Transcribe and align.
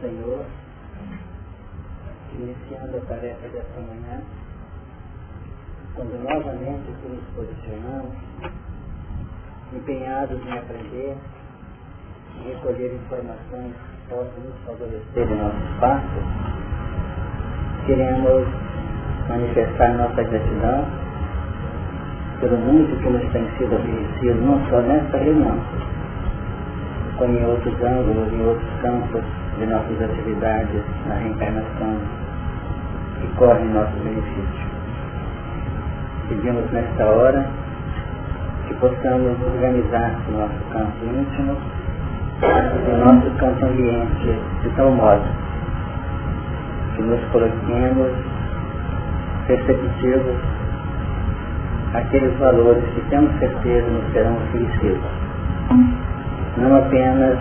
Senhor, 0.00 0.46
iniciando 2.32 2.96
a 2.96 3.00
tarefa 3.00 3.48
desta 3.48 3.80
manhã, 3.80 4.22
quando 5.94 6.16
novamente 6.24 6.90
nos 7.06 7.22
posicionamos, 7.36 8.16
empenhados 9.74 10.40
em 10.46 10.52
aprender, 10.58 11.16
em 12.38 12.48
recolher 12.48 12.94
informações 12.94 13.74
que 13.74 14.08
possam 14.08 14.40
nos 14.42 14.56
favorecer 14.64 15.32
em 15.32 15.36
nossos 15.36 15.80
passos, 15.80 16.24
queremos 17.84 18.48
manifestar 19.28 19.98
nossa 19.98 20.22
gratidão 20.22 20.84
pelo 22.40 22.56
muito 22.56 23.02
que 23.02 23.10
nos 23.10 23.32
tem 23.32 23.46
sido 23.58 23.76
oferecido, 23.76 24.40
não 24.40 24.66
só 24.70 24.80
nesta 24.80 25.18
reunião, 25.18 25.58
como 27.18 27.36
em 27.36 27.44
outros 27.44 27.74
ângulos, 27.82 28.32
em 28.32 28.46
outros 28.46 28.80
campos 28.80 29.39
de 29.60 29.66
nossas 29.66 30.00
atividades 30.00 30.82
na 31.06 31.16
reencarnação 31.16 31.96
que 33.20 33.26
corre 33.36 33.60
em 33.60 33.68
nosso 33.74 33.92
benefício. 34.02 34.70
Pedimos 36.30 36.70
nesta 36.72 37.04
hora 37.04 37.46
que 38.66 38.74
possamos 38.74 39.36
organizar 39.42 40.16
o 40.28 40.32
nosso 40.32 40.64
campo 40.72 41.04
íntimo 41.04 41.56
e 42.40 42.90
o 42.90 43.04
nosso 43.04 43.30
campo 43.36 43.66
ambiente 43.66 44.38
de 44.62 44.70
tal 44.76 44.90
modo 44.92 45.28
que 46.96 47.02
nos 47.02 47.20
coloquemos 47.26 48.12
receptivos 49.46 50.36
àqueles 51.92 52.34
valores 52.38 52.84
que 52.94 53.00
temos 53.10 53.38
certeza 53.38 53.90
nos 53.90 54.10
serão 54.12 54.36
oferecidos. 54.36 55.10
Não 56.56 56.76
apenas 56.76 57.38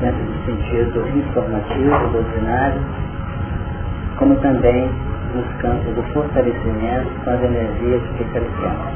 dentro 0.00 0.31
sentido 0.44 1.06
informativo, 1.16 2.12
doutrinário, 2.12 2.80
como 4.18 4.36
também 4.36 4.90
nos 5.34 5.46
campos 5.60 5.94
do 5.94 6.02
fortalecimento 6.12 7.08
com 7.24 7.30
as 7.30 7.42
energias 7.42 8.02
que 8.16 8.24
carecemos. 8.24 8.86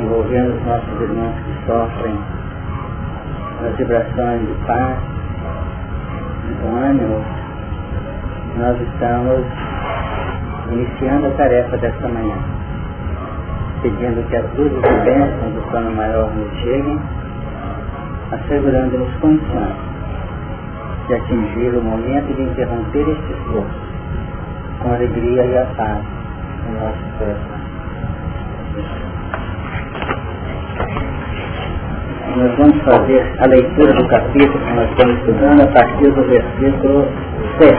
Envolvendo 0.00 0.54
os 0.56 0.66
nossos 0.66 1.00
irmãos 1.00 1.34
que 1.44 1.66
sofrem 1.66 2.18
as 3.66 3.76
vibrações 3.76 4.40
de 4.40 4.54
paz, 4.66 4.98
com 6.62 6.76
ânimo, 6.76 7.24
nós 8.58 8.80
estamos 8.80 9.44
iniciando 10.72 11.26
a 11.26 11.30
tarefa 11.30 11.76
desta 11.78 12.08
manhã, 12.08 12.36
pedindo 13.82 14.26
que 14.28 14.36
as 14.36 14.54
luzes 14.54 14.78
e 14.78 15.04
bênçãos 15.04 15.54
do 15.54 15.70
plano 15.70 15.92
maior 15.92 16.30
nos 16.34 16.52
cheguem, 16.60 16.98
assegurando-nos 18.32 19.14
condições 19.20 19.76
de 21.06 21.14
atingir 21.14 21.76
o 21.76 21.82
momento 21.82 22.34
de 22.34 22.42
interromper 22.42 23.08
este 23.08 23.32
esforço 23.32 23.86
com 24.82 24.92
alegria 24.92 25.44
e 25.44 25.58
a 25.58 25.66
paz 25.76 26.04
no 26.66 26.80
nosso 26.80 26.98
coração. 27.18 27.56
Nós 32.36 32.54
vamos 32.58 32.82
fazer 32.82 33.32
a 33.38 33.46
leitura 33.46 33.94
do 33.94 34.08
capítulo 34.08 34.58
que 34.58 34.74
nós 34.74 34.90
estamos 34.90 35.18
estudando 35.20 35.62
a 35.62 35.66
partir 35.68 36.10
do 36.10 36.22
versículo 36.24 37.08
6. 37.58 37.78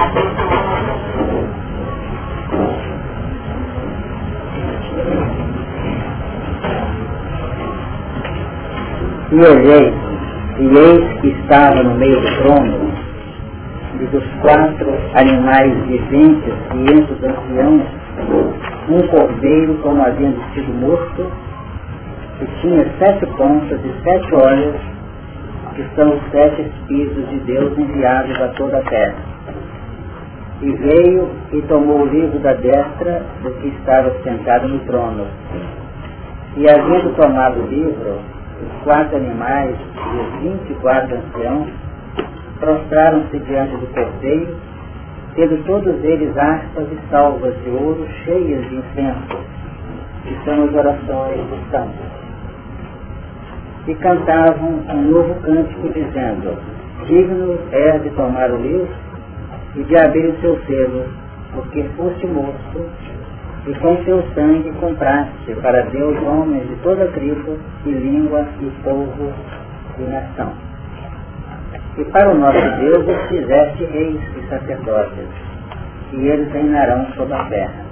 E 9.29 9.39
olhei, 9.39 10.06
e 10.59 10.65
eis 10.65 11.21
que 11.21 11.27
estava 11.27 11.83
no 11.83 11.95
meio 11.95 12.19
do 12.19 12.37
trono, 12.41 12.91
e 14.01 14.05
dos 14.07 14.23
quatro 14.41 14.91
animais 15.13 15.73
viventes 15.85 16.53
e 16.73 16.93
entre 16.93 17.13
os 17.13 17.23
anciãos, 17.23 17.83
um 18.89 19.07
cordeiro 19.07 19.75
como 19.83 20.01
havendo 20.01 20.39
sido 20.53 20.73
morto, 20.79 21.31
que 22.39 22.45
tinha 22.61 22.85
sete 22.99 23.25
pontas 23.37 23.79
e 23.83 24.03
sete 24.03 24.35
olhos, 24.35 24.75
que 25.75 25.85
são 25.95 26.09
os 26.09 26.21
sete 26.31 26.61
Espíritos 26.61 27.29
de 27.29 27.39
Deus 27.41 27.77
enviados 27.77 28.41
a 28.41 28.47
toda 28.49 28.77
a 28.77 28.81
terra. 28.81 29.15
E 30.61 30.71
veio 30.71 31.29
e 31.53 31.61
tomou 31.63 32.01
o 32.01 32.07
livro 32.07 32.39
da 32.39 32.53
destra 32.53 33.21
do 33.43 33.51
que 33.61 33.67
estava 33.67 34.11
sentado 34.23 34.67
no 34.67 34.79
trono. 34.79 35.27
E 36.55 36.67
havendo 36.67 37.15
tomado 37.15 37.59
o 37.59 37.67
livro, 37.67 38.19
os 38.61 38.83
quatro 38.83 39.17
animais 39.17 39.75
e 39.95 40.17
os 40.17 40.41
vinte 40.41 40.71
e 40.71 40.75
quatro 40.75 41.15
anciãos 41.15 41.67
prostraram-se 42.59 43.39
diante 43.39 43.75
do 43.77 43.87
cordeiro, 43.93 44.57
tendo 45.35 45.63
todos 45.65 46.03
eles 46.03 46.35
harpas 46.37 46.87
e 46.91 46.97
salvas 47.11 47.53
de 47.63 47.69
ouro 47.69 48.07
cheias 48.25 48.67
de 48.69 48.75
incenso, 48.75 49.37
que 50.23 50.35
são 50.43 50.63
as 50.63 50.73
orações 50.73 51.47
dos 51.49 51.69
santos. 51.69 52.17
E 53.87 53.95
cantavam 53.95 54.81
um 54.89 55.01
novo 55.03 55.35
cântico 55.41 55.89
dizendo, 55.89 56.57
digno 57.05 57.59
é 57.71 57.99
de 57.99 58.09
tomar 58.11 58.51
o 58.51 58.57
livro 58.57 58.89
e 59.75 59.83
de 59.83 59.97
abrir 59.97 60.27
o 60.27 60.41
seu 60.41 60.59
selo, 60.65 61.05
porque 61.53 61.83
foste 61.95 62.27
morto 62.27 62.89
e 63.67 63.73
com 63.75 64.01
seu 64.05 64.23
sangue 64.33 64.71
compraste 64.79 65.53
para 65.61 65.81
Deus 65.87 66.17
homens 66.23 66.65
de 66.69 66.75
toda 66.77 67.05
tribo 67.07 67.57
e 67.85 67.89
língua 67.89 68.45
e 68.61 68.71
povo 68.81 69.33
e 69.99 70.03
nação. 70.03 70.53
E 71.97 72.05
para 72.05 72.31
o 72.31 72.37
nosso 72.37 72.79
Deus 72.79 73.05
os 73.05 73.27
fizeste 73.27 73.83
reis 73.83 74.21
e 74.37 74.49
sacerdotes, 74.49 75.27
e 76.13 76.27
eles 76.27 76.49
reinarão 76.53 77.07
sobre 77.17 77.33
a 77.33 77.43
terra. 77.45 77.85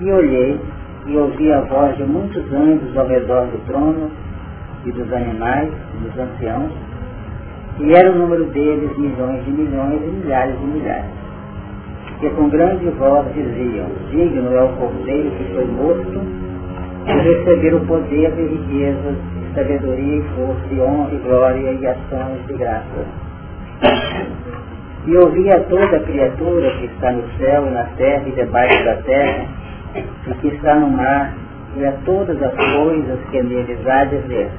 E 0.00 0.10
olhei 0.10 0.58
e 1.06 1.16
ouvi 1.18 1.52
a 1.52 1.60
voz 1.60 1.94
de 1.98 2.04
muitos 2.04 2.50
anjos 2.50 2.96
ao 2.96 3.06
redor 3.06 3.46
do 3.46 3.58
trono 3.66 4.10
e 4.86 4.92
dos 4.92 5.12
animais 5.12 5.68
e 5.68 5.96
dos 6.04 6.18
anciãos, 6.18 6.72
e 7.78 7.92
era 7.92 8.10
o 8.10 8.14
número 8.14 8.46
deles 8.46 8.96
milhões 8.96 9.44
de 9.44 9.50
milhões 9.50 10.00
e 10.02 10.06
milhares 10.06 10.58
de 10.58 10.66
milhares 10.66 11.17
que 12.20 12.28
com 12.30 12.48
grande 12.48 12.88
voz 12.90 13.32
diziam, 13.32 13.86
digno 14.10 14.52
é 14.56 14.62
o 14.62 14.68
cordeiro 14.76 15.30
que 15.30 15.44
foi 15.54 15.64
morto 15.66 16.20
de 17.06 17.12
receber 17.12 17.74
o 17.74 17.86
poder 17.86 18.32
de 18.32 18.42
riquezas, 18.42 19.16
sabedoria 19.54 20.16
e 20.16 20.22
força, 20.34 20.74
e 20.74 20.80
honra 20.80 21.10
e 21.12 21.18
glória 21.18 21.72
e 21.72 21.86
ações 21.86 22.46
de 22.46 22.54
graça. 22.54 23.06
E 25.06 25.16
ouvi 25.16 25.50
a 25.50 25.60
toda 25.60 26.00
criatura 26.00 26.70
que 26.72 26.86
está 26.86 27.12
no 27.12 27.22
céu 27.38 27.66
e 27.66 27.70
na 27.70 27.84
terra 27.96 28.24
e 28.26 28.32
debaixo 28.32 28.84
da 28.84 28.96
terra, 28.96 29.46
e 29.94 30.34
que 30.34 30.48
está 30.48 30.74
no 30.74 30.90
mar, 30.90 31.32
e 31.76 31.86
a 31.86 31.92
todas 32.04 32.42
as 32.42 32.54
coisas 32.54 33.18
que 33.30 33.42
neles 33.42 33.86
há 33.86 34.04
de 34.04 34.16
ver, 34.16 34.50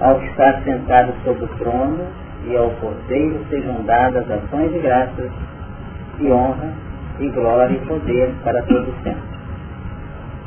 ao 0.00 0.16
que 0.20 0.26
está 0.26 0.60
sentado 0.60 1.12
sobre 1.24 1.44
o 1.44 1.48
trono, 1.58 2.04
e 2.46 2.56
ao 2.56 2.70
cordeiro 2.72 3.40
sejam 3.50 3.82
dadas 3.84 4.30
ações 4.30 4.70
de 4.72 4.78
graças, 4.78 5.30
e 6.20 6.30
honra, 6.30 6.72
e 7.20 7.28
glória 7.28 7.74
e 7.74 7.86
poder 7.86 8.32
para 8.44 8.62
todo 8.62 8.92
sempre. 9.02 9.38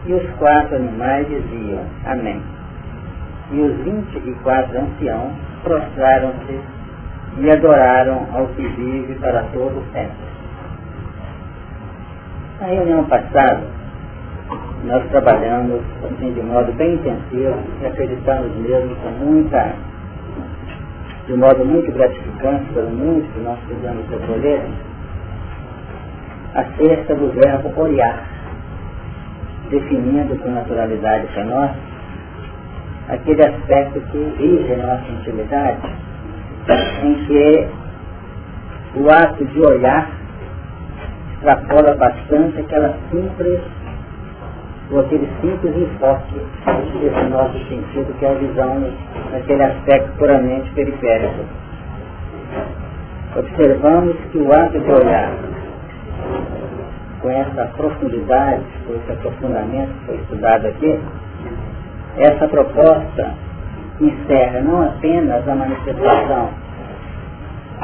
E 0.06 0.14
os 0.14 0.30
quatro 0.38 0.76
animais 0.76 1.28
diziam, 1.28 1.84
Amém. 2.06 2.42
E 3.52 3.60
os 3.60 3.78
vinte 3.84 4.16
e 4.18 4.34
quatro 4.44 4.80
anciãos 4.80 5.34
prostraram-se 5.64 6.60
e 7.38 7.52
adoraram 7.52 8.28
ao 8.34 8.48
que 8.48 8.68
vive 8.68 9.16
para 9.16 9.44
todo 9.54 9.84
sempre. 9.92 10.32
Na 12.60 12.68
reunião 12.68 13.04
passada, 13.06 13.62
nós 14.86 15.04
trabalhamos 15.10 15.82
assim, 16.04 16.34
de 16.34 16.42
modo 16.42 16.72
bem 16.74 16.96
intensivo 16.96 17.56
e 17.82 17.86
acreditamos 17.86 18.56
mesmo 18.58 18.96
com 18.98 19.10
muita, 19.26 19.76
de 21.28 21.34
modo 21.34 21.64
muito 21.66 21.92
gratificante 21.92 22.66
pelo 22.74 22.90
muito 22.90 23.32
que 23.34 23.40
nós 23.42 23.60
fizemos 23.68 24.10
recolher, 24.10 24.64
acerca 26.54 27.16
do 27.16 27.32
verbo 27.32 27.80
olhar, 27.80 28.24
definindo 29.70 30.36
com 30.38 30.50
naturalidade 30.50 31.28
para 31.28 31.46
nós 31.46 31.72
aquele 33.10 33.42
aspecto 33.46 34.00
que 34.12 34.18
rige 34.38 34.74
a 34.74 34.78
nossa 34.78 35.12
intimidade, 35.12 35.80
em 37.04 37.26
que 37.26 37.68
o 38.96 39.10
ato 39.10 39.46
de 39.46 39.62
olhar 39.62 40.10
extrapola 41.34 41.96
bastante 41.96 42.60
aquela 42.60 42.96
simples, 43.10 43.60
ou 44.92 45.00
aquele 45.00 45.28
simples 45.42 45.76
enfoque 45.76 46.36
desse 47.00 47.30
nosso 47.30 47.58
sentido, 47.68 48.14
que 48.20 48.26
é 48.26 48.30
a 48.30 48.34
visão 48.34 48.94
daquele 49.32 49.64
aspecto 49.64 50.12
puramente 50.18 50.70
periférico. 50.72 51.46
Observamos 53.36 54.16
que 54.32 54.38
o 54.38 54.54
ato 54.54 54.80
de 54.80 54.92
olhar 54.92 55.32
com 57.22 57.30
essa 57.30 57.66
profundidade, 57.78 58.64
com 58.88 58.96
esse 58.96 59.12
aprofundamento 59.12 59.92
que 60.00 60.06
foi 60.06 60.16
estudado 60.16 60.68
aqui, 60.68 61.00
essa 62.18 62.48
proposta 62.48 63.34
encerra 64.00 64.62
não 64.62 64.82
apenas 64.82 65.48
a 65.48 65.56
manifestação 65.56 66.50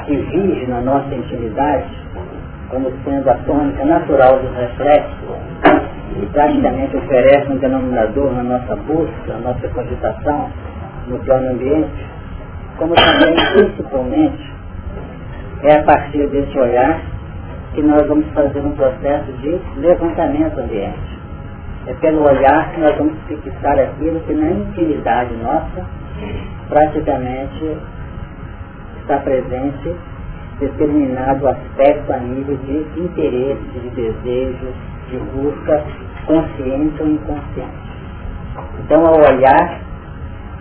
que 0.06 0.16
vige 0.16 0.66
na 0.68 0.82
nossa 0.82 1.14
intimidade, 1.14 1.86
como 2.70 2.92
sendo 3.04 3.30
a 3.30 3.36
tônica 3.36 3.86
natural 3.86 4.40
dos 4.40 4.56
reflexos, 4.56 5.38
e 6.22 6.26
praticamente 6.28 6.98
oferece 6.98 7.52
um 7.52 7.58
denominador 7.58 8.32
na 8.34 8.44
nossa 8.44 8.76
busca, 8.76 9.34
na 9.34 9.40
nossa 9.40 9.68
cogitação, 9.70 10.50
no 11.08 11.20
plano 11.20 11.52
ambiente, 11.52 12.06
como 12.78 12.96
também, 12.96 13.36
principalmente, 13.54 14.54
é 15.64 15.76
a 15.80 15.84
partir 15.84 16.28
desse 16.28 16.58
olhar 16.58 17.02
que 17.78 17.84
nós 17.84 18.08
vamos 18.08 18.26
fazer 18.34 18.60
um 18.60 18.72
processo 18.72 19.32
de 19.34 19.62
levantamento 19.80 20.58
ambiente. 20.58 21.20
É 21.86 21.94
pelo 21.94 22.24
olhar 22.24 22.72
que 22.72 22.82
nós 22.82 22.98
vamos 22.98 23.14
fixar 23.28 23.80
aquilo 23.80 24.20
que 24.22 24.34
na 24.34 24.50
intimidade 24.50 25.36
nossa 25.36 25.86
praticamente 26.68 27.78
está 29.00 29.20
presente 29.20 29.96
determinado 30.60 31.48
aspecto 31.50 32.14
a 32.14 32.18
nível 32.18 32.58
de 32.58 33.00
interesse, 33.00 33.62
de 33.62 33.90
desejo, 33.92 34.74
de 35.12 35.18
busca 35.36 35.84
consciente 36.26 37.00
ou 37.00 37.10
inconsciente. 37.10 37.88
Então, 38.80 39.06
ao 39.06 39.20
olhar, 39.20 39.82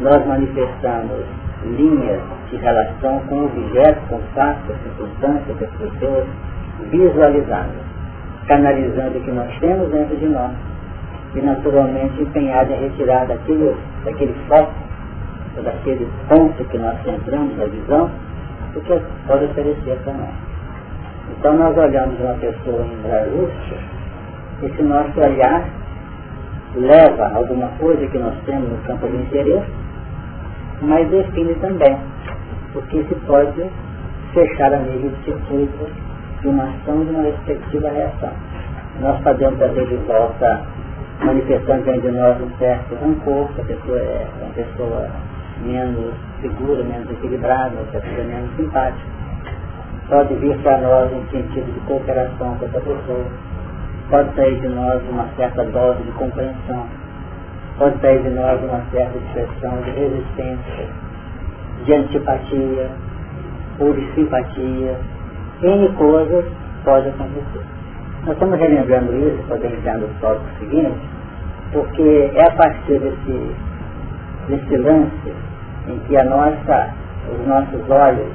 nós 0.00 0.26
manifestamos 0.26 1.24
linhas 1.64 2.20
de 2.50 2.56
relação 2.56 3.20
com 3.20 3.36
o 3.36 3.44
objeto, 3.46 4.00
com 4.10 4.16
o 4.16 4.22
fato, 4.34 4.66
com 4.66 4.72
a 4.74 4.76
circunstância, 4.76 5.54
com 5.54 5.64
as 5.64 5.70
pessoas, 5.70 6.26
visualizando, 6.90 7.74
canalizando 8.46 9.18
o 9.18 9.20
que 9.22 9.30
nós 9.30 9.58
temos 9.58 9.90
dentro 9.90 10.16
de 10.16 10.26
nós 10.26 10.52
e 11.34 11.40
naturalmente 11.40 12.22
empenhado 12.22 12.72
em 12.72 12.80
retirar 12.80 13.26
daquele, 13.26 13.74
daquele 14.04 14.34
foco, 14.48 14.72
daquele 15.62 16.08
ponto 16.28 16.64
que 16.64 16.78
nós 16.78 16.96
centramos 17.04 17.56
na 17.56 17.64
visão, 17.66 18.10
o 18.74 18.80
que 18.80 19.00
pode 19.26 19.44
oferecer 19.46 19.98
para 20.04 20.12
nós. 20.12 20.34
Então 21.38 21.56
nós 21.56 21.76
olhamos 21.76 22.18
uma 22.20 22.34
pessoa 22.34 22.82
em 22.82 23.10
angústia, 23.10 23.78
esse 24.62 24.82
nosso 24.82 25.20
olhar 25.20 25.64
leva 26.76 27.32
alguma 27.34 27.68
coisa 27.78 28.06
que 28.06 28.18
nós 28.18 28.34
temos 28.44 28.70
no 28.70 28.78
campo 28.78 29.06
do 29.06 29.16
interesse, 29.16 29.72
mas 30.82 31.08
define 31.08 31.54
também, 31.56 31.98
porque 32.72 33.02
se 33.04 33.14
pode 33.26 33.64
fechar 34.32 34.72
a 34.72 34.78
nível 34.78 35.10
de 35.10 35.24
circuito 35.24 36.05
de 36.52 37.10
uma 37.10 37.22
respectiva 37.22 37.88
reação. 37.88 38.32
Nós 39.00 39.20
podemos 39.22 39.58
trazer 39.58 39.86
de 39.86 39.96
volta 40.06 40.62
manifestando 41.24 41.84
dentro 41.84 42.02
de 42.02 42.10
nós 42.10 42.40
um 42.40 42.50
certo 42.58 42.94
rancor, 42.94 43.48
que 43.54 43.60
a 43.62 43.64
pessoa 43.64 43.98
é 43.98 44.26
uma 44.40 44.52
pessoa 44.52 45.08
menos 45.64 46.14
segura, 46.40 46.84
menos 46.84 47.10
equilibrada, 47.10 47.74
uma 47.74 47.84
pessoa 47.86 48.24
menos 48.24 48.54
simpática. 48.56 49.16
Pode 50.08 50.34
vir 50.34 50.56
para 50.58 50.78
nós 50.78 51.12
um 51.12 51.26
sentido 51.30 51.72
de 51.72 51.80
cooperação 51.80 52.56
com 52.56 52.66
essa 52.66 52.80
pessoa. 52.80 53.26
Pode 54.08 54.34
sair 54.36 54.60
de 54.60 54.68
nós 54.68 55.02
uma 55.10 55.26
certa 55.36 55.64
dose 55.64 56.02
de 56.04 56.12
compreensão. 56.12 56.86
Pode 57.76 58.00
sair 58.00 58.22
de 58.22 58.30
nós 58.30 58.62
uma 58.62 58.82
certa 58.92 59.18
expressão 59.18 59.82
de 59.82 59.90
resistência, 59.90 60.86
de 61.84 61.92
antipatia, 61.92 62.90
ou 63.80 63.92
de 63.92 64.14
simpatia. 64.14 64.96
N 65.62 65.88
coisas 65.94 66.44
pode 66.84 67.08
acontecer. 67.08 67.64
Nós 68.24 68.34
estamos 68.34 68.58
relembrando 68.58 69.12
isso, 69.16 69.42
entrar 69.54 69.98
no 69.98 70.08
tópico 70.20 70.46
seguinte, 70.58 71.00
porque 71.72 72.30
é 72.34 72.46
a 72.46 72.50
partir 72.52 72.98
desse, 72.98 73.54
desse 74.48 74.76
lance 74.76 75.32
em 75.88 75.98
que 76.00 76.16
a 76.16 76.24
nossa, 76.24 76.90
os 77.32 77.46
nossos 77.46 77.88
olhos 77.88 78.28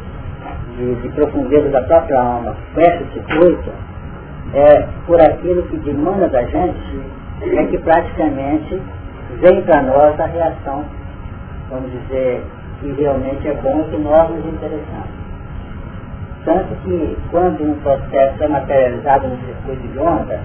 de, 0.77 0.95
de 0.95 1.09
profundeza 1.09 1.69
da 1.69 1.81
própria 1.83 2.19
alma 2.19 2.55
fecham 2.73 3.01
esse 3.01 3.13
circuito, 3.13 3.71
é 4.53 4.87
por 5.05 5.21
aquilo 5.21 5.63
que 5.63 5.77
demanda 5.77 6.27
da 6.27 6.43
gente, 6.43 7.01
é 7.41 7.65
que 7.65 7.77
praticamente 7.79 8.81
vem 9.39 9.61
para 9.63 9.81
nós 9.83 10.19
a 10.19 10.25
reação, 10.25 10.85
vamos 11.69 11.91
dizer, 11.91 12.43
que 12.79 12.91
realmente 12.93 13.47
é 13.47 13.53
bom 13.53 13.83
que 13.83 13.97
nós 13.97 14.29
nos 14.29 14.45
interessamos. 14.45 15.20
Tanto 16.43 16.73
que 16.83 17.17
quando 17.29 17.63
um 17.63 17.75
processo 17.81 18.43
é 18.43 18.47
materializado 18.47 19.27
no 19.27 19.37
circuito 19.45 19.87
de 19.87 19.99
onda, 19.99 20.39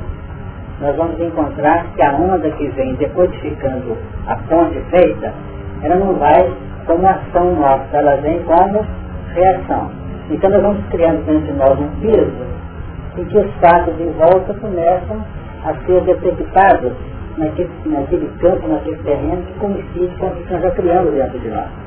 nós 0.81 0.94
vamos 0.94 1.19
encontrar 1.19 1.87
que 1.94 2.02
a 2.02 2.12
onda 2.12 2.50
que 2.50 2.69
vem 2.69 2.94
decodificando 2.96 3.96
a 4.26 4.37
ponte 4.37 4.78
feita, 4.90 5.32
ela 5.82 5.96
não 5.96 6.14
vai 6.14 6.52
como 6.87 7.06
ação 7.06 7.54
nossa, 7.56 7.96
ela 7.96 8.16
vem 8.16 8.43
como 8.43 8.84
reação. 9.34 9.90
Então 10.31 10.50
nós 10.50 10.62
vamos 10.62 10.84
criando 10.90 11.25
dentro 11.25 11.46
de 11.46 11.52
nós 11.52 11.78
um 11.78 11.88
piso 12.00 12.46
em 13.16 13.25
que 13.25 13.38
os 13.38 13.50
fatos 13.54 13.99
em 13.99 14.12
volta 14.12 14.52
começam 14.54 15.25
a 15.64 15.75
ser 15.87 16.02
detectados 16.02 16.92
naquele, 17.38 17.70
naquele 17.87 18.28
campo, 18.38 18.69
naquele 18.69 18.96
terreno 18.99 19.42
que 19.42 19.58
coincide 19.58 20.14
com 20.19 20.26
o 20.26 20.31
que 20.31 20.52
nós 20.52 20.62
já 20.62 20.70
criamos 20.72 21.14
dentro 21.14 21.38
de 21.38 21.49
nós. 21.49 21.85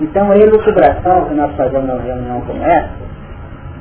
Então 0.00 0.30
a 0.30 0.36
elucubração 0.36 1.26
que 1.26 1.34
nós 1.34 1.54
fazemos 1.56 1.86
numa 1.86 2.02
reunião 2.02 2.40
como 2.42 2.62
essa, 2.62 3.12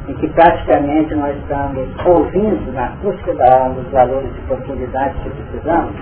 em 0.07 0.13
que 0.15 0.27
praticamente 0.29 1.15
nós 1.15 1.35
estamos 1.37 1.87
ouvindo 2.05 2.73
na 2.73 2.85
acústica 2.85 3.33
da 3.33 3.63
alma 3.63 3.79
os 3.79 3.91
valores 3.91 4.33
de 4.33 4.41
profundidade 4.41 5.15
que 5.19 5.29
precisamos, 5.29 5.95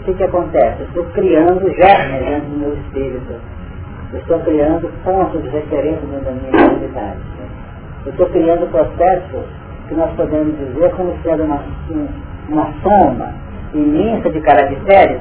o 0.00 0.04
que, 0.04 0.14
que 0.14 0.24
acontece? 0.24 0.80
Eu 0.80 0.86
estou 0.86 1.04
criando 1.14 1.70
germes 1.70 2.20
dentro 2.26 2.50
do 2.50 2.58
meu 2.58 2.74
espírito. 2.74 3.34
Eu 4.12 4.20
estou 4.20 4.38
criando 4.40 4.92
pontos 5.02 5.42
de 5.42 5.48
referência 5.48 6.06
dentro 6.06 6.24
da 6.26 6.30
minha 6.32 6.68
realidade. 6.68 7.18
Eu 8.04 8.10
estou 8.10 8.26
criando 8.26 8.70
processos 8.70 9.46
que 9.88 9.94
nós 9.94 10.10
podemos 10.14 10.58
dizer 10.58 10.90
como 10.90 11.16
sendo 11.22 11.44
uma, 11.44 11.62
uma 12.50 12.68
soma 12.82 13.32
imensa 13.72 14.28
de 14.30 14.40
caracteres 14.42 15.20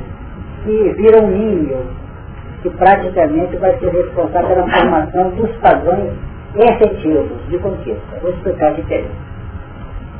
que 0.64 0.94
viram 0.98 1.26
um 1.26 1.28
ninho 1.28 2.03
que 2.64 2.70
praticamente 2.72 3.58
vai 3.58 3.78
ser 3.78 3.90
responsável 3.90 4.48
pela 4.48 4.68
formação 4.70 5.30
dos 5.32 5.52
padrões 5.58 6.14
efetivos 6.56 7.50
de 7.50 7.58
conquista. 7.58 8.02
Vou 8.22 8.32
explicar 8.32 8.72
é 8.72 9.02
isso. 9.02 9.10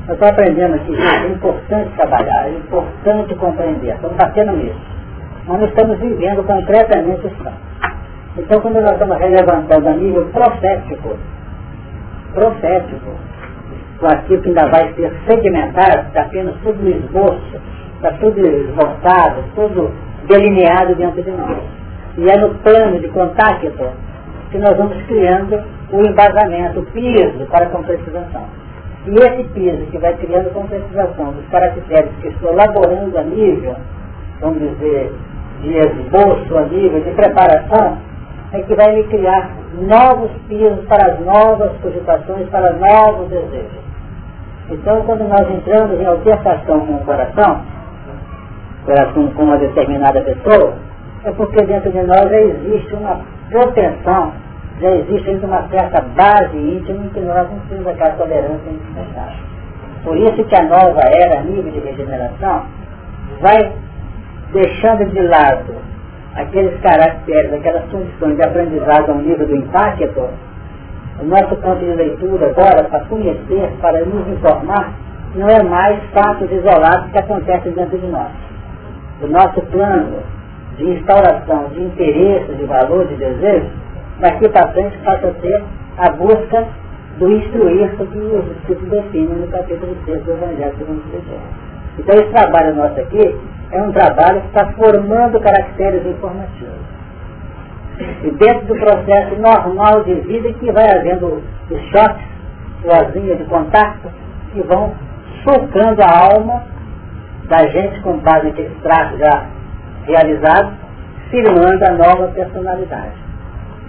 Eu 0.06 0.16
estou 0.16 0.28
aprendendo 0.28 0.76
aqui, 0.76 0.94
é 0.94 1.28
importante 1.28 1.90
trabalhar, 1.96 2.48
é 2.48 2.52
importante 2.52 3.36
compreender, 3.36 3.96
estamos 3.96 4.18
batendo 4.18 4.52
nisso. 4.58 4.82
Nós 5.48 5.60
não 5.60 5.68
estamos 5.68 5.98
vivendo 6.00 6.44
concretamente 6.46 7.26
isso. 7.26 7.52
Então, 8.38 8.60
quando 8.60 8.82
nós 8.82 8.92
estamos 8.92 9.18
relevantando 9.18 9.88
a 9.88 9.94
nível 9.94 10.26
profético, 10.34 11.16
profético, 12.34 13.12
com 14.00 14.08
aquilo 14.08 14.42
que 14.42 14.50
ainda 14.50 14.68
vai 14.68 14.94
ser 14.96 15.14
segmentado, 15.30 16.08
está 16.08 16.24
apenas 16.24 16.56
tudo 16.64 16.84
no 16.84 16.90
esboço, 16.90 17.62
está 17.96 18.12
tudo 18.20 18.46
esboçado, 18.46 19.44
tudo 19.56 19.92
delineado 20.28 20.96
dentro 20.96 21.24
de 21.24 21.32
nós. 21.32 21.83
E 22.18 22.30
é 22.30 22.38
no 22.38 22.54
plano 22.56 23.00
de 23.00 23.08
contato 23.10 23.72
que 24.52 24.58
nós 24.58 24.78
vamos 24.78 25.02
criando 25.08 25.64
o 25.92 26.02
embasamento, 26.08 26.80
o 26.80 26.86
piso 26.88 27.46
para 27.50 27.66
a 27.66 27.70
concretização. 27.70 28.46
E 29.06 29.16
esse 29.16 29.44
piso 29.50 29.86
que 29.92 29.98
vai 29.98 30.14
criando 30.16 30.48
a 30.48 30.52
concretização 30.52 31.32
dos 31.32 31.46
caracteres 31.50 32.12
que 32.22 32.28
estou 32.30 32.52
elaborando 32.52 33.18
a 33.18 33.24
nível, 33.24 33.76
vamos 34.40 34.60
dizer, 34.60 35.12
de 35.62 35.78
esboço 35.78 36.58
a 36.58 36.62
nível 36.64 37.02
de 37.02 37.12
preparação, 37.12 37.98
é 38.54 38.60
que 38.62 38.76
vai 38.76 38.96
me 38.96 39.04
criar 39.06 39.50
novos 39.82 40.32
pisos 40.48 40.86
para 40.88 41.14
as 41.14 41.20
novas 41.22 41.72
cogitações, 41.82 42.48
para 42.50 42.74
novos 42.74 43.28
desejos. 43.30 43.84
Então, 44.70 45.02
quando 45.02 45.28
nós 45.28 45.50
entramos 45.50 46.00
em 46.00 46.06
altercação 46.06 46.80
com 46.82 46.94
o 46.94 47.06
coração, 47.06 47.62
coração 48.86 49.28
com 49.32 49.44
uma 49.44 49.58
determinada 49.58 50.22
pessoa, 50.22 50.74
é 51.26 51.32
porque 51.32 51.66
dentro 51.66 51.92
de 51.92 52.02
nós 52.02 52.30
já 52.30 52.42
existe 52.42 52.94
uma 52.96 53.22
propensão, 53.50 54.34
já 54.82 54.92
existe 54.92 55.30
ainda 55.30 55.48
uma 55.48 55.68
certa 55.70 56.02
base 56.02 56.58
íntima 56.58 57.06
em 57.06 57.10
que 57.10 57.20
nós 57.22 57.50
não 57.50 57.60
temos 57.70 57.88
aquela 57.88 58.12
tolerância 58.12 58.70
indispensável. 58.70 59.54
Por 60.04 60.18
isso 60.18 60.44
que 60.44 60.56
a 60.56 60.64
nova 60.64 61.00
era, 61.02 61.40
a 61.40 61.44
nível 61.44 61.72
de 61.72 61.80
regeneração, 61.80 62.64
vai 63.40 63.72
deixando 64.52 65.06
de 65.06 65.22
lado 65.22 65.76
aqueles 66.36 66.80
caracteres, 66.82 67.54
aquelas 67.54 67.86
condições 67.90 68.36
de 68.36 68.44
aprendizado 68.44 69.12
ao 69.12 69.18
nível 69.18 69.48
do 69.48 69.56
impacto, 69.56 70.30
o 71.22 71.26
nosso 71.26 71.56
ponto 71.58 71.80
de 71.80 71.94
leitura 71.94 72.48
agora, 72.48 72.84
para 72.86 73.06
conhecer, 73.06 73.72
para 73.80 74.04
nos 74.04 74.28
informar, 74.28 74.92
não 75.36 75.48
é 75.48 75.64
mais 75.64 76.04
fatos 76.12 76.52
isolados 76.52 77.12
que 77.12 77.20
acontecem 77.20 77.72
dentro 77.72 77.98
de 77.98 78.08
nós. 78.08 78.32
O 79.22 79.28
nosso 79.28 79.62
plano 79.72 80.18
de 80.78 80.90
instauração 80.90 81.70
de 81.70 81.82
interesse, 81.82 82.54
de 82.54 82.66
valor, 82.66 83.06
de 83.08 83.16
desejo, 83.16 83.70
daqui 84.20 84.50
para 84.50 84.72
frente 84.72 84.98
passa 85.00 85.28
a 85.28 85.42
ser 85.42 85.64
a 85.98 86.10
busca 86.12 86.68
do 87.20 87.32
instruir-se 87.32 87.96
que 87.96 88.18
os 88.18 88.58
Espíritos 88.58 88.90
definem 88.90 89.36
no 89.36 89.48
capítulo 89.48 89.96
6 90.06 90.24
do 90.24 90.32
Evangelho 90.32 90.74
segundo 90.78 91.04
o. 91.12 91.74
Então 92.00 92.16
esse 92.16 92.30
trabalho 92.32 92.76
nosso 92.76 93.00
aqui 93.00 93.40
é 93.72 93.82
um 93.82 93.92
trabalho 93.92 94.42
que 94.42 94.48
está 94.48 94.66
formando 94.74 95.40
caracteres 95.40 96.06
informativos. 96.06 96.94
E 98.24 98.32
dentro 98.32 98.66
do 98.66 98.76
processo 98.76 99.36
normal 99.40 100.04
de 100.04 100.16
vida 100.22 100.52
que 100.54 100.72
vai 100.72 100.90
havendo 100.98 101.44
os 101.70 101.82
choques, 101.92 102.26
as 102.90 103.16
linhas 103.16 103.38
de 103.38 103.46
contato, 103.46 104.10
que 104.52 104.62
vão 104.64 104.94
socando 105.44 106.02
a 106.02 106.34
alma 106.34 106.64
da 107.48 107.68
gente 107.68 108.02
com 108.02 108.18
base 108.18 108.48
naqueles 108.48 108.78
traços 108.82 109.20
já 109.20 109.46
realizados, 110.06 110.74
firmando 111.30 111.86
a 111.86 111.92
nova 111.92 112.28
personalidade. 112.30 113.12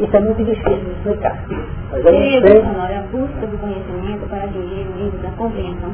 Isso 0.01 0.17
é 0.17 0.21
muito 0.21 0.43
difícil 0.45 0.81
de 0.81 0.91
explicar. 0.91 1.37
Mas 1.93 2.05
eu 2.05 2.11
sei... 2.11 2.59
É 2.59 2.99
a 2.99 3.03
busca 3.13 3.47
do 3.47 3.59
conhecimento 3.59 4.29
para 4.29 4.39
atingir 4.45 4.87
o 4.89 4.97
nível 4.97 5.21
da 5.21 5.31
compreensão. 5.37 5.91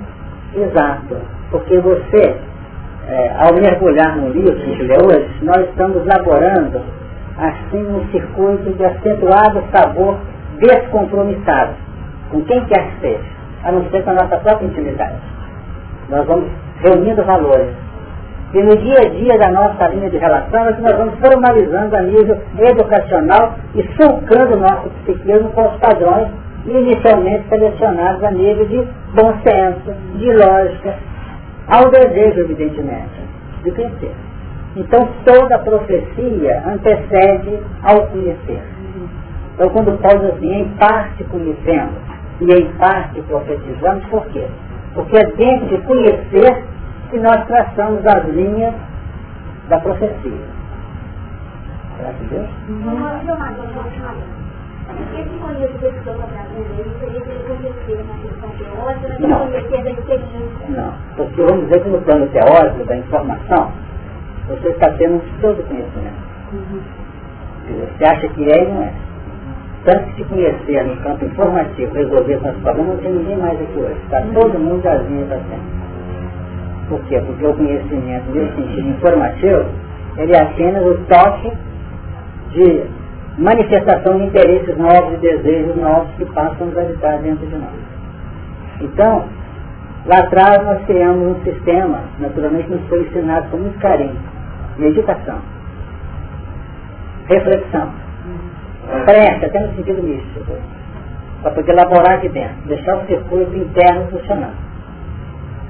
Exato. 0.54 1.16
Porque 1.50 1.78
você, 1.78 2.36
é, 3.08 3.32
ao 3.38 3.54
mergulhar 3.54 4.16
no 4.16 4.30
livro 4.30 4.56
que 4.56 4.62
a 4.62 4.66
gente 4.66 4.82
lê 4.82 4.96
hoje, 4.96 5.28
nós 5.42 5.68
estamos 5.68 6.04
laborando 6.06 6.80
assim 7.36 7.86
um 7.86 8.06
circuito 8.10 8.70
de 8.72 8.84
acentuado 8.84 9.62
sabor 9.72 10.18
descompromissado, 10.58 11.74
com 12.30 12.42
quem 12.42 12.64
quer 12.66 12.90
que 12.90 13.00
seja, 13.00 13.24
a 13.64 13.72
não 13.72 13.84
ser 13.90 14.02
com 14.02 14.10
a 14.10 14.14
nossa 14.14 14.36
própria 14.38 14.66
intimidade. 14.66 15.16
Nós 16.08 16.26
vamos 16.26 16.50
reunindo 16.82 17.24
valores. 17.24 17.74
E 18.52 18.60
no 18.62 18.76
dia 18.78 18.98
a 18.98 19.08
dia 19.08 19.38
da 19.38 19.50
nossa 19.52 19.86
linha 19.88 20.10
de 20.10 20.18
relação 20.18 20.66
é 20.66 20.72
que 20.72 20.82
nós 20.82 20.96
vamos 20.96 21.14
formalizando 21.20 21.96
a 21.96 22.02
nível 22.02 22.36
educacional 22.58 23.54
e 23.76 23.82
sulcando 23.94 24.56
o 24.56 24.60
nosso 24.60 24.90
psiquismo 25.04 25.50
com 25.50 25.68
os 25.68 25.76
padrões 25.76 26.28
inicialmente 26.66 27.48
selecionados 27.48 28.24
a 28.24 28.30
nível 28.32 28.66
de 28.66 28.86
bom 29.14 29.32
senso, 29.44 29.94
de 30.16 30.32
lógica, 30.32 30.94
ao 31.68 31.90
desejo, 31.90 32.40
evidentemente, 32.40 33.20
de 33.62 33.70
crescer. 33.70 34.12
Então 34.76 35.08
toda 35.24 35.58
profecia 35.60 36.62
antecede 36.66 37.58
ao 37.84 38.06
conhecer. 38.08 38.62
Então 39.54 39.68
quando 39.70 40.00
Paulo 40.02 40.20
diz 40.20 40.34
assim, 40.34 40.60
em 40.60 40.68
parte 40.70 41.22
conhecemos 41.24 41.94
e 42.40 42.52
em 42.52 42.66
parte 42.78 43.20
profetizamos, 43.22 44.04
por 44.06 44.26
quê? 44.26 44.44
Porque 44.94 45.16
é 45.16 45.24
dentro 45.36 45.68
de 45.68 45.78
conhecer 45.82 46.64
que 47.10 47.18
nós 47.18 47.44
traçamos 47.46 48.06
as 48.06 48.24
linhas 48.28 48.74
da 49.68 49.78
profecia. 49.80 50.38
Será 51.96 52.12
que 52.12 52.24
Deus? 52.26 52.48
Esse 54.90 55.30
conhecimento 55.38 55.78
que 55.78 55.84
eu 55.84 55.90
estou 55.90 56.14
trazendo 56.14 56.70
aí 56.78 56.90
seria 56.98 57.20
ele 57.20 57.44
conhecer 57.46 58.04
na 58.08 58.14
questão 58.18 58.50
teórica, 58.50 59.06
não 59.20 59.46
conhecer 59.46 59.84
da 59.84 59.90
experiência. 59.90 60.66
Não, 60.68 60.92
porque 61.16 61.42
vamos 61.42 61.64
dizer 61.64 61.82
que 61.82 61.88
no 61.90 62.00
plano 62.02 62.28
teórico 62.28 62.84
da 62.84 62.96
informação, 62.96 63.72
você 64.48 64.68
está 64.68 64.90
tendo 64.94 65.22
todo 65.40 65.62
conhecimento. 65.68 66.30
Uhum. 66.52 66.80
Você 67.68 68.04
acha 68.04 68.28
que 68.28 68.50
é 68.50 68.64
e 68.64 68.68
não 68.68 68.82
é. 68.82 68.92
Tanto 69.84 70.04
que 70.10 70.16
se 70.16 70.24
conhecer 70.24 70.84
no 70.84 70.96
campo 71.02 71.24
informativo, 71.24 71.94
resolver 71.94 72.34
essas 72.34 72.56
problemas, 72.56 72.96
não 72.96 73.02
tem 73.02 73.12
ninguém 73.12 73.36
mais 73.36 73.60
aqui 73.60 73.78
hoje. 73.78 73.96
Está 74.04 74.22
todo 74.34 74.58
mundo 74.58 74.82
jazinho 74.82 75.26
para 75.26 75.38
sempre. 75.38 75.89
Por 76.90 77.00
quê? 77.04 77.22
Porque 77.24 77.46
o 77.46 77.54
conhecimento, 77.54 78.32
nesse 78.32 78.56
sentido 78.56 78.88
informativo, 78.88 79.64
ele 80.18 80.32
é 80.32 80.42
apenas 80.42 80.84
o 80.84 80.94
toque 81.04 81.52
de 82.50 82.84
manifestação 83.38 84.18
de 84.18 84.24
interesses 84.24 84.76
novos, 84.76 85.12
de 85.12 85.16
desejos 85.18 85.76
novos 85.76 86.10
que 86.16 86.24
passam 86.26 86.66
a 86.76 86.80
habitar 86.80 87.18
dentro 87.18 87.46
de 87.46 87.54
nós. 87.54 87.70
Então, 88.80 89.24
lá 90.04 90.18
atrás 90.18 90.64
nós 90.64 90.84
criamos 90.86 91.36
um 91.36 91.44
sistema, 91.44 92.00
naturalmente 92.18 92.68
nos 92.68 92.84
foi 92.88 93.02
ensinado 93.02 93.48
com 93.50 93.58
muito 93.58 93.78
carinho, 93.78 94.18
meditação, 94.76 95.38
reflexão, 97.28 97.88
prece, 99.04 99.44
até 99.44 99.60
no 99.60 99.76
sentido 99.76 100.02
místico, 100.02 100.56
para 101.40 101.52
poder 101.52 101.70
elaborar 101.70 102.16
aqui 102.16 102.28
dentro, 102.30 102.56
deixar 102.66 102.96
o 102.96 103.06
circuito 103.06 103.56
interno 103.56 104.08
funcionando. 104.10 104.69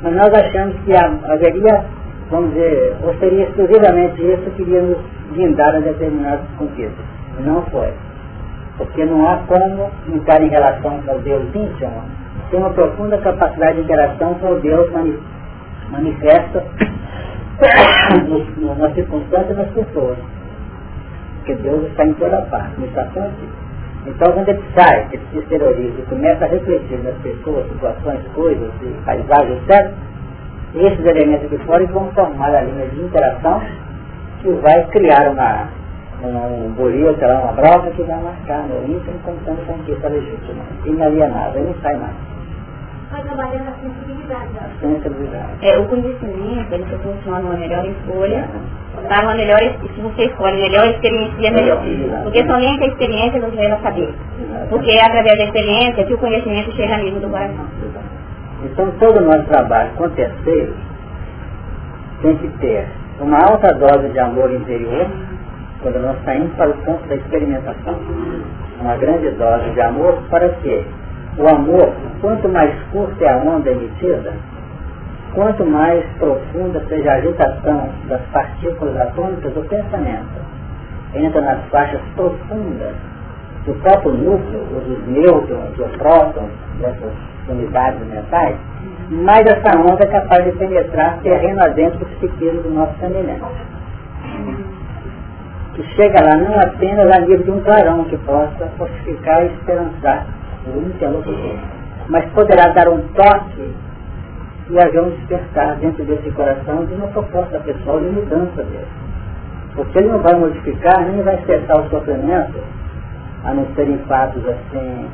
Mas 0.02 0.14
nós 0.14 0.32
achamos 0.32 0.76
que 0.84 0.92
haveria, 0.94 1.84
vamos 2.30 2.54
dizer, 2.54 2.96
ou 3.02 3.14
seria 3.18 3.44
exclusivamente 3.44 4.22
isso 4.22 4.50
que 4.56 4.62
iria 4.62 4.82
nos 4.82 4.98
guindar 5.32 5.74
a 5.74 5.80
determinadas 5.80 6.46
conquistas. 6.58 7.04
Não 7.40 7.62
foi. 7.66 7.92
Porque 8.78 9.04
não 9.04 9.28
há 9.28 9.36
como 9.46 9.90
entrar 10.08 10.42
em 10.42 10.48
relação 10.48 11.02
com 11.02 11.16
o 11.16 11.18
Deus 11.20 11.44
íntimo 11.54 12.02
sem 12.50 12.58
uma 12.58 12.70
profunda 12.70 13.16
capacidade 13.18 13.76
de 13.76 13.82
interação 13.82 14.34
com 14.34 14.52
o 14.52 14.60
Deus 14.60 14.90
manifesta 15.90 16.64
nas 18.78 18.94
circunstâncias 18.94 19.56
das 19.56 19.68
pessoas. 19.68 20.18
Porque 21.36 21.54
Deus 21.56 21.86
está 21.86 22.04
em 22.06 22.14
toda 22.14 22.42
parte, 22.42 22.78
não 22.78 22.86
está 22.86 23.06
só. 23.14 23.20
Então, 24.06 24.32
quando 24.32 24.48
ele 24.48 24.62
sai 24.74 25.08
desse 25.08 25.38
exteriorismo 25.38 25.98
e 25.98 26.02
começa 26.08 26.44
a 26.44 26.48
refletir 26.48 26.98
nas 27.04 27.14
pessoas, 27.16 27.66
situações, 27.68 28.20
coisas, 28.34 28.70
paisagens, 29.04 29.62
etc., 29.68 29.92
esses 30.74 31.04
elementos 31.04 31.50
de 31.50 31.58
fora 31.58 31.84
vão 31.86 32.10
formar 32.12 32.54
a 32.54 32.62
linha 32.62 32.86
de 32.86 33.00
interação 33.00 33.60
que 34.40 34.50
vai 34.62 34.86
criar 34.86 35.30
uma, 35.32 35.68
um 36.24 36.70
buril, 36.70 37.14
será 37.18 37.40
uma 37.40 37.52
broca 37.52 37.90
que 37.90 38.02
vai 38.04 38.22
marcar 38.22 38.62
no 38.68 38.84
íntimo 38.84 39.18
como 39.24 39.36
sendo 39.44 39.66
conquista 39.66 40.08
legítima, 40.08 40.62
inalienável, 40.86 41.60
ele 41.60 41.72
não 41.74 41.82
sai 41.82 41.96
mais. 41.96 42.14
Vai 43.10 43.22
trabalhando 43.22 43.68
a 43.68 43.72
sensibilidade. 43.82 44.50
A 44.58 44.80
sensibilidade. 44.80 45.50
É, 45.62 45.78
o 45.78 45.88
conhecimento, 45.88 46.72
ele 46.72 46.84
proporciona 46.84 47.40
uma 47.40 47.54
melhor 47.54 47.84
escolha 47.84 48.48
dá 49.08 49.20
uma 49.22 49.34
melhor, 49.34 49.58
se 49.58 50.00
você 50.00 50.24
escolhe 50.24 50.60
melhor, 50.60 50.86
experiencia 50.88 51.50
melhor. 51.50 51.82
Porque 52.24 52.44
somente 52.44 52.84
a 52.84 52.86
experiência 52.86 53.40
nos 53.40 53.54
leva 53.54 53.74
a 53.76 53.80
saber. 53.80 54.14
Porque 54.68 54.90
é 54.90 55.04
através 55.04 55.38
da 55.38 55.44
experiência 55.44 56.04
que 56.04 56.14
o 56.14 56.18
conhecimento 56.18 56.72
chega 56.72 56.94
a 56.94 56.98
nível 56.98 57.20
do 57.20 57.28
coração. 57.28 57.66
Então 58.64 58.90
todo 58.98 59.18
o 59.18 59.24
nosso 59.24 59.44
trabalho 59.44 59.90
com 59.96 60.08
terceiros 60.10 60.74
tem 62.22 62.36
que 62.36 62.48
ter 62.58 62.86
uma 63.20 63.38
alta 63.38 63.72
dose 63.74 64.08
de 64.08 64.18
amor 64.18 64.52
interior 64.52 65.06
quando 65.82 65.98
nós 66.00 66.16
saímos 66.24 66.52
para 66.56 66.70
o 66.70 66.74
ponto 66.78 67.06
da 67.08 67.14
experimentação. 67.14 67.96
Uma 68.80 68.96
grande 68.96 69.30
dose 69.30 69.70
de 69.70 69.80
amor 69.80 70.18
para 70.28 70.48
quê? 70.62 70.84
O 71.38 71.48
amor, 71.48 71.92
quanto 72.20 72.48
mais 72.48 72.70
curta 72.92 73.24
é 73.24 73.32
a 73.32 73.36
onda 73.36 73.70
emitida, 73.70 74.34
quanto 75.34 75.64
mais 75.64 76.04
profunda 76.18 76.82
seja 76.88 77.10
a 77.10 77.16
agitação 77.16 77.88
das 78.08 78.20
partículas 78.32 78.96
atômicas 79.00 79.52
do 79.52 79.62
pensamento, 79.68 80.40
entra 81.14 81.40
nas 81.40 81.64
faixas 81.70 82.00
profundas 82.14 82.94
do 83.66 83.74
próprio 83.82 84.12
núcleo, 84.12 84.62
os 84.76 85.08
nêutrons, 85.08 85.78
os 85.78 85.96
prótons, 85.96 86.50
dessas 86.80 87.12
unidades 87.48 88.00
mentais, 88.06 88.56
mais 89.10 89.44
essa 89.46 89.78
onda 89.78 90.02
é 90.02 90.06
capaz 90.06 90.44
de 90.44 90.52
penetrar 90.52 91.18
terreno 91.18 91.62
adentro 91.62 91.98
do 91.98 92.06
psiquismo 92.06 92.62
do 92.62 92.70
nosso 92.70 92.94
semelhante. 93.00 93.44
Que 95.74 95.82
chega 95.94 96.24
lá 96.24 96.36
não 96.36 96.58
apenas 96.60 97.10
a 97.16 97.20
nível 97.20 97.44
de 97.44 97.50
um 97.50 97.60
clarão 97.60 98.04
que 98.04 98.16
possa 98.18 98.66
fortificar 98.78 99.42
e 99.42 99.46
esperançar 99.46 100.26
o 100.66 100.78
interlocutor, 100.78 101.56
mas 102.08 102.24
poderá 102.32 102.68
dar 102.68 102.88
um 102.88 103.00
toque 103.14 103.74
e 104.70 104.78
haver 104.78 105.02
um 105.02 105.10
despertar 105.10 105.76
dentro 105.76 106.04
desse 106.04 106.30
coração 106.30 106.84
de 106.86 106.94
uma 106.94 107.08
proposta 107.08 107.58
pessoal 107.60 107.98
de 107.98 108.06
mudança 108.06 108.62
dele. 108.62 108.86
Porque 109.74 109.98
ele 109.98 110.08
não 110.08 110.20
vai 110.20 110.34
modificar, 110.34 111.04
nem 111.08 111.22
vai 111.22 111.38
cessar 111.44 111.80
o 111.80 111.90
sofrimento, 111.90 112.58
a 113.44 113.54
não 113.54 113.66
serem 113.74 113.98
fatos 114.06 114.42
assim, 114.46 115.08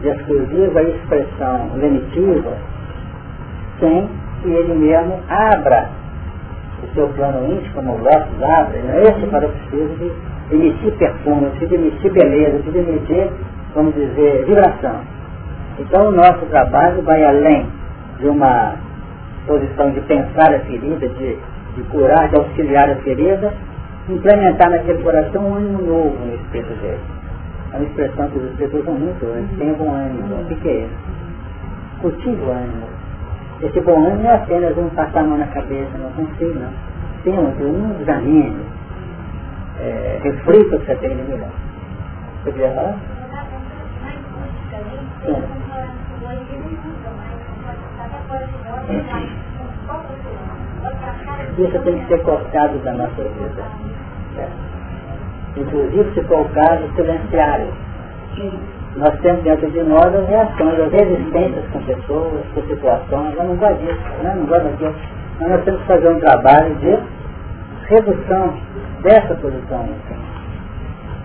de 0.00 0.08
exclusiva 0.08 0.82
expressão 0.82 1.70
lenitiva, 1.76 2.52
sem 3.80 4.08
que 4.42 4.48
ele 4.48 4.74
mesmo 4.74 5.20
abra 5.28 5.88
o 6.82 6.94
seu 6.94 7.08
plano 7.08 7.52
íntimo, 7.52 7.74
como 7.74 7.94
o 7.94 7.98
Lopes 7.98 8.42
abre, 8.42 8.78
não 8.78 8.94
é 8.94 9.02
esse 9.02 9.26
para 9.26 9.46
o 9.46 9.50
preciso 9.50 9.94
de 9.96 10.54
emitir 10.54 10.92
perfume, 10.96 11.50
de 11.50 11.74
emitir 11.74 12.12
beleza, 12.12 12.58
de 12.58 12.78
emitir, 12.78 13.28
vamos 13.74 13.94
dizer, 13.94 14.44
vibração. 14.46 15.00
Então 15.78 16.08
o 16.08 16.10
nosso 16.10 16.46
trabalho 16.50 17.02
vai 17.02 17.24
além 17.24 17.66
de 18.20 18.28
uma 18.28 18.74
posição 19.46 19.90
de 19.90 20.00
pensar 20.02 20.54
a 20.54 20.60
ferida, 20.60 21.08
de, 21.08 21.38
de 21.76 21.82
curar, 21.90 22.28
de 22.28 22.36
auxiliar 22.36 22.90
a 22.90 22.96
ferida, 22.96 23.52
implementar 24.08 24.70
naquele 24.70 25.02
coração 25.02 25.46
um 25.46 25.54
ânimo 25.56 25.82
novo 25.82 26.18
no 26.24 26.34
espírito 26.34 26.74
dele. 26.80 27.00
É 27.72 27.76
uma 27.76 27.84
expressão 27.86 28.28
que 28.28 28.38
os 28.38 28.50
espíritos 28.50 28.80
usam 28.80 28.94
muito, 28.94 29.24
eles 29.24 29.50
né? 29.50 29.56
têm 29.58 29.72
bom 29.74 29.90
ânimo. 29.90 30.42
O 30.42 30.46
que, 30.46 30.68
é 30.68 30.84
isso? 30.84 30.94
Cultive 32.00 32.42
o 32.42 32.50
ânimo. 32.50 32.86
Esse 33.62 33.80
bom 33.80 34.04
ânimo 34.04 34.22
não 34.22 34.30
é 34.30 34.34
apenas 34.34 34.76
um 34.76 34.88
passar 34.90 35.20
a 35.20 35.24
mão 35.24 35.38
na 35.38 35.46
cabeça, 35.46 35.90
não 35.98 36.10
consigo, 36.10 36.58
não. 36.58 36.70
Tem 37.24 37.38
um, 37.38 37.48
um 37.48 37.94
desanime, 37.98 38.64
é, 39.80 40.20
reflita 40.22 40.76
o 40.76 40.80
que 40.80 40.86
você 40.86 40.94
tem 40.96 41.16
de 41.16 41.22
melhor. 41.22 41.48
Você 42.42 42.52
queria 42.52 42.70
falar? 42.72 42.98
Sim. 45.24 45.63
Isso 51.58 51.78
tem 51.80 51.98
que 51.98 52.08
ser 52.08 52.22
cortado 52.22 52.78
da 52.78 52.92
nossa 52.92 53.22
vida. 53.22 53.64
inclusive 55.56 56.14
se 56.14 56.22
for 56.24 56.40
o 56.40 56.48
caso, 56.50 56.82
silenciário. 56.96 57.68
Nós 58.96 59.18
temos 59.20 59.42
dentro 59.44 59.70
de 59.70 59.82
nós 59.82 60.14
as 60.14 60.28
reações, 60.28 60.80
as 60.80 60.92
resistências 60.92 61.64
com 61.72 61.80
pessoas, 61.80 62.44
com 62.54 62.62
situações, 62.62 63.34
eu 63.36 63.44
não 63.44 63.56
gosto 63.56 63.78
disso, 63.78 64.00
né? 64.22 64.34
não 64.36 64.46
gosto 64.46 64.64
daquilo. 64.64 64.94
Mas 65.40 65.50
nós 65.50 65.64
temos 65.64 65.80
que 65.80 65.86
fazer 65.86 66.08
um 66.08 66.20
trabalho 66.20 66.74
de 66.76 66.98
redução 67.88 68.54
dessa 69.02 69.34
posição. 69.34 69.88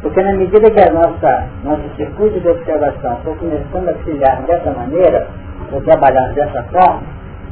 Porque 0.01 0.21
na 0.21 0.33
medida 0.33 0.71
que 0.71 0.79
a 0.79 0.93
nossa, 0.93 1.47
nosso 1.63 1.83
circuito 1.97 2.39
de 2.39 2.47
observação 2.47 3.17
for 3.23 3.35
começando 3.37 3.89
a 3.89 3.93
trilhar 4.03 4.41
dessa 4.43 4.71
maneira, 4.71 5.27
ou 5.71 5.81
trabalhar 5.81 6.33
dessa 6.33 6.63
forma, 6.63 7.01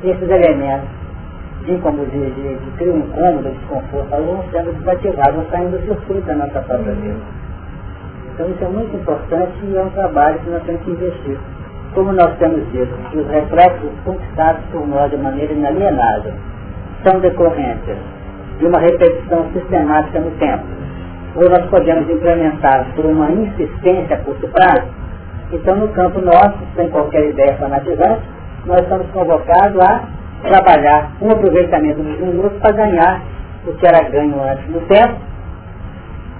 esses 0.03 0.29
elementos 0.29 0.89
de, 1.65 1.77
como 1.79 2.05
de, 2.05 2.31
de, 2.31 2.55
de 2.55 2.71
ter 2.77 2.89
um 2.89 2.99
incômodo, 2.99 3.49
desconforto, 3.49 4.09
vão 4.09 4.43
sendo 4.51 4.73
desativados, 4.77 5.35
vão 5.35 5.45
saindo 5.49 5.77
do 5.77 5.85
circuito 5.85 6.27
da 6.27 6.35
nossa 6.35 6.61
própria 6.61 6.93
vida. 6.93 7.19
Então 8.33 8.49
isso 8.49 8.63
é 8.63 8.67
muito 8.67 8.95
importante 8.95 9.53
e 9.63 9.75
é 9.75 9.81
um 9.81 9.89
trabalho 9.89 10.39
que 10.39 10.49
nós 10.49 10.63
temos 10.63 10.81
que 10.83 10.91
investir. 10.91 11.37
Como 11.93 12.13
nós 12.13 12.37
temos 12.37 12.71
dito, 12.71 12.93
que 13.09 13.17
os 13.17 13.27
reflexos 13.27 13.89
conquistados 14.05 14.63
por 14.71 14.87
nós 14.87 15.09
de 15.09 15.17
maneira 15.17 15.51
inalienável 15.51 16.33
são 17.03 17.19
decorrentes 17.19 17.97
de 18.59 18.65
uma 18.65 18.79
repetição 18.79 19.45
sistemática 19.53 20.19
no 20.19 20.31
tempo, 20.31 20.63
ou 21.35 21.49
nós 21.49 21.65
podemos 21.69 22.09
implementar 22.09 22.87
por 22.95 23.05
uma 23.05 23.31
insistência 23.31 24.15
a 24.15 24.19
curto 24.19 24.47
prazo, 24.47 24.87
então 25.51 25.75
no 25.75 25.87
campo 25.89 26.21
nosso, 26.21 26.57
sem 26.75 26.89
qualquer 26.89 27.29
ideia 27.29 27.55
fanatizante, 27.57 28.21
nós 28.67 28.81
estamos 28.81 29.07
convocados 29.11 29.79
a 29.79 30.03
trabalhar 30.41 31.11
um 31.21 31.31
aproveitamento 31.31 32.03
dos 32.03 32.19
minutos 32.19 32.59
para 32.59 32.73
ganhar 32.73 33.21
o 33.65 33.73
que 33.73 33.87
era 33.87 34.09
ganho 34.09 34.41
antes 34.43 34.65
do 34.67 34.81
tempo, 34.87 35.15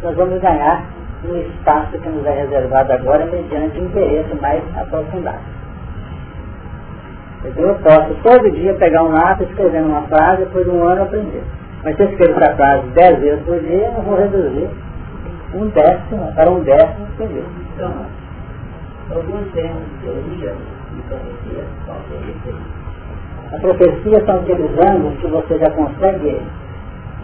nós 0.04 0.16
vamos 0.16 0.40
ganhar 0.42 0.84
um 1.26 1.38
espaço 1.38 1.98
que 1.98 2.10
nos 2.10 2.26
é 2.26 2.32
reservado 2.32 2.94
agora 2.94 3.26
mediante 3.26 3.80
um 3.80 3.86
interesse 3.86 4.36
mais 4.42 4.62
aprofundado. 4.78 5.40
Eu 7.56 7.76
posso 7.76 8.14
todo 8.24 8.52
dia 8.52 8.74
pegar 8.76 9.04
um 9.04 9.12
lápis, 9.12 9.50
escrever 9.50 9.82
uma 9.82 10.02
frase, 10.04 10.44
depois 10.44 10.66
de 10.66 10.72
um 10.72 10.84
ano 10.84 11.04
aprender. 11.04 11.44
Mas 11.84 11.96
se 11.96 12.04
eu 12.04 12.10
escrevo 12.10 12.34
para 12.34 12.56
frase 12.56 12.88
dez 12.88 13.20
vezes 13.20 13.46
por 13.46 13.60
dia, 13.62 13.94
eu 13.96 14.02
vou 14.02 14.18
reduzir 14.18 14.70
um 15.56 15.68
décimo 15.70 16.34
para 16.36 16.52
um 16.52 16.60
décimo 16.62 17.08
por 17.16 17.28
dia. 17.28 17.44
Então, 17.74 17.94
alguns 19.16 19.52
termos 19.54 19.84
de 20.02 20.06
teoria 20.06 20.77
a 23.52 23.58
profecia 23.60 24.26
são 24.26 24.36
aqueles 24.40 24.72
ângulos 24.90 25.20
que 25.20 25.28
você 25.28 25.58
já 25.58 25.70
consegue 25.72 26.42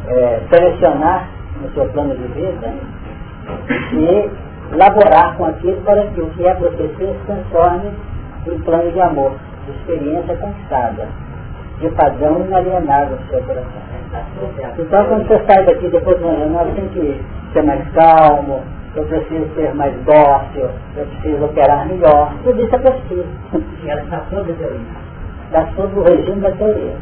é, 0.07 0.41
selecionar 0.49 1.27
no 1.61 1.69
seu 1.73 1.85
plano 1.89 2.15
de 2.15 2.27
vida 2.27 2.73
e 3.93 4.29
laborar 4.75 5.35
com 5.37 5.45
aquilo 5.45 5.81
para 5.81 6.05
que 6.07 6.21
o 6.21 6.29
que 6.31 6.45
é 6.45 6.53
profecia 6.53 7.13
se 7.13 7.25
transforme 7.25 7.91
em 8.47 8.59
plano 8.61 8.91
de 8.91 9.01
amor, 9.01 9.33
de 9.65 9.71
experiência 9.71 10.35
conquistada, 10.37 11.07
de 11.79 11.89
padrão 11.89 12.45
inalienável 12.45 13.17
do 13.17 13.29
seu 13.29 13.41
coração. 13.43 13.83
Então, 14.77 15.05
quando 15.05 15.27
você 15.27 15.43
sai 15.45 15.65
daqui 15.65 15.87
depois 15.89 16.17
de 16.17 16.23
uma 16.23 16.33
reunião, 16.33 16.73
tem 16.75 16.87
que 16.89 17.21
ser 17.53 17.63
mais 17.63 17.83
calmo, 17.93 18.63
eu 18.95 19.05
preciso 19.05 19.53
ser 19.55 19.73
mais 19.73 19.93
dócil, 20.05 20.69
eu 20.95 21.05
preciso 21.05 21.45
operar 21.45 21.87
melhor. 21.87 22.33
Tudo 22.43 22.61
isso 22.61 22.75
é 22.75 22.79
possível. 22.79 23.25
E 23.83 23.89
ela 23.89 24.01
está 24.01 24.19
toda 24.29 24.53
teoria 24.53 25.03
está 25.53 25.67
sob 25.75 25.99
o 25.99 26.03
regime 26.03 26.41
da 26.41 26.51
teoria. 26.51 26.95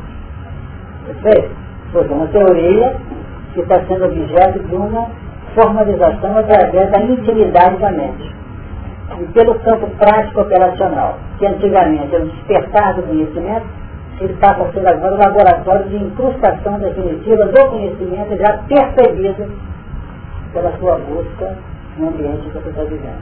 Perfeito? 1.06 1.56
Porque 1.94 2.14
uma 2.14 2.28
teoria 2.28 2.96
que 3.54 3.62
está 3.62 3.80
sendo 3.86 4.06
objeto 4.06 4.60
de 4.60 4.76
uma 4.76 5.08
formalização 5.56 6.38
através 6.38 6.92
da 6.92 7.02
intimidade 7.02 7.78
da 7.78 7.92
mente. 7.92 8.36
E 9.20 9.26
pelo 9.34 9.56
campo 9.60 9.88
prático 9.98 10.42
operacional, 10.42 11.18
que 11.38 11.46
antigamente 11.46 12.14
era 12.14 12.24
o 12.24 12.28
despertar 12.28 12.96
do 12.96 13.04
conhecimento, 13.04 13.66
ele 14.20 14.34
passa 14.36 14.64
a 14.64 14.72
ser 14.72 14.88
agora 14.88 15.16
um 15.16 15.20
laboratório 15.20 15.90
de 15.90 15.96
incrustação 15.98 16.80
definitiva 16.80 17.46
do 17.46 17.70
conhecimento 17.70 18.38
já 18.38 18.58
percebido 18.68 19.52
pela 20.54 20.72
sua 20.78 20.98
busca 20.98 21.58
no 21.98 22.10
ambiente 22.10 22.50
que 22.50 22.58
você 22.58 22.70
está 22.70 22.84
vivendo. 22.84 23.22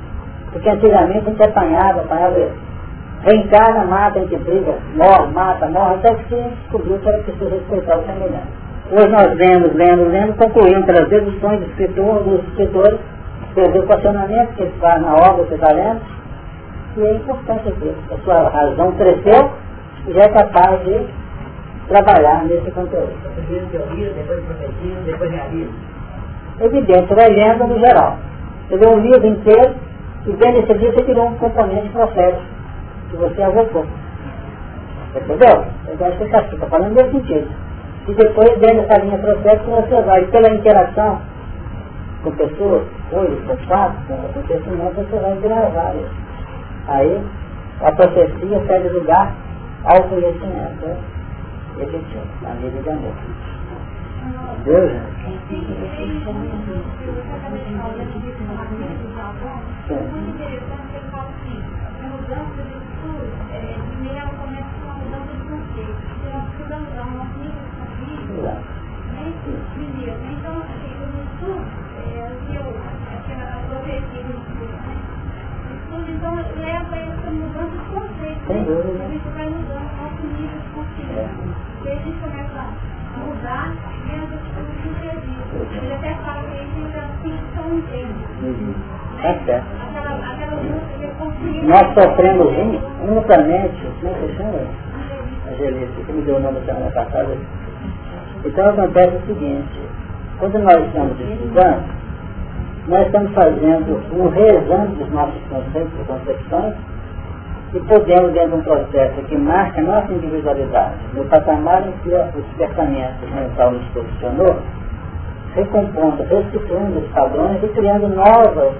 Porque 0.52 0.70
antigamente 0.70 1.20
a 1.20 1.30
gente 1.30 1.44
apanhava, 1.44 2.02
apanhava 2.02 2.36
Reencarna, 3.22 3.84
mata, 3.84 4.18
a 4.18 4.22
gente 4.22 4.38
briga, 4.38 4.76
morre, 4.96 5.34
mata, 5.34 5.68
morre, 5.68 5.96
até 5.96 6.16
que 6.16 6.30
se 6.30 6.36
descobriu 6.36 6.98
que 7.00 7.10
era 7.10 7.18
preciso 7.24 7.50
respeitar 7.50 7.98
o 7.98 8.06
semelhante. 8.06 8.48
Hoje 8.92 9.08
nós 9.10 9.36
lemos, 9.36 9.74
lemos, 9.76 10.08
lemos, 10.08 10.36
concluímos 10.38 10.86
pelas 10.86 11.10
deduções 11.10 11.60
do 11.60 11.66
escritor, 11.66 12.24
dos 12.24 12.48
escritores, 12.48 13.00
pelos 13.54 13.76
equacionamentos 13.76 14.56
que 14.56 14.62
eles 14.62 14.74
fazem 14.80 15.02
na 15.02 15.16
obra, 15.16 15.44
você 15.44 15.56
está 15.56 15.74
lendo, 15.74 16.00
e 16.96 17.02
é 17.02 17.14
importante 17.16 17.68
aqui. 17.68 17.94
A 18.10 18.18
sua 18.24 18.50
razão 18.50 18.92
cresceu 18.94 19.52
e 20.08 20.14
já 20.14 20.22
é 20.22 20.30
capaz 20.30 20.82
de 20.86 21.06
trabalhar 21.90 22.46
nesse 22.46 22.72
conteúdo. 22.72 23.12
Teoria, 23.72 24.14
depois 24.14 24.46
profecia, 24.46 24.96
depois 25.06 25.32
realismo. 25.32 25.74
Evidente, 26.62 27.14
vai 27.14 27.30
lendo 27.30 27.68
no 27.68 27.80
geral. 27.80 28.18
Você 28.70 28.76
lê 28.76 28.88
um 28.88 29.00
livro 29.00 29.26
inteiro 29.26 29.76
e 30.28 30.32
vendo 30.32 30.60
esse 30.60 30.74
livro 30.74 30.94
você 30.94 31.06
tirou 31.06 31.28
um 31.28 31.36
componente 31.36 31.90
profético 31.90 32.44
que 33.10 33.18
você 33.18 33.42
avocou. 33.42 33.86
Entendeu? 35.16 35.66
Eu 35.88 36.06
acho 36.06 36.18
que 36.18 36.24
está 36.26 36.40
assim, 36.40 36.58
falando 36.58 36.94
nesse 36.94 37.12
sentido. 37.12 37.48
E 38.08 38.14
depois, 38.14 38.50
dentro 38.60 38.88
dessa 38.88 39.02
linha 39.02 39.18
profética, 39.18 39.72
você 39.72 40.02
vai, 40.02 40.24
pela 40.26 40.50
interação 40.54 41.20
com 42.24 42.32
pessoas, 42.32 42.84
coisas, 43.10 43.40
com 43.48 43.58
fatos, 43.68 44.06
com 44.08 44.14
acontecimentos, 44.14 45.10
você 45.10 45.18
vai 45.18 45.36
gravar 45.38 45.96
isso. 45.96 46.16
Aí, 46.88 47.24
a 47.82 47.92
profecia 47.92 48.62
cede 48.68 48.90
lugar 48.90 49.34
ao 49.86 50.04
conhecimento 50.04 50.86
né? 50.86 50.98
efetivo, 51.80 52.28
a 52.46 52.54
vida 52.62 52.82
de 52.82 52.90
amor. 52.90 53.14
Deus? 54.30 54.92
Então, 70.30 70.54
assim, 70.60 70.92
né? 70.92 71.16
Então, 76.10 76.36
leva 76.58 76.96
essa. 76.96 77.30
E 83.96 83.99
até 84.10 84.38
que 86.68 86.92
já. 86.94 87.10
É 89.22 89.34
certo. 89.46 89.66
Aquela, 89.82 90.16
aquela 90.16 90.56
luta 90.62 90.94
que 91.00 91.08
conseguir. 91.18 91.62
Nós 91.64 91.94
sofremos 91.94 92.48
unicamente, 93.02 93.88
como 94.00 94.14
é 94.14 94.28
que 94.28 94.38
chama? 94.38 94.60
A 95.48 95.54
Gelita, 95.56 96.02
que 96.06 96.12
me 96.14 96.22
deu 96.22 96.38
o 96.38 96.40
nome 96.40 96.60
da 96.62 96.66
semana 96.74 96.92
passada. 96.92 97.38
Então 98.46 98.70
acontece 98.70 99.16
o 99.18 99.26
seguinte, 99.28 99.82
quando 100.40 100.60
nós 100.60 100.86
estamos 100.86 101.20
estudando, 101.20 101.84
nós 102.88 103.06
estamos 103.06 103.34
fazendo 103.34 104.02
um 104.14 104.30
reexame 104.30 104.96
dos 104.96 105.12
nossos 105.12 105.42
conceitos 105.50 105.92
e 106.00 106.04
concepções 106.06 106.76
e 107.74 107.80
podemos, 107.82 108.34
dentro 108.34 108.50
de 108.50 108.56
um 108.56 108.62
processo 108.62 109.22
que 109.28 109.38
marca 109.38 109.80
a 109.80 109.84
nossa 109.84 110.12
individualidade, 110.12 110.96
no 111.14 111.24
patamar 111.26 111.88
em 111.88 111.92
que 112.04 112.10
o 112.10 112.42
despertamento 112.42 113.28
mental 113.34 113.72
nos 113.72 113.86
posicionou, 113.90 114.58
recompondo, 115.56 116.24
restituindo 116.24 117.00
os 117.00 117.08
padrões 117.12 117.64
e 117.64 117.68
criando 117.68 118.08
novas 118.08 118.74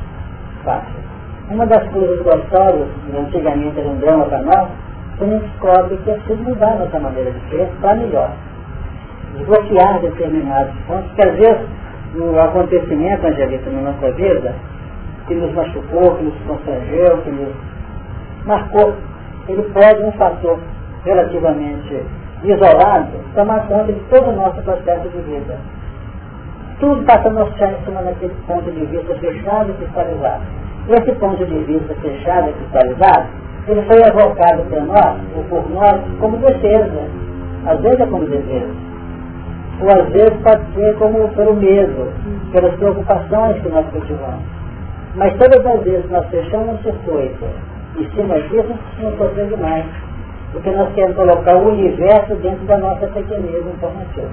faixas. 0.64 1.10
Uma 1.52 1.66
das 1.66 1.88
coisas 1.90 2.22
gostosas, 2.22 2.88
que 3.06 3.18
antigamente 3.18 3.80
era 3.80 3.90
um 3.90 3.98
drama 3.98 4.26
para 4.26 4.42
nós, 4.42 4.70
quando 5.18 5.34
a 5.34 5.38
gente 5.38 5.50
descobre 5.50 5.98
que 5.98 6.10
é 6.10 6.14
preciso 6.14 6.44
mudar 6.44 6.80
nossa 6.80 7.00
maneira 7.00 7.32
de 7.32 7.50
ser 7.50 7.70
para 7.82 7.96
melhor 7.96 8.32
desbloquear 9.36 10.00
determinados 10.02 10.74
pontos, 10.88 11.12
que 11.14 11.22
às 11.22 11.36
vezes 11.36 11.68
no 12.16 12.40
acontecimento, 12.40 13.28
Angelita, 13.28 13.70
na 13.70 13.92
nossa 13.92 14.12
vida, 14.14 14.56
que 15.28 15.36
nos 15.36 15.54
machucou, 15.54 16.16
que 16.16 16.24
nos 16.24 16.34
constrangeu, 16.48 17.18
que 17.24 17.30
nos 17.30 17.69
marcou, 18.46 18.94
ele 19.48 19.64
pode, 19.74 20.04
um 20.04 20.12
fator 20.14 20.60
relativamente 21.06 22.04
isolado, 22.44 23.12
tomar 23.36 23.68
conta 23.68 23.92
de 23.92 24.00
todo 24.10 24.30
o 24.30 24.36
nosso 24.36 24.62
processo 24.62 25.10
de 25.10 25.18
vida. 25.22 25.58
Tudo 26.80 27.04
passa 27.06 27.28
a 27.28 27.32
mostrar 27.32 27.72
em 27.74 27.86
cima 27.86 28.02
daquele 28.02 28.34
ponto 28.48 28.72
de 28.72 28.86
vista 28.86 29.14
fechado 29.16 29.72
e 29.72 29.74
cristalizado. 29.74 30.44
Esse 30.88 31.12
ponto 31.20 31.46
de 31.46 31.64
vista 31.66 31.94
fechado 31.96 32.50
e 32.50 32.54
cristalizado, 32.54 33.28
ele 33.68 33.82
foi 33.84 33.98
evocado 33.98 34.64
por 34.64 34.82
nós, 34.84 35.18
ou 35.36 35.44
por 35.44 35.70
nós, 35.70 36.00
como 36.20 36.38
defesa. 36.38 37.04
Às 37.66 37.80
vezes 37.82 38.00
é 38.00 38.06
como 38.06 38.26
defesa 38.26 38.90
ou 39.82 39.90
às 39.90 40.10
vezes 40.10 40.34
pode 40.44 40.62
ser 40.74 40.96
como 40.98 41.28
pelo 41.30 41.56
medo, 41.56 42.12
pelas 42.52 42.74
preocupações 42.76 43.62
que 43.62 43.70
nós 43.70 43.86
cultivamos. 43.92 44.44
Mas 45.16 45.34
todas 45.38 45.66
as 45.66 45.84
vezes 45.84 46.10
nós 46.12 46.28
fechamos 46.30 46.80
esse 46.86 46.98
coisa 47.06 47.69
disso, 48.08 48.76
não 49.00 49.12
consegue 49.14 49.56
mais. 49.58 49.86
Porque 50.52 50.72
nós 50.72 50.92
queremos 50.94 51.16
colocar 51.16 51.56
o 51.58 51.70
universo 51.70 52.36
dentro 52.36 52.66
da 52.66 52.78
nossa 52.78 53.08
pequenez 53.08 53.66
informativa. 53.68 54.30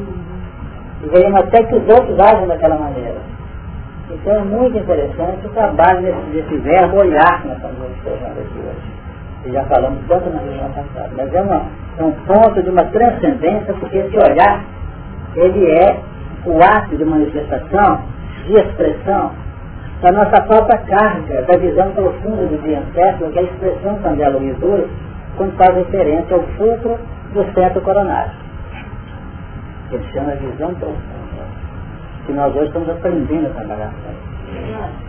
E 1.03 1.09
queremos 1.09 1.41
até 1.41 1.63
que 1.65 1.75
os 1.75 1.89
outros 1.89 2.19
agem 2.19 2.47
daquela 2.47 2.79
maneira. 2.79 3.17
Então 4.11 4.35
é 4.35 4.41
muito 4.41 4.79
interessante 4.79 5.47
o 5.47 5.51
trabalho 5.51 6.01
desse, 6.01 6.21
desse 6.33 6.57
verbo 6.59 6.99
olhar 6.99 7.43
que 7.43 7.49
nós 7.49 7.57
estamos 7.57 7.81
observando 7.81 8.39
aqui 8.39 8.59
hoje. 8.59 8.97
E 9.47 9.53
já 9.53 9.65
falamos 9.65 9.99
tanto 10.09 10.31
na 10.31 10.41
reunião 10.41 10.71
passada. 10.71 11.11
Mas 11.17 11.35
é, 11.35 11.43
uma, 11.43 11.63
é 11.99 12.05
um 12.05 12.13
ponto 12.13 12.63
de 12.63 12.71
uma 12.71 12.85
transcendência, 12.85 13.75
porque 13.75 13.99
esse 13.99 14.17
olhar, 14.17 14.65
ele 15.35 15.71
é 15.71 16.01
o 16.47 16.63
ato 16.63 16.97
de 16.97 17.05
manifestação, 17.05 18.01
de 18.47 18.55
expressão, 18.55 19.33
da 20.03 20.13
nossa 20.13 20.43
própria 20.43 20.79
carga, 20.79 21.43
da 21.43 21.57
visão 21.57 21.91
profunda 21.93 22.47
do 22.47 22.63
dia 22.63 22.83
que 22.93 23.01
é 23.01 23.43
a 23.43 23.43
expressão 23.43 23.99
André 24.05 24.29
Luiz 24.29 24.57
usa, 24.63 24.89
quando 25.37 25.57
faz 25.57 25.75
referência 25.75 26.37
ao 26.37 26.43
fulcro 26.59 26.99
do 27.33 27.45
centro 27.55 27.81
coronário. 27.81 28.33
Ele 29.91 30.05
chama 30.13 30.33
a 30.33 30.37
visão 30.37 30.75
profunda. 30.75 31.17
Que 32.27 32.33
nós 32.33 32.55
hoje 32.55 32.67
estamos 32.67 32.89
aprendendo 32.91 33.47
a 33.47 33.51
trabalhar 33.51 33.91
com 33.91 34.11
isso. 34.11 35.07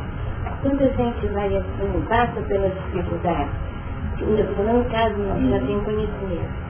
Quando 0.61 0.83
a 0.83 0.87
gente 0.87 1.27
vai 1.27 1.47
assim, 1.47 2.05
passa 2.07 2.41
pela 2.47 2.69
dificuldade, 2.69 3.49
no 4.21 4.85
caso 4.85 5.15
nós 5.17 5.49
já 5.49 5.59
temos 5.59 5.83
conhecimento, 5.83 6.67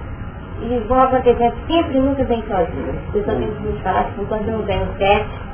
e 0.62 0.80
vão 0.88 1.02
acontecendo 1.02 1.54
sempre 1.68 2.00
nunca 2.00 2.24
vem 2.24 2.44
sozinho. 2.48 2.90
As 2.90 3.12
pessoas 3.14 3.38
têm 3.38 3.52
que 3.52 3.64
nos 3.64 3.80
enquanto 4.20 4.46
não 4.48 4.64
vem 4.64 4.82
o 4.82 4.88
sete, 4.98 5.47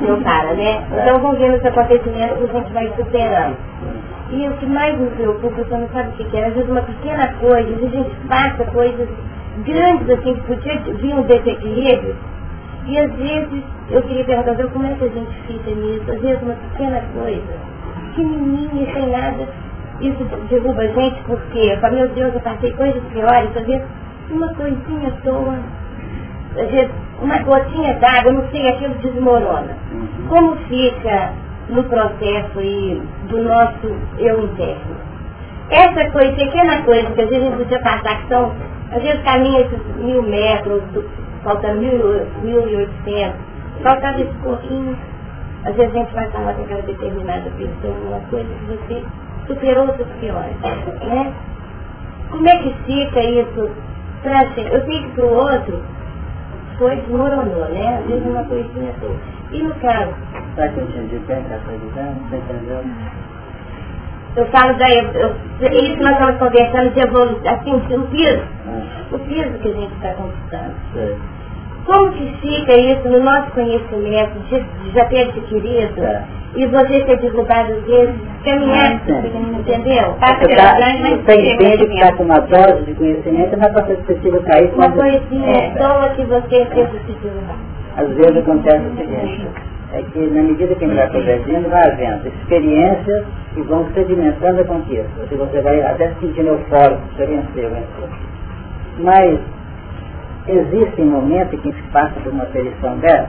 não 0.00 0.22
para, 0.22 0.54
né? 0.54 0.84
Então 0.90 1.18
vão 1.20 1.34
vendo 1.36 1.56
os 1.56 1.64
acontecimentos 1.64 2.38
que 2.38 2.44
a 2.44 2.60
gente 2.60 2.72
vai 2.72 2.92
superando. 2.96 3.56
E 4.30 4.48
o 4.48 4.52
que 4.54 4.66
mais 4.66 4.98
me 4.98 5.10
preocupa, 5.10 5.62
você 5.62 5.76
não 5.76 5.88
sabe 5.88 6.08
o 6.08 6.12
que 6.12 6.36
é, 6.36 6.46
às 6.46 6.54
vezes 6.54 6.68
uma 6.68 6.82
pequena 6.82 7.28
coisa, 7.34 7.60
às 7.60 7.80
vezes 7.80 7.84
a 7.84 7.96
gente 7.96 8.14
passa 8.26 8.64
coisas 8.64 9.08
grandes 9.64 10.10
assim, 10.10 10.34
que 10.34 10.40
podia 10.42 10.78
vir 10.78 11.14
um 11.14 11.22
desequilíbrio, 11.22 12.16
e 12.86 12.98
às 12.98 13.12
vezes 13.12 13.62
eu 13.90 14.02
queria 14.02 14.24
perguntar, 14.24 14.56
como 14.68 14.86
é 14.86 14.94
que 14.94 15.04
a 15.04 15.08
gente 15.08 15.32
fica 15.46 15.70
nisso? 15.70 16.10
Às 16.10 16.20
vezes 16.20 16.42
uma 16.42 16.54
pequena 16.54 17.02
coisa, 17.14 17.54
pequenininha, 18.08 18.92
sem 18.92 19.10
nada, 19.10 19.48
isso 20.00 20.24
derruba 20.50 20.82
a 20.82 20.86
gente 20.88 21.22
porque, 21.24 21.76
meu 21.92 22.08
Deus, 22.08 22.34
eu 22.34 22.40
passei 22.40 22.72
coisas 22.72 23.02
piores, 23.12 23.56
às 23.56 23.66
vezes 23.66 23.86
uma 24.30 24.52
coisinha 24.54 25.08
à 25.08 25.22
toa, 25.22 25.58
às 26.56 26.70
vezes 26.70 26.90
uma 27.20 27.38
gotinha 27.38 27.94
d'água, 27.94 28.32
não 28.32 28.48
sei, 28.50 28.68
aquilo 28.68 28.94
desmorona. 28.96 29.76
Como 30.28 30.56
fica 30.68 31.32
no 31.68 31.82
processo 31.84 32.60
e 32.60 33.02
do 33.28 33.42
nosso 33.42 33.96
eu 34.18 34.44
interno? 34.44 34.96
Essa 35.70 36.10
coisa, 36.10 36.32
pequena 36.32 36.82
coisa 36.82 37.10
que 37.10 37.20
às 37.22 37.28
vezes 37.28 37.46
a 37.46 37.50
gente 37.50 37.56
podia 37.56 37.80
passar, 37.80 38.20
que 38.20 38.28
são, 38.28 38.52
às 38.92 39.02
vezes 39.02 39.22
caminha 39.22 39.60
esses 39.60 39.96
mil 39.96 40.22
metros, 40.22 40.82
falta 41.42 41.72
mil, 41.72 42.26
mil 42.42 42.68
e 42.68 42.76
oitocentos, 42.76 43.40
faltava 43.82 44.20
esse 44.20 44.34
pouquinho, 44.42 44.96
às 45.64 45.74
vezes 45.74 45.94
a 45.94 45.98
gente 45.98 46.14
vai 46.14 46.30
falar 46.30 46.52
com 46.54 46.62
aquela 46.62 46.82
determinada 46.82 47.50
pessoa, 47.56 47.94
uma 48.08 48.20
coisa 48.28 48.48
que 48.48 48.66
você 48.66 49.04
superou 49.46 49.86
outros 49.86 50.08
piores, 50.20 50.56
né? 50.60 51.32
Como 52.30 52.48
é 52.48 52.58
que 52.58 52.74
fica 52.84 53.20
isso? 53.20 53.70
Eu 54.24 54.84
sei 54.86 55.02
que 55.02 55.08
pro 55.14 55.28
outro 55.28 55.82
foi 56.78 56.96
desmoronou, 56.96 57.64
né? 57.70 57.98
Às 57.98 58.06
vezes 58.06 58.26
uma 58.26 58.44
coisinha 58.44 58.90
assim. 58.90 59.18
E 59.52 59.62
no 59.62 59.74
caso? 59.76 60.12
Será 60.54 60.68
que 60.68 60.78
eu 60.78 60.86
que 60.86 60.94
está 60.94 61.72
dizendo? 61.72 62.28
Você 62.28 62.36
entendeu? 62.36 62.84
Eu 64.36 64.46
falo 64.46 64.74
da 64.78 64.90
eu, 64.90 65.34
isso 65.60 66.02
nós 66.02 66.12
estamos 66.12 66.38
conversando 66.38 66.90
de 66.92 67.00
evolução, 67.00 67.54
assim, 67.54 67.74
o 67.74 68.06
piso, 68.08 68.42
o 69.12 69.18
piso 69.20 69.58
que 69.60 69.68
a 69.68 69.72
gente 69.72 69.94
está 69.94 70.14
conquistando. 70.14 70.74
Como 71.84 72.10
que 72.12 72.36
fica 72.40 72.72
isso 72.76 73.08
no 73.08 73.22
nosso 73.22 73.50
conhecimento 73.52 74.38
de, 74.48 74.60
de 74.60 74.90
já 74.90 75.04
ter 75.04 75.28
adquirido 75.28 76.02
É. 76.02 76.43
e 76.56 76.66
você 76.66 77.04
ser 77.04 77.16
derrubado 77.18 77.74
vezes, 77.80 78.14
caminhar, 78.44 79.00
entendeu? 79.58 80.14
Passa 80.20 80.46
pela 80.46 80.62
tá, 80.62 80.76
grande, 80.76 81.02
mas 81.02 81.24
você 81.24 81.52
entende 81.52 81.86
que 81.86 81.94
está 81.94 82.12
com 82.12 82.22
uma 82.24 82.40
dose 82.40 82.82
de 82.84 82.94
conhecimento, 82.94 83.54
é 83.54 83.68
para 83.68 83.86
ser 83.86 83.96
possível 83.96 84.42
cair 84.42 84.72
Uma 84.74 84.90
quando... 84.90 84.96
coisinha 84.96 85.50
É, 85.50 85.70
toa 85.70 86.08
que 86.10 86.24
você 86.24 86.64
teve 86.66 86.86
que 86.86 87.12
se 87.12 87.18
derrubar. 87.20 87.56
Às 87.96 88.08
vezes 88.08 88.36
acontece 88.36 88.86
o 88.86 88.96
seguinte, 88.96 89.48
é 89.92 90.02
que 90.02 90.18
na 90.18 90.42
medida 90.42 90.74
que 90.74 90.84
a 90.84 90.88
gente 90.88 90.96
vai 90.96 91.08
progredindo, 91.08 91.68
vai 91.68 91.88
havendo 91.88 92.28
experiências 92.28 93.24
que 93.54 93.62
vão 93.62 93.86
sedimentando 93.94 94.60
a 94.60 94.64
conquista. 94.64 95.26
Se 95.28 95.34
você 95.34 95.60
vai 95.60 95.80
até 95.82 96.08
se 96.08 96.20
sentindo 96.20 96.48
eufórico, 96.48 97.02
você 97.16 97.26
venceu, 97.26 97.70
venceu. 97.70 98.08
Mas 98.98 99.38
existem 100.48 101.04
momentos 101.04 101.54
em 101.54 101.58
que 101.58 101.72
se 101.72 101.82
passa 101.92 102.14
por 102.22 102.32
uma 102.32 102.44
perição 102.46 102.96
dessa, 102.98 103.28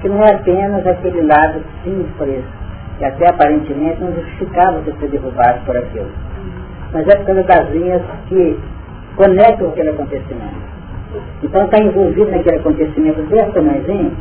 que 0.00 0.08
não 0.08 0.22
é 0.22 0.34
apenas 0.34 0.86
aquele 0.86 1.22
lado 1.22 1.62
simples, 1.84 2.44
que 2.98 3.04
até 3.04 3.28
aparentemente 3.28 4.00
não 4.00 4.12
justificava 4.14 4.78
você 4.80 4.92
ser 5.00 5.08
derrubado 5.08 5.60
por 5.64 5.76
aquilo. 5.76 6.10
Mas 6.92 7.08
é 7.08 7.16
por 7.16 7.26
causa 7.26 7.42
das 7.42 7.70
linhas 7.70 8.02
que 8.28 8.58
conectam 9.16 9.68
aquele 9.68 9.90
acontecimento. 9.90 10.76
Então 11.42 11.64
está 11.64 11.78
envolvido 11.78 12.30
naquele 12.30 12.56
acontecimento 12.56 13.22
desse 13.22 13.52
tamanhozinho, 13.52 14.12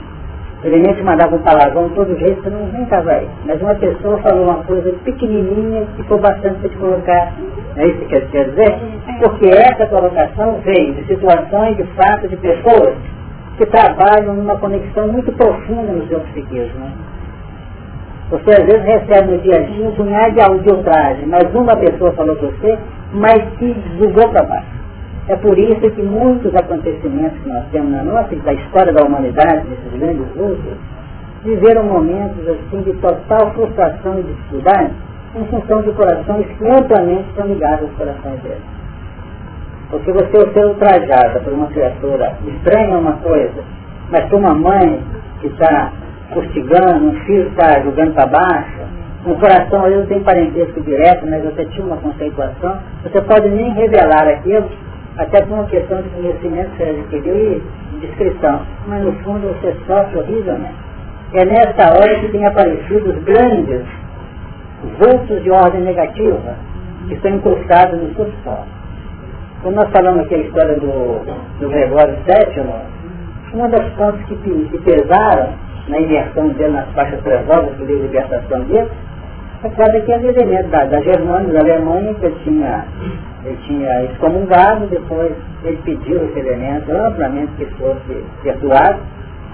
ele 0.64 0.80
nem 0.80 0.96
te 0.96 1.04
mandava 1.04 1.36
um 1.36 1.40
palavrão 1.40 1.90
de 1.90 1.94
todo 1.94 2.18
jeito, 2.18 2.42
você 2.42 2.50
não 2.50 2.68
nem 2.70 2.84
estava 2.84 3.12
aí. 3.12 3.30
Mas 3.46 3.62
uma 3.62 3.76
pessoa 3.76 4.18
falou 4.20 4.46
uma 4.46 4.64
coisa 4.64 4.92
pequenininha 5.04 5.86
que 5.86 6.02
ficou 6.02 6.18
bastante 6.18 6.60
para 6.60 6.70
te 6.70 6.78
colocar. 6.78 7.34
É 7.78 7.88
isso 7.88 8.00
que 8.00 8.06
quer 8.06 8.46
dizer? 8.50 8.80
Porque 9.22 9.48
essa 9.48 9.86
colocação 9.86 10.60
vem 10.64 10.94
de 10.94 11.06
situações, 11.06 11.78
de 11.78 11.84
fato, 11.96 12.28
de 12.28 12.36
pessoas 12.38 12.96
que 13.58 13.66
trabalham 13.68 14.34
numa 14.34 14.58
conexão 14.58 15.08
muito 15.08 15.32
profunda 15.34 15.92
no 15.92 16.08
seu 16.08 16.20
psiquismo. 16.22 16.88
Você 18.30 18.50
às 18.50 18.66
vezes 18.66 18.84
recebe 18.84 19.34
no 19.34 19.38
dia 19.40 19.58
a 19.58 19.62
dia 19.62 19.88
um 19.88 19.92
punhado 19.92 20.34
de 20.34 20.42
audiografia, 20.42 21.28
mas 21.28 21.54
uma 21.54 21.76
pessoa 21.78 22.12
falou 22.14 22.36
para 22.36 22.48
você, 22.48 22.78
mas 23.14 23.38
te 23.60 23.76
jogou 24.00 24.28
para 24.30 24.44
baixo. 24.44 24.76
É 25.28 25.36
por 25.36 25.58
isso 25.58 25.82
que 25.92 26.02
muitos 26.02 26.56
acontecimentos 26.56 27.38
que 27.40 27.50
nós 27.50 27.64
temos 27.72 27.92
na 27.92 28.04
nossa, 28.04 28.36
da 28.36 28.54
história 28.54 28.94
da 28.94 29.06
humanidade, 29.06 29.68
nesses 29.70 30.00
grandes 30.00 30.36
lutas, 30.36 30.78
viveram 31.44 31.84
momentos 31.84 32.48
assim 32.48 32.82
de 32.82 32.94
total 32.94 33.52
frustração 33.54 34.20
e 34.20 34.24
dificuldade 34.24 34.92
em 35.36 35.46
função 35.46 35.82
de 35.84 35.92
corações 35.92 36.48
que 36.58 36.68
amplamente 36.68 37.30
estão 37.30 37.48
ligados 37.48 37.82
aos 37.82 37.92
corações 37.98 38.42
deles. 38.42 38.76
Porque 39.92 40.12
você 40.12 40.52
ser 40.52 40.66
ultrajada 40.66 41.40
por 41.42 41.54
uma 41.54 41.68
criatura 41.68 42.36
estranha 42.48 42.96
é 42.96 42.98
uma 42.98 43.14
coisa, 43.14 43.64
mas 44.10 44.26
por 44.26 44.40
uma 44.40 44.56
mãe 44.56 45.00
que 45.42 45.48
está 45.48 45.92
fustigando, 46.34 47.06
um 47.06 47.20
filho 47.26 47.48
está 47.50 47.82
jogando 47.82 48.14
para 48.14 48.28
baixo, 48.28 48.86
um 49.26 49.36
coração 49.36 49.84
ali 49.84 49.96
não 49.96 50.06
tem 50.06 50.20
parentesco 50.22 50.82
direto, 50.82 51.26
mas 51.28 51.44
você 51.44 51.66
tinha 51.66 51.86
uma 51.86 51.98
conceituação, 51.98 52.78
você 53.04 53.22
pode 53.22 53.50
nem 53.50 53.74
revelar 53.74 54.28
aquilo, 54.28 54.70
até 55.18 55.42
por 55.42 55.54
uma 55.54 55.66
questão 55.66 56.02
de 56.02 56.10
conhecimento 56.10 56.72
que 56.72 56.78
você 56.78 56.90
adquiriu 56.90 57.36
e 57.36 57.64
de 57.92 58.08
descrição. 58.08 58.62
Mas 58.88 59.04
no 59.04 59.14
fundo 59.24 59.48
você 59.48 59.76
sofre 59.88 60.20
horrivelmente. 60.20 60.76
É 61.34 61.46
nessa 61.46 61.94
hora 61.94 62.20
que 62.20 62.30
tem 62.30 62.46
aparecido 62.46 63.10
os 63.10 63.24
grandes 63.24 63.82
vultos 65.00 65.42
de 65.42 65.50
ordem 65.50 65.82
negativa 65.82 66.56
que 67.08 67.14
estão 67.16 67.32
incrustados 67.32 68.00
no 68.00 68.14
subsolo. 68.14 68.66
Quando 69.62 69.76
nós 69.76 69.90
falamos 69.90 70.26
aqui 70.26 70.36
a 70.36 70.40
história 70.40 70.76
do, 70.76 71.26
do 71.60 71.70
Gregório 71.70 72.16
VII, 72.26 72.64
uma 73.54 73.70
das 73.70 73.90
pontos 73.94 74.22
que, 74.26 74.36
que 74.36 74.78
pesaram 74.80 75.54
na 75.88 76.00
imersão 76.00 76.50
dele 76.50 76.74
nas 76.74 76.90
faixas 76.92 77.22
trevosas 77.22 77.76
que 77.78 77.86
deu 77.86 78.02
libertação 78.02 78.62
dele, 78.62 78.90
é 79.64 79.70
por 79.70 79.78
causa 79.78 79.94
daquele 79.94 80.28
elemento 80.28 80.70
da, 80.70 80.86
da 80.86 81.02
Germânia, 81.02 81.54
da 81.54 81.60
Alemanha, 81.60 82.14
que 82.16 82.26
ele 82.26 82.36
tinha, 82.44 82.86
ele 83.44 83.58
tinha 83.66 84.04
excomungado, 84.04 84.88
depois 84.88 85.32
ele 85.64 85.80
pediu 85.84 86.24
esse 86.26 86.40
elemento 86.40 86.92
amplamente 86.92 87.52
que 87.58 87.66
fosse 87.78 88.24
perdoado. 88.44 89.00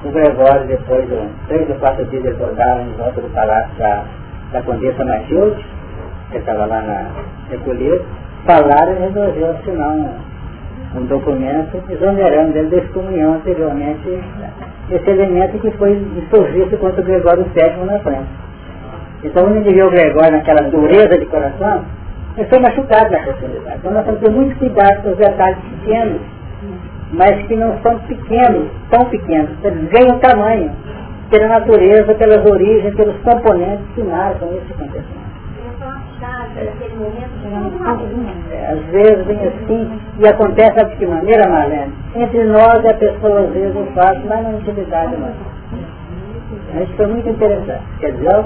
O 0.03 0.09
Gregório, 0.09 0.65
depois 0.65 1.07
de 1.07 1.13
uns 1.13 1.29
três 1.47 1.69
ou 1.69 1.75
quatro 1.75 2.03
dias, 2.05 2.25
ele 2.25 2.35
rodava 2.35 2.81
em 2.81 2.91
volta 2.97 3.21
do 3.21 3.29
palácio 3.33 3.71
da, 3.77 4.03
da 4.51 4.61
Condessa 4.63 5.05
Matilde, 5.05 5.63
que 6.31 6.37
estava 6.37 6.65
lá 6.65 6.81
na 6.81 7.07
recolhida, 7.49 8.01
falaram 8.45 8.93
e 8.93 8.99
resolveu 8.99 9.51
assinar 9.51 9.91
um, 9.91 10.09
um 10.95 11.05
documento 11.05 11.83
exonerando 11.89 12.57
ele 12.57 12.69
da 12.69 12.77
excomunhão 12.77 13.35
anteriormente, 13.35 14.19
esse 14.91 15.09
elemento 15.09 15.57
que 15.59 15.71
foi 15.77 15.91
insurgido 15.93 16.77
contra 16.77 17.01
o 17.01 17.05
Gregório 17.05 17.45
VII 17.55 17.85
na 17.85 17.99
frente. 17.99 18.27
Então, 19.23 19.43
quando 19.43 19.57
ele 19.57 19.73
viu 19.73 19.87
o 19.87 19.91
Gregório 19.91 20.31
naquela 20.31 20.69
dureza 20.69 21.17
de 21.17 21.25
coração, 21.25 21.83
ele 22.37 22.47
foi 22.47 22.59
machucado 22.59 23.11
na 23.11 23.19
oportunidade. 23.19 23.77
Então, 23.79 23.91
nós 23.91 24.05
temos 24.05 24.19
que 24.19 24.25
ter 24.25 24.31
muito 24.31 24.57
cuidado 24.57 25.03
com 25.03 25.09
os 25.11 25.17
detalhes 25.17 25.57
pequenos 25.59 26.21
mas 27.13 27.45
que 27.45 27.55
não 27.55 27.77
são 27.81 27.99
pequenos, 27.99 28.69
tão 28.89 29.05
pequenos, 29.05 29.49
eles 29.63 29.89
ganham 29.89 30.17
tamanho 30.19 30.71
pela 31.29 31.47
natureza, 31.47 32.13
pelas 32.15 32.45
origens, 32.45 32.95
pelos 32.95 33.17
componentes 33.21 33.85
que 33.95 34.01
marcam 34.01 34.49
esse 34.49 34.73
acontecimento. 34.73 35.20
É, 38.51 38.71
às 38.71 38.85
vezes 38.91 39.25
vem 39.25 39.47
assim, 39.47 39.99
e 40.19 40.27
acontece 40.27 40.85
de 40.85 40.95
que 40.97 41.05
maneira, 41.05 41.49
Marlene? 41.49 41.93
Entre 42.15 42.43
nós 42.45 42.85
a 42.85 42.93
pessoa 42.93 43.41
às 43.41 43.49
vezes 43.51 43.75
o 43.75 43.85
faz, 43.93 44.23
mas 44.25 44.43
na 44.43 44.53
intimidade 44.53 45.15
não. 45.17 45.61
Isso 46.81 46.93
foi 46.95 47.07
muito 47.07 47.29
interessante. 47.29 47.83
Quer 47.99 48.11
dizer. 48.13 48.29
Só 48.29 48.45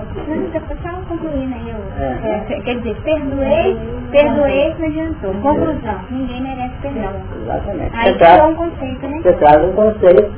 concluindo 1.08 1.54
aí, 1.54 1.70
eu, 1.70 1.78
é. 2.04 2.32
é, 2.32 2.62
quer 2.62 2.76
dizer, 2.78 2.96
perdoei, 3.04 3.78
perdoei 4.12 4.74
que 4.74 4.86
adiantou. 4.86 5.34
Conclusão, 5.42 6.00
ninguém 6.10 6.42
merece 6.42 6.74
perdão. 6.82 7.12
Exatamente. 7.44 7.92
Aí 7.94 8.14
você 8.14 8.18
traz 8.18 8.50
um 8.50 8.56
conceito, 8.56 9.08
né? 9.08 9.20
Você 9.22 9.34
traz 9.34 9.64
um 9.64 9.72
conceito, 9.74 10.34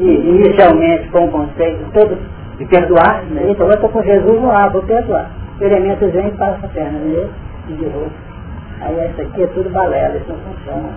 e 0.00 0.04
inicialmente 0.04 1.08
com 1.10 1.24
o 1.24 1.30
conceito 1.30 1.92
todo 1.92 2.18
de 2.58 2.64
perdoar, 2.66 3.22
né? 3.24 3.46
então 3.48 3.66
eu 3.66 3.74
estou 3.74 3.90
com 3.90 4.02
Jesus 4.02 4.40
no 4.40 4.50
ar, 4.50 4.70
vou 4.70 4.82
perdoar. 4.82 5.30
O 5.60 5.64
elemento 5.64 6.10
vem 6.10 6.28
e 6.28 6.30
passa 6.32 6.66
a 6.66 6.68
perna 6.68 6.98
nele 6.98 7.30
e 7.68 7.72
de 7.74 7.84
novo. 7.84 8.10
Aí 8.80 8.98
essa 8.98 9.22
aqui 9.22 9.42
é 9.42 9.46
tudo 9.48 9.70
balela, 9.70 10.16
isso 10.16 10.28
não 10.28 10.38
funciona. 10.38 10.90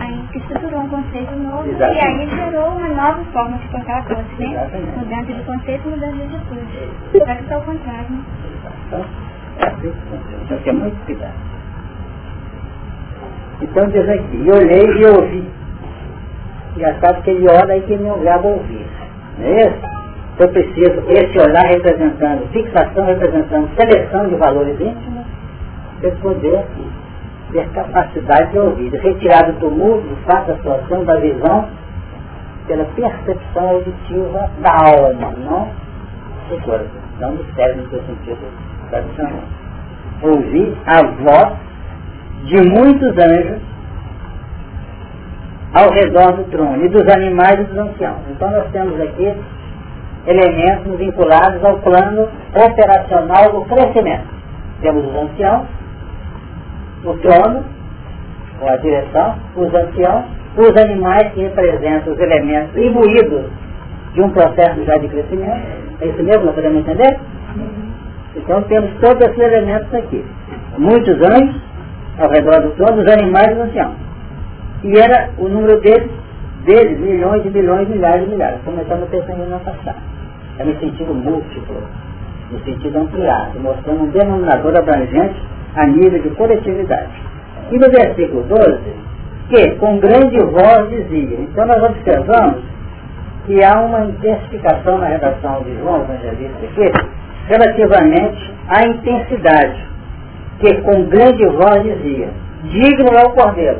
Aí 0.00 0.24
estruturou 0.34 0.80
um 0.80 0.88
conceito 0.88 1.36
novo 1.36 1.68
Exatamente. 1.68 1.98
e 1.98 2.08
aí 2.08 2.30
gerou 2.30 2.68
uma 2.68 2.88
nova 2.88 3.24
forma 3.32 3.58
de 3.58 3.68
tocar 3.68 3.98
a 3.98 4.02
coisa, 4.02 4.22
né? 4.38 4.50
Exatamente. 4.50 4.98
Mudança 4.98 5.32
de 5.32 5.42
conceito, 5.42 5.88
mudança 5.88 6.16
de 6.16 6.22
atitude. 6.22 6.88
Só 7.12 7.34
que 7.34 7.52
é 7.52 7.56
o 7.56 7.62
contrário, 7.62 8.10
né? 8.10 8.24
Então, 8.86 9.04
é 9.58 9.66
assim 9.66 9.90
que 9.90 10.00
funciona. 10.08 10.42
Então 10.44 10.58
tem 10.58 10.72
muito 10.72 11.06
cuidado. 11.06 11.34
Então 13.60 13.88
diz 13.88 14.08
aqui, 14.08 14.46
eu 14.46 14.54
olhei 14.54 14.84
e 14.84 15.06
ouvi. 15.06 15.50
Engraçado 16.76 17.22
que 17.22 17.30
ele 17.30 17.46
olha 17.50 17.76
e 17.76 17.82
que 17.82 17.96
não 17.96 18.20
grava 18.20 18.48
ouvir. 18.48 18.86
Não 19.38 19.46
é 19.46 19.68
isso? 19.68 19.97
Então 20.38 20.52
preciso, 20.52 21.02
esse 21.08 21.36
olhar 21.40 21.66
representando, 21.66 22.48
fixação 22.52 23.06
representando 23.06 23.68
seleção 23.74 24.28
de 24.28 24.36
valores 24.36 24.80
íntimos, 24.80 25.26
para 26.00 26.12
poder 26.12 26.64
ter 27.50 27.68
capacidade 27.70 28.52
de 28.52 28.58
ouvir, 28.60 28.92
retirar 29.00 29.50
do 29.50 29.58
tumulto, 29.58 30.06
do 30.06 30.16
fato 30.24 30.46
da 30.46 30.54
situação, 30.54 31.04
da 31.04 31.16
visão, 31.16 31.68
pela 32.68 32.84
percepção 32.84 33.68
auditiva 33.68 34.48
da 34.60 34.70
alma, 34.70 35.32
não 35.38 35.68
do 36.48 36.62
corpo, 36.62 36.86
não 37.18 37.34
do 37.34 37.44
cérebro 37.56 37.82
no 37.82 37.90
seu 37.90 38.02
sentido 38.02 38.38
tradicional. 38.90 39.42
Ouvir 40.22 40.72
a 40.86 41.02
voz 41.02 41.52
de 42.44 42.70
muitos 42.70 43.10
anjos 43.18 43.60
ao 45.74 45.90
redor 45.90 46.32
do 46.36 46.44
trono, 46.44 46.84
e 46.84 46.88
dos 46.90 47.08
animais 47.08 47.58
e 47.58 47.64
dos 47.64 47.78
anciãos. 47.78 48.20
Então 48.30 48.50
nós 48.52 48.70
temos 48.70 49.00
aqui 49.00 49.34
elementos 50.28 50.98
vinculados 50.98 51.64
ao 51.64 51.78
plano 51.78 52.28
operacional 52.54 53.50
do 53.50 53.62
crescimento. 53.62 54.26
Temos 54.82 55.04
os 55.06 55.16
anciãos, 55.16 55.66
o 57.04 57.14
trono, 57.14 57.64
ou 58.60 58.68
a 58.68 58.76
direção, 58.76 59.36
os 59.56 59.74
anciãos, 59.74 60.24
os 60.56 60.76
animais 60.82 61.32
que 61.32 61.40
representam 61.40 62.12
os 62.12 62.20
elementos 62.20 62.76
imbuídos 62.76 63.46
de 64.12 64.20
um 64.20 64.30
processo 64.30 64.84
já 64.84 64.98
de 64.98 65.08
crescimento. 65.08 65.62
É 66.00 66.06
isso 66.06 66.22
mesmo? 66.22 66.44
Nós 66.44 66.54
podemos 66.54 66.80
entender? 66.80 67.18
Então 68.36 68.62
temos 68.64 68.90
todos 69.00 69.26
esses 69.28 69.38
elementos 69.38 69.92
aqui. 69.94 70.24
Muitos 70.76 71.16
anjos 71.22 71.56
ao 72.18 72.28
redor 72.30 72.60
do 72.60 72.70
trono, 72.72 73.02
os 73.02 73.08
animais 73.08 73.48
e 73.48 73.52
os 73.52 73.60
anciãos. 73.60 73.94
E 74.84 74.98
era 74.98 75.30
o 75.38 75.48
número 75.48 75.80
deles, 75.80 76.10
deles, 76.64 77.00
milhões 77.00 77.44
e 77.46 77.50
milhões, 77.50 77.88
milhares 77.88 78.26
e 78.26 78.30
milhares. 78.30 78.60
Começando 78.64 79.04
a 79.04 79.06
pensar 79.06 79.36
no 79.36 79.58
passado. 79.60 80.17
É 80.58 80.64
no 80.64 80.78
sentido 80.80 81.14
múltiplo, 81.14 81.82
no 82.50 82.58
sentido 82.64 82.98
ampliado, 82.98 83.60
mostrando 83.60 84.02
um 84.02 84.10
denominador 84.10 84.76
abrangente 84.76 85.40
a 85.76 85.86
nível 85.86 86.20
de 86.20 86.30
coletividade. 86.30 87.22
E 87.70 87.78
no 87.78 87.90
versículo 87.90 88.42
12, 88.44 88.78
que 89.48 89.70
com 89.76 89.98
grande 89.98 90.38
voz 90.38 90.90
dizia. 90.90 91.38
Então 91.40 91.66
nós 91.66 91.82
observamos 91.82 92.62
que 93.46 93.64
há 93.64 93.80
uma 93.80 94.04
intensificação 94.04 94.98
na 94.98 95.06
redação 95.06 95.62
de 95.62 95.74
João 95.78 96.02
Evangelista 96.02 96.58
aqui, 96.64 96.92
relativamente 97.46 98.54
à 98.68 98.86
intensidade, 98.86 99.86
que 100.60 100.74
com 100.82 101.04
grande 101.04 101.46
voz 101.46 101.82
dizia, 101.82 102.28
digno 102.64 103.08
é 103.16 103.24
o 103.24 103.30
Cordeiro. 103.30 103.78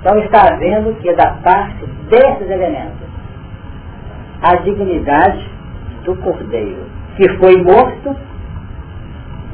Então 0.00 0.18
está 0.18 0.56
vendo 0.56 0.94
que 1.00 1.12
da 1.14 1.30
parte 1.42 1.86
desses 2.10 2.50
elementos, 2.50 2.97
a 4.42 4.56
dignidade 4.56 5.44
do 6.04 6.14
Cordeiro, 6.16 6.82
que 7.16 7.28
foi 7.38 7.62
morto 7.62 8.16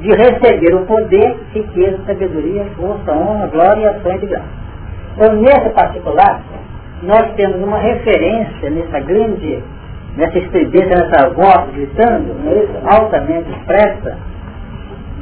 de 0.00 0.08
receber 0.10 0.74
o 0.74 0.84
poder, 0.84 1.36
riqueza, 1.54 1.98
sabedoria, 2.06 2.66
força, 2.76 3.12
honra, 3.12 3.46
glória 3.46 3.80
e 3.80 3.86
ação 3.86 4.18
de 4.18 4.26
graça. 4.26 4.64
Então, 5.16 5.34
nesse 5.36 5.70
particular, 5.70 6.42
nós 7.02 7.32
temos 7.36 7.62
uma 7.62 7.78
referência 7.78 8.70
nessa 8.70 9.00
grande, 9.00 9.62
nessa 10.16 10.38
estridência, 10.38 10.88
nessa 10.88 11.30
voz 11.30 11.70
gritando, 11.72 12.34
é 12.46 12.94
altamente 12.96 13.50
expressa, 13.50 14.18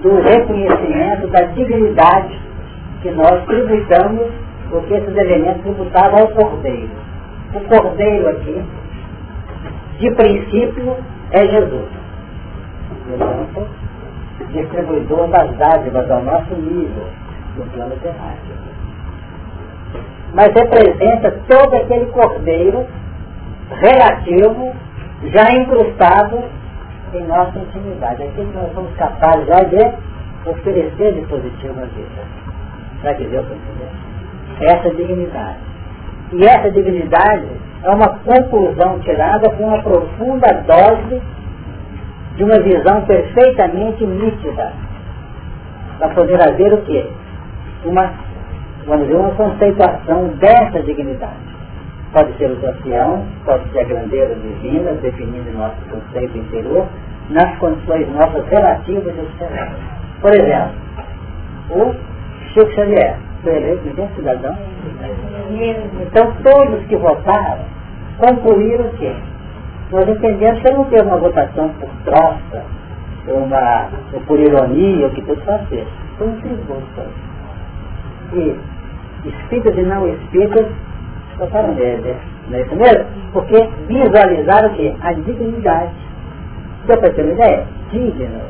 do 0.03 0.21
reconhecimento 0.21 1.29
da 1.29 1.43
dignidade 1.55 2.41
que 3.03 3.11
nós 3.13 3.45
tributamos, 3.47 4.33
porque 4.69 4.95
esses 4.95 5.17
elementos 5.17 5.63
tributavam 5.63 6.21
ao 6.21 6.29
Cordeiro. 6.29 6.91
O 7.55 7.61
Cordeiro 7.61 8.29
aqui, 8.29 8.63
de 10.03 10.11
princípio, 10.17 10.97
é 11.31 11.47
Jesus. 11.47 11.89
Portanto, 13.07 13.69
distribuidor 14.53 15.29
das 15.29 15.57
dádivas 15.57 16.11
ao 16.11 16.25
nosso 16.25 16.55
nível 16.57 17.07
do 17.57 17.73
plano 17.73 17.95
terráqueo. 18.03 18.57
Mas 20.35 20.53
representa 20.55 21.31
todo 21.49 21.77
aquele 21.77 22.07
cordeiro 22.07 22.85
relativo, 23.71 24.75
já 25.27 25.53
incrustado 25.53 26.43
em 27.15 27.23
nossa 27.25 27.57
intimidade. 27.61 28.25
Aquilo 28.25 28.51
que 28.51 28.59
nós 28.59 28.75
somos 28.75 28.93
capazes 28.97 29.47
já 29.47 29.63
de 29.63 30.51
oferecer 30.51 31.13
de 31.13 31.21
positivo 31.27 31.81
à 31.81 31.85
vida. 31.85 32.23
Para 33.03 33.15
que 33.15 33.25
Deus 33.25 33.45
entender? 33.45 34.73
Essa 34.75 34.91
dignidade. 34.91 35.59
E 36.33 36.45
essa 36.45 36.71
dignidade 36.73 37.47
é 37.83 37.91
uma 37.91 38.09
conclusão 38.21 39.01
tirada 39.01 39.51
com 39.51 39.65
uma 39.65 39.83
profunda 39.83 40.65
dose 40.67 41.21
de 42.37 42.45
uma 42.45 42.61
visão 42.61 43.03
perfeitamente 43.03 44.05
nítida, 44.07 44.73
para 45.99 46.09
poder 46.11 46.41
haver 46.49 46.73
o 46.73 46.83
quê? 46.83 47.07
Uma, 47.85 48.13
vamos 48.87 49.07
dizer, 49.07 49.19
uma 49.19 49.35
conceituação 49.35 50.29
dessa 50.39 50.83
dignidade. 50.83 51.53
Pode 52.13 52.37
ser 52.37 52.51
o 52.51 52.67
ancião, 52.67 53.25
pode 53.45 53.69
ser 53.71 53.81
a 53.81 53.85
grandeza 53.85 54.35
divina, 54.37 54.93
definindo 54.93 55.51
nosso 55.53 55.77
conceito 55.91 56.39
interior, 56.39 56.87
nas 57.31 57.57
condições 57.59 58.09
nossas 58.13 58.47
relativas 58.49 59.15
e 59.17 59.21
externas. 59.21 59.71
Por 60.21 60.31
exemplo, 60.35 60.73
o 61.71 61.95
Chico 62.53 62.71
Xavier 62.75 63.17
foi 63.43 63.57
eleito 63.57 63.97
como 63.97 64.15
cidadão. 64.15 64.57
Então 66.01 66.33
todos 66.43 66.85
que 66.87 66.97
votaram 66.97 67.72
concluíram 68.23 68.87
o 68.87 68.97
quê? 68.97 69.13
nós 69.93 70.09
entendemos 70.09 70.63
que 70.63 70.71
não 70.71 70.85
teve 70.85 71.03
uma 71.03 71.19
votação 71.19 71.69
por 71.79 71.89
troça, 72.05 72.65
uma, 73.29 73.89
ou 74.15 74.21
por 74.23 74.41
ironia, 74.41 75.07
o 75.07 75.11
que 75.11 75.21
tudo 75.21 75.41
fazer. 75.43 75.87
Foi 76.17 76.29
um 76.29 76.41
tributo. 76.41 77.03
E 78.33 78.57
espíritas 79.29 79.77
e 79.77 79.83
não 79.83 80.09
espíritas 80.09 80.67
votaram 81.37 81.75
nele. 81.75 82.17
Não 82.49 82.59
é 82.59 82.63
isso 82.63 82.75
mesmo? 82.75 83.05
Porque 83.35 83.69
visualizaram 83.87 84.69
o 84.69 84.75
quê? 84.75 84.95
A 85.03 85.13
dignidade. 85.13 85.93
Deu 86.87 86.97
para 86.97 87.13
ter 87.13 87.23
uma 87.23 87.33
ideia? 87.33 87.67
Digno. 87.91 88.41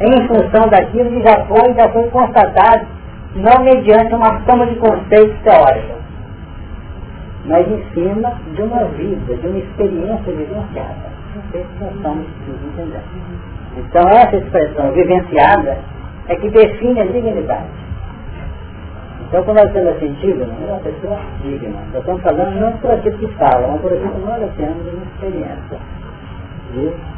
Em 0.00 0.28
função 0.28 0.68
daquilo 0.68 1.10
que 1.10 1.22
já 1.22 1.46
foi, 1.46 1.72
já 1.74 1.88
foi 1.88 2.10
constatado, 2.10 2.86
não 3.36 3.64
mediante 3.64 4.14
uma 4.14 4.42
soma 4.44 4.66
de 4.66 4.76
conceitos 4.76 5.38
teóricos 5.42 6.03
mas 7.46 7.66
em 7.68 7.84
cima 7.92 8.32
de 8.54 8.62
uma 8.62 8.84
vida, 8.84 9.36
de 9.36 9.46
uma 9.46 9.58
experiência 9.58 10.32
vivenciada. 10.32 11.14
Nós 11.52 11.94
estamos 11.94 12.26
entendendo. 12.48 13.02
Então 13.76 14.08
essa 14.08 14.36
expressão 14.36 14.92
vivenciada 14.92 15.78
é 16.28 16.36
que 16.36 16.48
define 16.48 17.00
a 17.00 17.04
dignidade. 17.04 17.68
Então 19.28 19.42
quando 19.42 19.58
nós 19.58 19.72
temos 19.72 19.96
assim, 19.96 20.12
digno, 20.20 20.44
é 20.44 20.70
uma 20.70 20.80
pessoa 20.80 21.18
digna. 21.42 21.80
Nós 21.92 22.00
estamos 22.00 22.22
falando 22.22 22.60
não 22.60 22.72
por 22.78 22.90
aquilo 22.92 23.18
que 23.18 23.28
fala, 23.34 23.68
mas 23.68 23.80
por 23.80 23.92
aquilo 23.92 24.12
que 24.12 24.20
nós 24.20 24.50
temos 24.56 24.94
uma 24.94 25.04
experiência. 25.04 25.78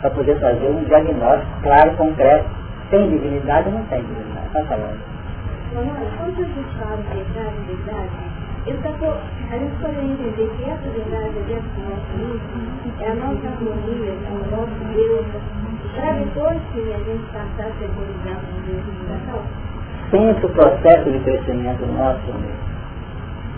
Para 0.00 0.10
poder 0.10 0.38
fazer 0.38 0.68
um 0.68 0.84
diagnóstico 0.84 1.62
claro, 1.62 1.90
concreto. 1.96 2.44
Tem 2.90 3.08
dignidade 3.10 3.68
ou 3.68 3.74
não 3.74 3.84
tem 3.84 4.00
dignidade? 4.00 4.46
Está 4.46 4.62
falando. 4.64 5.00
Quando 5.72 5.90
a 5.90 6.46
gente 6.46 6.78
fala 6.78 6.96
de 6.96 7.08
verdade, 7.16 8.35
Eu 8.66 8.76
só 8.82 8.90
tô, 8.98 9.06
a 9.06 9.58
gente 9.58 9.76
poderia 9.80 10.02
entender 10.02 10.50
que 10.56 10.64
essa 10.68 10.90
verdade 10.90 11.38
é 11.38 11.54
do 11.54 11.70
nosso 11.86 12.06
é 12.98 13.10
a 13.10 13.14
nossa 13.14 13.46
harmonia 13.46 14.12
com 14.26 14.34
o 14.34 14.50
nosso 14.50 14.78
Deus, 14.92 15.26
para 15.94 16.12
depois 16.12 16.58
que 16.72 16.80
a 16.92 16.98
gente 16.98 17.24
passar 17.32 17.68
a 17.68 17.78
ser 17.78 17.88
realizado 17.94 18.42
no 18.52 18.60
Deus 18.66 18.84
de 18.84 18.90
coração. 19.06 19.42
Sempre 20.10 20.46
o 20.46 20.48
processo 20.50 21.10
de 21.12 21.18
crescimento 21.20 21.86
nosso 21.86 22.32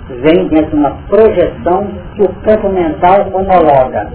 vem 0.09 0.49
dentro 0.49 0.71
de 0.71 0.77
uma 0.77 0.91
projeção 1.09 1.87
que 2.15 2.23
o 2.23 2.29
campo 2.43 2.69
mental 2.69 3.29
homologa. 3.33 4.11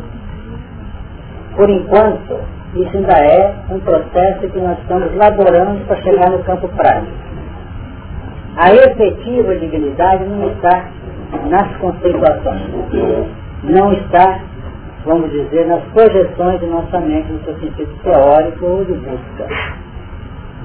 Por 1.55 1.69
enquanto, 1.71 2.39
isso 2.75 2.97
ainda 2.97 3.17
é 3.17 3.55
um 3.71 3.79
processo 3.79 4.47
que 4.47 4.59
nós 4.59 4.77
estamos 4.79 5.11
elaborando 5.13 5.85
para 5.85 6.01
chegar 6.03 6.29
no 6.29 6.43
campo 6.43 6.67
prático. 6.69 7.32
A 8.55 8.71
efetiva 8.71 9.55
dignidade 9.55 10.23
não 10.25 10.51
está 10.51 10.85
nas 11.49 11.75
conceituações, 11.77 12.61
não 13.63 13.93
está, 13.93 14.41
vamos 15.05 15.31
dizer, 15.31 15.65
nas 15.65 15.81
projeções 15.85 16.59
de 16.59 16.67
nossa 16.67 16.99
mente 16.99 17.31
no 17.31 17.43
seu 17.45 17.55
sentido 17.59 17.91
teórico 18.03 18.65
ou 18.65 18.85
de 18.85 18.93
busca. 18.93 19.47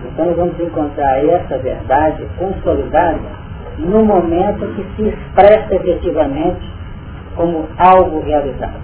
Então 0.05 0.27
nós 0.27 0.37
vamos 0.37 0.61
encontrar 0.61 1.25
essa 1.25 1.57
verdade 1.59 2.27
consolidada 2.37 3.49
no 3.79 4.05
momento 4.05 4.67
que 4.75 4.85
se 4.97 5.09
expressa 5.09 5.77
efetivamente 5.77 6.71
como 7.37 7.67
algo 7.79 8.21
realizado. 8.21 8.81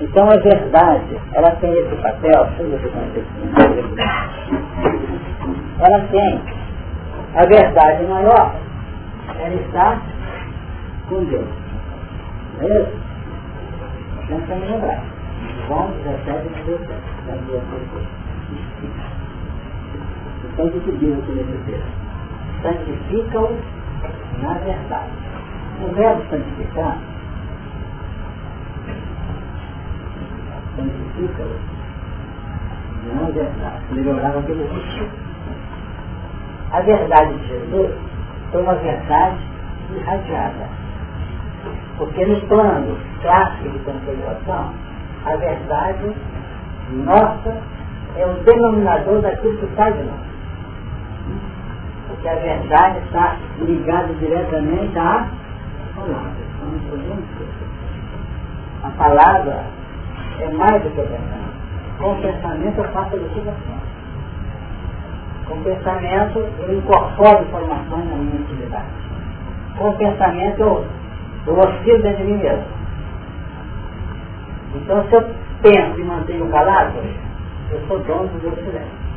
Então 0.00 0.26
a 0.26 0.36
verdade, 0.36 1.18
ela 1.32 1.50
tem 1.52 1.72
esse 1.72 1.96
papel, 1.96 2.46
ela 5.80 6.00
tem 6.12 6.57
a 7.34 7.44
verdade 7.46 8.04
maior, 8.04 8.54
ela 9.38 9.54
está 9.54 10.00
com 11.08 11.24
Deus. 11.24 11.48
Não 12.58 12.68
é 12.68 12.80
isso? 12.82 12.98
Então 14.24 14.40
vamos 14.48 14.70
lembrar. 14.70 15.02
João 15.66 15.90
17, 16.04 16.48
17. 16.66 17.08
Então 20.44 20.66
o 20.66 20.70
que 20.70 20.92
diz 20.92 21.18
aqui 21.18 21.32
nesse 21.32 21.58
texto? 21.66 21.92
Santifica-o 22.62 23.56
na 24.42 24.54
verdade. 24.54 25.10
O 25.82 25.94
verbo 25.94 26.22
santificar 26.30 26.98
santifica-o 30.76 31.56
na 33.14 33.30
verdade. 33.30 33.84
Melhorava 33.92 34.42
pelo 34.42 34.66
risco. 34.66 35.27
A 36.70 36.80
verdade 36.82 37.34
de 37.38 37.48
Jesus 37.48 37.90
foi 38.52 38.62
uma 38.62 38.74
verdade 38.74 39.38
irradiada. 39.96 40.68
Porque 41.96 42.26
no 42.26 42.40
plano 42.42 42.96
clássico 43.22 43.70
de 43.70 43.78
contemplação, 43.80 44.72
a 45.24 45.36
verdade 45.36 46.14
nossa 46.90 47.56
é 48.16 48.26
o 48.26 48.34
denominador 48.44 49.20
daquilo 49.20 49.56
que 49.58 49.64
está 49.66 49.90
de 49.90 50.02
nós. 50.02 50.28
Porque 52.08 52.28
a 52.28 52.34
verdade 52.34 52.98
está 53.06 53.36
ligada 53.60 54.12
diretamente 54.14 54.98
à 54.98 55.26
palavra. 55.96 56.48
A 58.84 58.90
palavra 58.90 59.64
é 60.40 60.48
mais 60.52 60.82
do 60.82 60.90
que 60.90 61.00
a 61.00 61.04
verdade. 61.04 61.38
Com 61.98 62.12
o 62.12 62.22
pensamento 62.22 62.78
eu 62.78 62.88
faço 62.92 63.16
a 63.16 63.18
liquidação. 63.18 63.87
Com 65.48 65.54
o 65.54 65.64
pensamento 65.64 66.38
eu 66.38 66.78
incorporo 66.78 67.44
informações 67.44 68.04
na 68.10 68.16
minha 68.16 68.40
atividade. 68.42 68.86
Com 69.78 69.88
o 69.90 69.96
pensamento 69.96 70.60
eu, 70.60 70.86
eu 71.46 71.58
oscilo 71.58 72.02
dentro 72.02 72.18
de 72.18 72.32
mim 72.32 72.38
mesmo. 72.38 72.64
Então 74.74 75.08
se 75.08 75.14
eu 75.14 75.34
penso 75.62 76.00
e 76.00 76.04
mantenho 76.04 76.50
calado, 76.50 76.98
eu 77.70 77.80
sou 77.88 77.98
dono 78.00 78.28
do 78.28 78.42
meu 78.42 78.56
silêncio. 78.56 79.08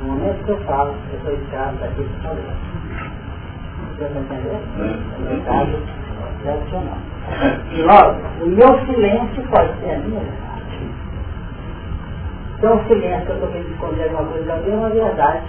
No 0.00 0.08
momento 0.14 0.44
que 0.44 0.50
eu 0.50 0.58
falo, 0.64 0.94
eu 1.12 1.20
sou 1.20 1.32
escravo 1.34 1.76
daquilo 1.76 2.08
que 2.08 2.22
falei. 2.22 2.44
Você 3.96 4.04
está 4.04 4.20
entendendo? 4.20 4.62
É 5.28 5.34
um 5.34 5.40
caso 5.42 5.82
tradicional. 6.42 6.98
E 7.70 7.82
logo, 7.82 8.44
o 8.44 8.46
meu 8.48 8.86
silêncio 8.86 9.42
pode 9.48 9.78
ser 9.80 9.94
a 9.94 9.98
minha. 9.98 10.41
Então 12.62 12.76
o 12.76 12.86
silêncio 12.86 13.26
que 13.26 13.32
eu 13.32 13.34
estou 13.34 13.50
querendo 13.50 13.72
esconder 13.72 14.04
alguma 14.04 14.24
coisa 14.30 14.46
da 14.46 14.56
minha 14.58 14.74
é 14.74 14.78
uma 14.78 14.90
verdade. 14.90 15.46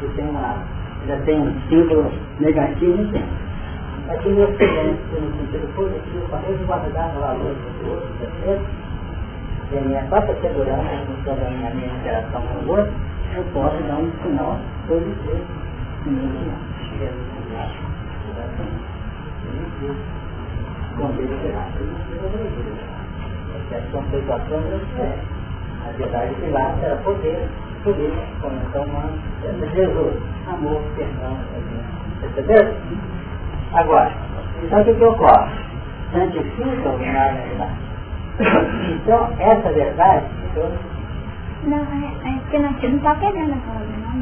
Que 0.00 0.08
tem 0.16 0.28
uma, 0.28 0.58
já 1.06 1.16
tem 1.18 1.40
um 1.40 1.60
símbolo 1.68 2.12
negativo 2.40 3.02
e 3.02 3.12
tem. 3.12 3.24
Aqui 4.08 4.28
meu 4.30 4.48
silêncio, 4.56 5.20
no 5.20 5.30
sentido 5.38 5.72
positivo, 5.76 6.28
para 6.28 6.40
eu 6.48 6.66
guardar 6.66 7.14
no 7.14 7.20
valor 7.20 7.54
do 7.54 7.88
outro, 7.88 8.08
certo? 8.18 8.66
E 9.70 9.78
a 9.78 9.80
minha 9.82 10.02
própria 10.06 10.34
segurança 10.40 11.06
função 11.06 11.36
da 11.36 11.50
minha, 11.50 11.70
minha 11.70 11.94
interação 11.94 12.42
com 12.42 12.64
o 12.66 12.70
outro, 12.76 12.92
eu 13.36 13.44
posso 13.54 13.80
dar 13.84 13.94
um 13.94 14.10
sinal 14.24 14.58
positivo 14.88 15.46
no 16.06 16.10
meu 16.10 16.30
sinal. 16.34 16.58
Esconder 20.90 21.30
o 21.30 21.46
errado. 21.46 21.78
Essa 23.70 23.86
conceituação 23.92 24.58
é 24.98 25.41
a 25.88 25.92
verdade 25.96 26.34
que 26.34 26.50
lá 26.50 26.74
era 26.82 26.96
poder, 26.96 27.48
poder, 27.84 28.12
conexão 28.40 28.84
humana, 28.84 29.12
Jesus, 29.74 30.14
amor, 30.48 30.80
perdão, 30.96 31.38
entendeu? 32.22 32.74
Agora, 33.74 34.12
então 34.62 34.80
o 34.80 34.84
que, 34.84 34.94
que 34.94 35.04
ocorre? 35.04 35.52
Santifica 36.12 36.88
o 36.88 36.98
na 36.98 37.28
verdade. 37.28 37.82
Então, 39.02 39.28
essa 39.38 39.72
verdade, 39.72 40.26
então, 40.50 40.70
não, 41.64 41.78
é, 41.78 42.28
é 42.28 42.38
porque 42.40 42.58
não, 42.58 42.70
está 42.70 43.14
pegando 43.14 43.52
a 43.52 43.56
palavra, 43.56 43.86
não. 44.02 44.12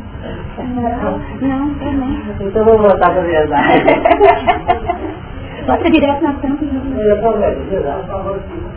Não, 0.67 1.19
não, 1.41 1.75
também. 1.75 2.23
Então 2.41 2.65
vou 2.65 2.79
voltar 2.79 3.11
para 3.11 3.21
a 3.21 3.25
verdade. 3.25 3.85
Bota 5.67 5.91
direto 5.91 6.23
na 6.23 6.35
tampa. 6.35 6.65
Eu 6.65 7.15
estou 7.15 7.39
vendo, 7.39 7.67
por 7.71 8.70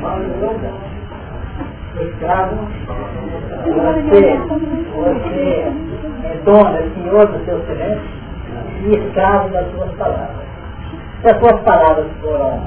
favor. 0.00 0.56
Escravo, 2.00 2.56
você, 3.66 4.38
você 4.94 5.66
é 6.24 6.40
dono, 6.44 6.76
é 6.76 6.88
senhor 6.94 7.26
do 7.26 7.44
seu 7.44 7.60
silêncio 7.66 8.00
e 8.82 8.94
escravo 8.94 9.48
das 9.50 9.70
suas 9.72 9.90
palavras. 9.96 10.46
Se 11.20 11.34
as 11.34 11.38
suas 11.38 11.60
palavras 11.62 12.06
foram 12.22 12.62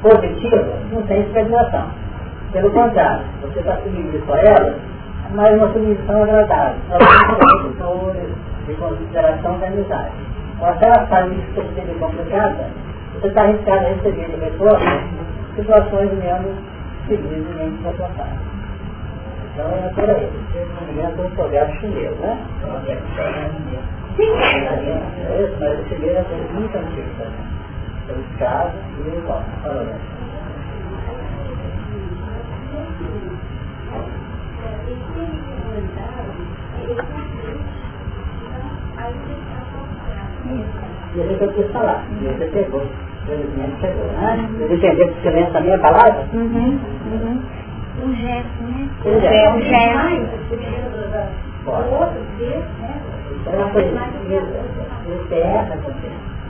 positivas, 0.00 0.64
não 0.92 1.02
tem 1.02 1.20
expectação. 1.20 1.88
Pelo 2.52 2.70
contrário, 2.70 3.24
você 3.42 3.58
está 3.58 3.76
submetido 3.76 4.32
a 4.32 4.38
elas, 4.38 4.76
mas 5.34 5.54
uma 5.56 5.72
submissão 5.72 6.22
agradável. 6.22 6.80
São 7.78 8.12
de 8.66 8.74
consideração 8.74 9.58
da 9.58 9.66
amizade. 9.66 10.12
Mas 10.60 10.78
se 10.78 10.84
ela 10.84 11.02
está 11.04 11.26
muito 11.26 11.98
complicada, 11.98 12.66
você 13.20 13.28
está 13.28 13.42
arriscado 13.42 13.84
a 13.84 13.88
receber 13.88 14.26
de 14.30 14.36
pessoas 14.36 14.80
situações 15.56 16.12
menos 16.12 16.56
felizes 17.08 17.50
e 17.50 17.54
menos 17.54 17.80
confortáveis. 17.82 18.38
Então 19.52 19.66
é 19.66 19.90
por 19.92 20.08
aí. 20.08 20.30
Vocês 20.52 20.68
não 20.68 20.86
me 20.86 21.02
lembram 21.02 21.28
do 21.28 21.34
projeto 21.34 21.80
chinês, 21.80 22.16
né? 22.18 22.38
Sim. 24.16 24.30
É 24.30 25.42
isso, 25.42 25.56
mas 25.58 25.80
o 25.80 25.88
chinês 25.88 26.16
é 26.16 26.52
muito 26.52 26.78
antiga. 26.78 27.26
Pelo 28.06 28.22
caso 28.38 28.76
e 28.98 29.08
o 29.08 29.18
igual. 29.18 29.44
E 41.14 41.20
a 41.20 41.24
gente 41.26 41.54
quis 41.54 41.72
falar. 41.72 42.04
E 42.22 42.26
você 42.26 42.46
pegou. 42.46 43.07
Entendeu 44.70 45.14
que 45.14 45.28
lê 45.30 45.40
essa 45.40 45.60
minha 45.60 45.78
palavra? 45.78 46.26
Uhum, 46.32 46.78
uhum. 47.12 47.42
O 48.02 48.14
gesto, 48.14 48.62
né? 48.62 48.88
O 49.04 49.20
gesto. 49.20 49.60
gesto. 49.60 50.28
Então 53.40 53.52
é 53.52 53.56
uma 53.56 53.70
coisa 53.70 53.90
coisa. 55.04 56.08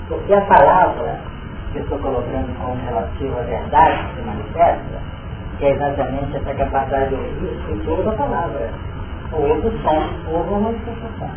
Porque 0.08 0.34
a 0.34 0.40
palavra 0.42 1.18
que 1.72 1.78
eu 1.78 1.82
estou 1.82 1.98
colocando 1.98 2.58
como 2.58 2.76
relativa 2.86 3.40
à 3.40 3.42
verdade 3.42 4.08
que 4.08 4.14
se 4.14 4.26
manifesta, 4.26 5.02
que 5.58 5.64
é 5.64 5.70
exatamente 5.70 6.36
essa 6.36 6.54
capacidade 6.54 7.08
de 7.08 7.14
ouvir, 7.14 7.84
toda 7.84 8.10
a 8.10 8.14
palavra. 8.14 8.70
Ouve 9.32 9.68
o 9.68 9.82
som, 9.82 10.08
ouve 10.32 10.48
uma 10.48 10.60
manifestação. 10.60 11.30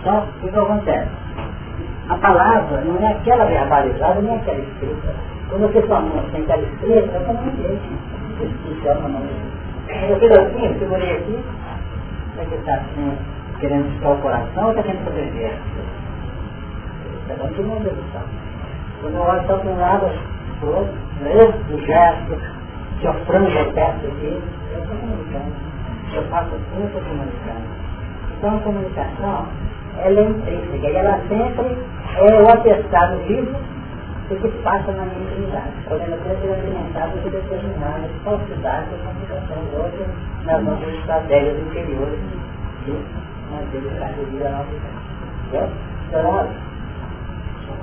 Então, 0.00 0.26
o 0.42 0.48
que 0.48 0.58
acontece? 0.58 1.25
A 2.08 2.16
palavra 2.18 2.82
não 2.82 3.04
é 3.04 3.12
aquela 3.12 3.46
verbalizada, 3.46 4.20
nem 4.20 4.36
aquela 4.36 4.60
escrita. 4.60 5.14
Quando 5.48 5.72
você 5.72 5.86
mão 5.86 6.24
tem 6.32 6.42
aquela 6.42 6.62
escrita, 6.62 7.16
é 7.16 7.20
como 7.26 7.40
um 7.40 7.56
jeito. 7.56 8.16
Isso 8.40 8.82
chama 8.82 9.08
não. 9.08 9.22
Eu 10.08 10.18
fiz 10.20 10.30
assim, 10.30 10.66
eu 10.66 10.78
segurei 10.78 11.16
aqui, 11.16 11.44
é 12.38 12.44
que 12.44 12.54
está 12.54 12.74
assim, 12.74 13.18
querendo 13.60 13.92
ficar 13.94 14.10
o 14.10 14.18
coração 14.18 14.64
ou 14.64 14.70
está 14.70 14.82
querendo 14.82 15.04
proteger? 15.04 15.58
Ela 17.28 17.38
continua 17.38 17.80
degustando. 17.80 18.28
Quando 19.00 19.14
eu 19.14 19.22
olho 19.22 19.46
só 19.46 19.58
para 19.58 19.70
um 19.70 19.80
lado, 19.80 20.06
para 20.60 20.68
o 20.68 20.76
outro, 20.76 20.94
né? 21.20 21.54
o 21.70 21.78
gesto, 21.80 22.36
que 23.00 23.06
eu 23.06 23.14
frango 23.24 23.72
perto 23.74 24.06
aqui, 24.06 24.42
eu 24.72 24.82
estou 24.82 24.96
comunicando. 24.96 25.52
Eu 26.12 26.22
faço 26.24 26.54
assim, 26.54 26.80
eu 26.80 26.86
estou 26.86 27.02
comunicando. 27.02 27.86
Então 28.36 28.56
a 28.56 28.60
comunicação, 28.60 29.46
ela 30.02 30.20
é 30.20 30.24
intrínseca 30.24 30.88
e 30.88 30.96
ela 30.96 31.20
sempre 31.28 31.78
é 32.16 32.42
o 32.42 32.48
atestado 32.48 33.16
vivo 33.26 33.56
do 34.28 34.36
que 34.36 34.48
passa 34.62 34.92
na 34.92 35.04
minha 35.04 35.30
intimidade. 35.30 35.72
Podendo 35.88 36.14
até 36.14 36.34
ser 36.36 36.52
alimentado 36.52 37.12
por 37.22 37.30
determinadas 37.30 38.10
falsidades 38.24 38.90
da 38.90 38.98
comunicação 38.98 39.56
hoje 39.74 40.04
nas 40.44 40.62
nossas 40.64 40.88
estratégias 40.94 41.58
interiores 41.58 42.18
de 42.84 42.92
manter 43.50 44.02
a 44.02 44.08
vida 44.08 44.50
nossa 44.50 44.64
vida. 44.64 45.68
Então, 46.08 46.48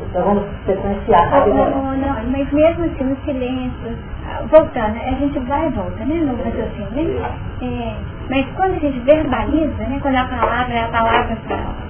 então 0.10 0.24
vamos 0.24 0.44
sequenciar 0.66 1.30
rapidamente. 1.30 1.78
Não, 1.78 1.98
não, 1.98 2.32
mas 2.32 2.52
mesmo 2.52 2.86
assim 2.86 3.04
no 3.04 3.16
silêncio, 3.24 3.98
voltando, 4.50 4.98
a 4.98 5.12
gente 5.20 5.40
vai 5.40 5.68
e 5.68 5.70
volta, 5.72 6.06
né, 6.06 6.16
no 6.16 6.36
raciocínio, 6.36 6.92
né? 6.92 7.38
É, 7.62 7.96
mas 8.30 8.46
quando 8.56 8.76
a 8.76 8.80
gente 8.80 9.00
verbaliza, 9.00 9.84
né, 9.84 10.00
quando 10.02 10.16
a 10.16 10.26
palavra 10.26 10.74
é 10.74 10.84
a 10.84 10.88
palavra 10.88 11.38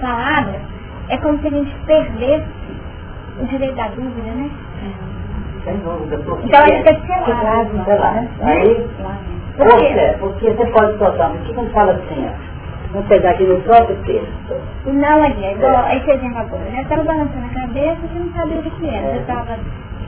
palavra, 0.00 0.60
é 1.08 1.16
como 1.18 1.38
se 1.40 1.46
a 1.46 1.50
gente 1.50 1.74
perdesse 1.86 2.46
o 3.40 3.46
direito 3.46 3.74
da 3.76 3.88
dúvida, 3.88 4.30
né? 4.30 4.50
Então 6.44 6.60
ele 6.66 6.78
fica 6.78 6.94
selado. 7.24 7.72
né? 8.12 8.28
Aí, 8.42 8.86
porque, 9.56 10.16
porque 10.20 10.50
você 10.50 10.66
pode 10.66 10.98
soltar, 10.98 11.30
mas 11.30 11.40
o 11.40 11.44
que 11.44 11.52
não 11.54 11.66
fala 11.70 11.92
assim, 11.92 12.26
ó? 12.28 12.54
Vamos 12.92 13.08
pegar 13.08 13.30
aqui 13.30 13.44
no 13.44 13.60
próprio 13.62 13.96
texto. 14.04 14.54
Não, 14.86 15.24
é 15.24 15.30
igual 15.52 15.88
esse 15.96 16.10
exemplo 16.10 16.38
agora, 16.38 16.64
né? 16.64 16.78
Eu 16.78 16.82
estava 16.82 17.02
balançando 17.02 17.46
a 17.46 17.60
cabeça 17.60 17.98
e 18.14 18.18
não 18.18 18.32
sabia 18.32 18.58
o 18.58 18.62
que 18.62 18.88
era. 18.88 19.12
Você 19.12 19.18
estava 19.18 19.56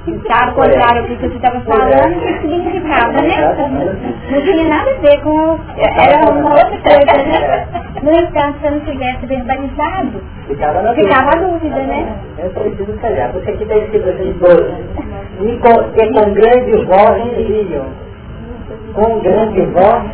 Sabe, 0.06 0.54
contrário 0.54 1.02
ao 1.02 1.08
que 1.08 1.16
você 1.16 1.34
estava 1.34 1.60
falando, 1.62 2.20
que 2.20 2.40
significava, 2.40 3.22
né? 3.22 3.56
Não 4.30 4.42
tinha 4.42 4.68
nada 4.68 4.90
a 4.90 5.00
ver 5.00 5.20
com. 5.20 5.58
Era 5.78 6.30
uma 6.30 6.50
outra 6.50 6.78
coisa, 6.78 7.26
né? 7.28 7.66
No 8.02 8.12
entanto, 8.12 8.58
se 8.60 8.66
eu 8.66 8.70
não 8.70 8.80
tivesse 8.80 9.26
verbalizado, 9.26 10.22
Ficava 10.48 11.30
a 11.30 11.40
dúvida, 11.40 11.76
né? 11.76 12.16
Eu 12.38 12.50
preciso 12.50 12.92
calhar, 13.00 13.32
porque 13.32 13.50
aqui 13.50 13.64
está 13.64 13.76
escrito 13.76 14.08
assim, 14.08 14.32
dois. 14.38 14.74
E 15.40 15.58
com, 15.58 15.90
que 15.90 16.06
com 16.12 16.32
grande 16.32 16.84
voz 16.84 17.36
diziam. 17.36 17.86
Com 18.94 19.18
grande 19.20 19.60
voz 19.62 20.04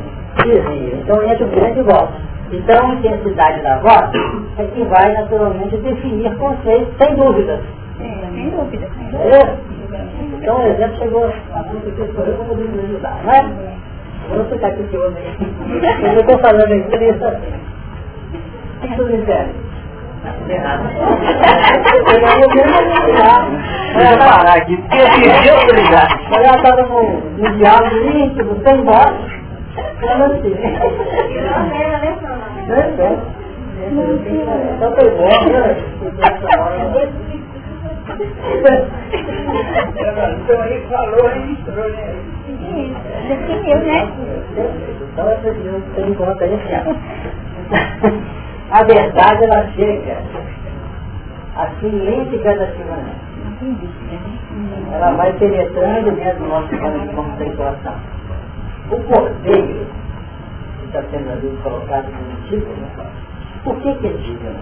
diziam. 0.42 1.00
Então 1.00 1.22
entra 1.22 1.44
o 1.44 1.50
grande 1.50 1.82
voz. 1.82 2.08
Então 2.50 2.90
a 2.90 2.94
intensidade 2.94 3.62
da 3.62 3.78
voz 3.78 4.10
é 4.58 4.64
que 4.64 4.82
vai 4.84 5.12
naturalmente 5.12 5.76
definir 5.76 6.34
conceitos, 6.36 6.94
sem 6.98 7.14
dúvidas. 7.14 7.60
É, 8.00 8.26
sem 8.34 8.50
dúvida. 8.50 8.88
É. 9.14 9.71
Então 9.94 10.56
o 10.58 10.66
exemplo 10.66 10.96
chegou 10.96 11.24
a 11.54 11.62
muito 11.64 11.94
que 11.94 12.02
escolheu 12.02 12.34
como 12.36 12.48
poder 12.50 12.68
me 12.68 12.82
ajudar, 12.84 13.20
não 13.24 13.32
é? 13.32 13.72
Eu 14.30 14.36
vou 14.36 14.44
ficar 14.46 14.68
aqui 14.68 14.82
que 14.84 14.94
eu 14.94 15.02
Eu 15.02 16.20
estou 16.20 16.38
falando 16.38 16.62
aqui, 16.62 16.94
ele 16.94 17.10
está 17.10 17.28
assim. 17.28 17.52
Tudo 18.96 19.14
entende? 19.14 19.52
Errado. 20.48 20.82
Deixa 23.94 24.12
eu 24.12 24.18
parar 24.18 24.56
aqui, 24.56 24.76
porque 24.76 24.98
eu 24.98 25.06
pedi 25.10 25.50
autoridade. 25.50 26.14
Ela 26.32 26.56
estava 26.56 26.82
num 26.82 27.56
diálogo 27.56 27.96
íntimo, 28.08 28.56
sem 28.64 28.84
voz. 28.84 29.12
Falando 30.00 30.34
assim. 30.34 30.54
É, 32.68 32.78
é. 33.02 33.18
Então 34.76 34.94
foi 34.94 35.10
bom, 35.10 35.34
né? 35.50 35.62
Aí 40.60 40.86
falou, 40.88 41.28
registrou, 41.28 41.88
né? 41.90 42.14
Definiu, 43.28 43.78
né? 43.78 43.98
É 45.16 45.34
preciso 45.36 45.80
ter 45.94 46.08
em 46.08 46.14
conta. 46.14 46.44
A 48.70 48.82
verdade 48.84 49.44
ela 49.44 49.66
chega 49.72 50.16
assim 51.56 51.90
lenta 51.90 52.34
e 52.34 52.38
gradativamente. 52.38 53.22
Ela 54.92 55.12
vai 55.12 55.32
penetrando 55.34 56.10
dentro 56.12 56.38
do 56.40 56.48
nosso 56.48 56.68
plano 56.68 57.00
de 57.06 57.14
contemplação. 57.14 57.94
O 58.90 58.96
cordeiro, 59.04 59.86
que 60.80 60.86
está 60.86 61.02
sendo 61.10 61.30
ali 61.30 61.58
colocado 61.62 62.06
como 62.06 62.36
título, 62.48 62.86
por 63.64 63.76
que 63.80 63.94
que 63.94 64.06
é 64.06 64.12
título? 64.12 64.56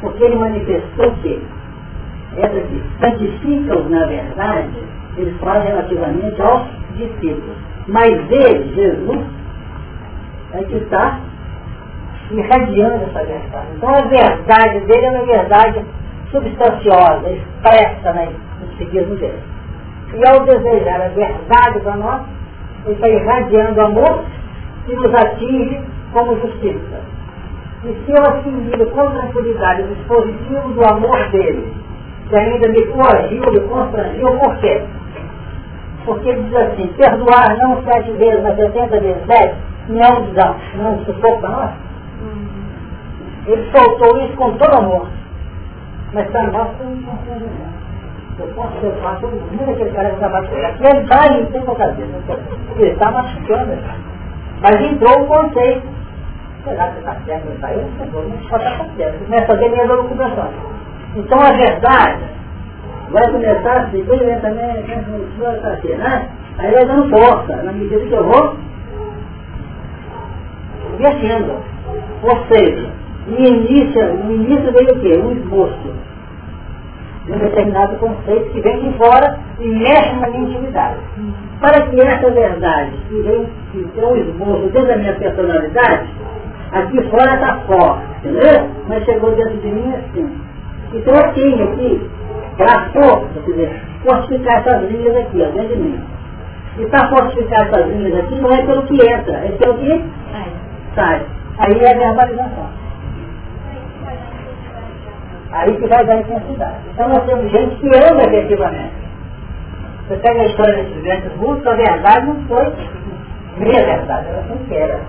Porque 0.00 0.24
ele 0.24 0.36
manifestou 0.36 1.10
que 1.22 1.42
essa 2.36 2.60
que 2.60 2.82
santifica-os 3.00 3.90
na 3.90 4.06
verdade, 4.06 4.82
eles 5.16 5.36
falam 5.38 5.62
relativamente 5.62 6.40
aos 6.40 6.66
discípulos. 6.96 7.56
Mas 7.88 8.10
ele, 8.30 8.74
Jesus, 8.74 9.26
é 10.54 10.62
que 10.64 10.76
está 10.76 11.20
irradiando 12.30 13.04
essa 13.04 13.24
verdade. 13.24 13.66
Então 13.76 13.90
a 13.90 14.02
verdade 14.02 14.80
dele 14.80 15.06
é 15.06 15.10
uma 15.10 15.24
verdade 15.24 15.84
substanciosa, 16.30 17.30
expressa 17.30 18.12
né, 18.12 18.32
no 18.60 18.66
psiquismo 18.68 19.16
dele. 19.16 19.42
E 20.14 20.26
ao 20.26 20.44
desejar 20.44 21.00
a 21.02 21.08
verdade 21.08 21.80
para 21.80 21.96
nós, 21.96 22.22
ele 22.84 22.94
está 22.94 23.08
irradiando 23.08 23.80
amor 23.80 24.24
que 24.86 24.94
nos 24.94 25.14
atinge 25.14 25.80
como 26.12 26.38
justiça. 26.40 27.00
E 27.84 27.88
se 28.04 28.12
eu 28.12 28.22
assimilo 28.22 28.86
com 28.90 29.10
tranquilidade 29.10 29.82
o 29.82 29.94
dispositivo 29.94 30.68
do 30.68 30.84
amor 30.84 31.28
dele, 31.30 31.81
que 32.32 32.38
ainda 32.38 32.68
me 32.68 32.86
coagiu, 32.86 33.52
me 33.52 33.60
constrangiu, 33.60 34.38
por 34.38 34.56
quê? 34.60 34.82
Porque 36.06 36.28
ele 36.30 36.42
diz 36.44 36.56
assim, 36.56 36.86
perdoar 36.96 37.58
não 37.58 37.82
sete 37.84 38.10
vezes, 38.12 38.42
mas 38.42 38.56
setenta 38.56 39.00
vezes 39.00 39.26
sete, 39.26 39.54
não 39.88 40.00
é 40.00 40.12
um 40.12 40.32
não 40.76 40.86
é 40.86 40.90
um 40.94 41.04
sufoco 41.04 41.40
para 41.40 41.50
nós. 41.50 41.70
Ele 43.46 43.70
soltou 43.70 44.18
isso 44.24 44.36
com 44.36 44.56
todo 44.56 44.78
amor. 44.78 45.08
Mas 46.14 46.30
para 46.30 46.46
nós 46.48 46.68
foi 46.78 46.86
um 46.86 47.02
constrangimento. 47.02 47.72
Eu 48.38 48.46
posso 48.54 48.80
ser 48.80 48.92
fácil, 49.02 49.28
todo 49.28 49.70
aquele 49.70 49.90
cara 49.90 50.08
que 50.08 50.14
está 50.14 50.28
machucando. 50.30 50.66
Aqui 50.66 50.84
ele 50.86 51.06
vai 51.06 51.42
e 51.42 51.46
tem 51.46 51.62
com 51.62 51.72
a 51.72 51.76
cabeça. 51.76 52.10
Porque 52.66 52.82
ele 52.82 52.92
está 52.92 53.10
machucando. 53.10 53.78
Mas 54.62 54.80
entrou 54.80 55.22
o 55.22 55.26
conceito. 55.26 55.86
Será 56.64 56.88
que 56.88 56.98
está 57.00 57.16
certo? 57.26 57.44
Não 57.44 57.54
está? 57.54 57.72
Eu 57.72 57.82
não 57.82 57.90
sei, 57.98 58.06
não 58.06 58.48
pode 58.48 58.64
estar 58.64 58.86
certo. 58.96 59.24
Começa 59.24 59.44
a 59.44 59.46
fazer 59.46 59.68
minhas 59.68 59.90
ocupações. 59.90 60.81
Então 61.14 61.38
a 61.38 61.52
verdade 61.52 62.24
vai 63.10 63.30
começar 63.30 63.82
assim, 63.82 64.02
bem 64.04 64.20
lentamente, 64.20 64.92
assim, 64.92 65.94
né? 65.94 66.28
Aí 66.58 66.72
vai 66.72 66.86
dando 66.86 67.10
força, 67.10 67.56
na 67.56 67.72
medida 67.72 68.00
que 68.00 68.12
eu 68.12 68.24
vou 68.24 68.56
descendo. 70.98 71.52
Ou 72.22 72.46
seja, 72.50 72.90
no 73.26 73.38
início, 73.38 74.14
no 74.24 74.32
início 74.32 74.72
veio 74.72 74.92
o 74.92 75.00
quê? 75.00 75.20
Um 75.22 75.32
esboço 75.32 75.92
de 77.26 77.32
um 77.32 77.38
determinado 77.38 77.96
conceito 77.96 78.50
que 78.50 78.60
vem 78.60 78.80
de 78.80 78.98
fora 78.98 79.38
e 79.60 79.68
mexe 79.68 80.14
na 80.16 80.28
minha 80.28 80.48
intimidade. 80.48 80.98
Para 81.60 81.86
que 81.86 82.00
essa 82.00 82.30
verdade, 82.30 82.92
que 83.08 83.22
vem 83.22 83.48
que 83.70 83.84
tem 83.94 84.04
um 84.04 84.16
esboço 84.16 84.68
dentro 84.72 84.88
da 84.88 84.96
minha 84.96 85.14
personalidade, 85.14 86.08
aqui 86.72 87.02
fora 87.10 87.34
está 87.34 87.60
forte, 87.66 88.04
entendeu? 88.18 88.68
Mas 88.88 89.04
chegou 89.04 89.30
dentro 89.32 89.58
de 89.58 89.68
mim 89.68 89.94
assim. 89.94 90.51
Então 90.94 91.14
eu 91.14 91.32
força, 92.92 93.26
quer 93.34 93.50
dizer, 93.50 93.82
fortificar 94.04 94.58
essas 94.58 94.90
linhas 94.90 95.16
aqui, 95.16 95.42
ó, 95.42 95.50
dentro 95.50 95.76
de 95.76 95.82
mim. 95.82 96.04
E 96.78 96.86
para 96.86 97.08
fortificar 97.08 97.66
essas 97.66 97.86
linhas 97.88 98.18
aqui 98.18 98.34
não 98.40 98.52
é 98.52 98.62
pelo 98.62 98.82
que 98.82 98.94
entra, 98.94 99.36
é 99.36 99.56
pelo 99.58 99.78
que 99.78 100.04
sai. 100.94 101.22
Aí 101.58 101.78
é 101.80 101.94
a 101.94 101.98
verbalização. 101.98 102.68
Aí 105.52 105.76
que 105.76 105.86
vai 105.86 106.04
dar 106.04 106.16
intensidade. 106.16 106.76
Então 106.92 107.08
nós 107.08 107.24
temos 107.24 107.50
gente 107.50 107.76
que 107.76 107.88
ama 107.88 108.22
efetivamente. 108.22 109.02
Você 110.08 110.16
pega 110.16 110.42
a 110.42 110.46
história 110.46 110.74
desses 110.74 111.02
grandes 111.02 111.32
russos, 111.36 111.66
a 111.66 111.74
verdade 111.74 112.26
não 112.26 112.42
foi 112.46 112.72
meia 113.58 113.84
verdade, 113.84 114.28
ela 114.28 114.42
foi 114.44 114.56
inteira. 114.56 115.00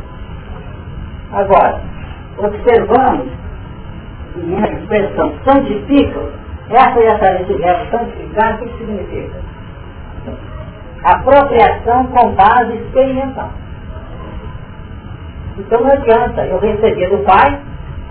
Agora, 1.31 1.81
observamos, 2.37 3.27
minha 4.35 4.67
expressão 4.67 5.33
santifica, 5.45 6.21
essa 6.69 6.99
e 6.99 7.05
essa 7.05 7.41
esse 7.41 7.53
verbo 7.53 7.91
santificar, 7.91 8.55
o 8.55 8.57
que 8.59 8.77
significa? 8.77 9.39
Apropriação 11.03 12.05
com 12.07 12.31
base 12.31 12.73
experimental. 12.77 13.51
Então 15.57 15.81
não 15.81 15.91
adianta 15.91 16.45
eu 16.45 16.59
receber 16.59 17.09
do 17.09 17.23
Pai 17.25 17.59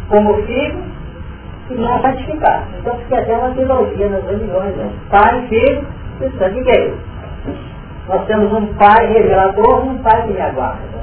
como 0.08 0.34
filho 0.42 0.84
e 1.70 1.74
não 1.74 2.00
santificar. 2.00 2.68
Então 2.78 2.96
fica 2.98 3.18
até 3.18 3.36
uma 3.36 3.50
trilogia 3.50 4.08
nas 4.08 4.24
reuniões, 4.24 4.76
né? 4.76 4.92
Pai, 5.10 5.46
filho 5.48 5.84
e 6.20 6.38
sangue 6.38 6.62
que 6.62 6.70
é. 6.70 6.94
Nós 8.08 8.26
temos 8.26 8.52
um 8.52 8.66
pai 8.74 9.06
revelador 9.06 9.86
um 9.86 9.98
pai 9.98 10.22
que 10.22 10.32
me 10.32 10.40
aguarda. 10.40 11.02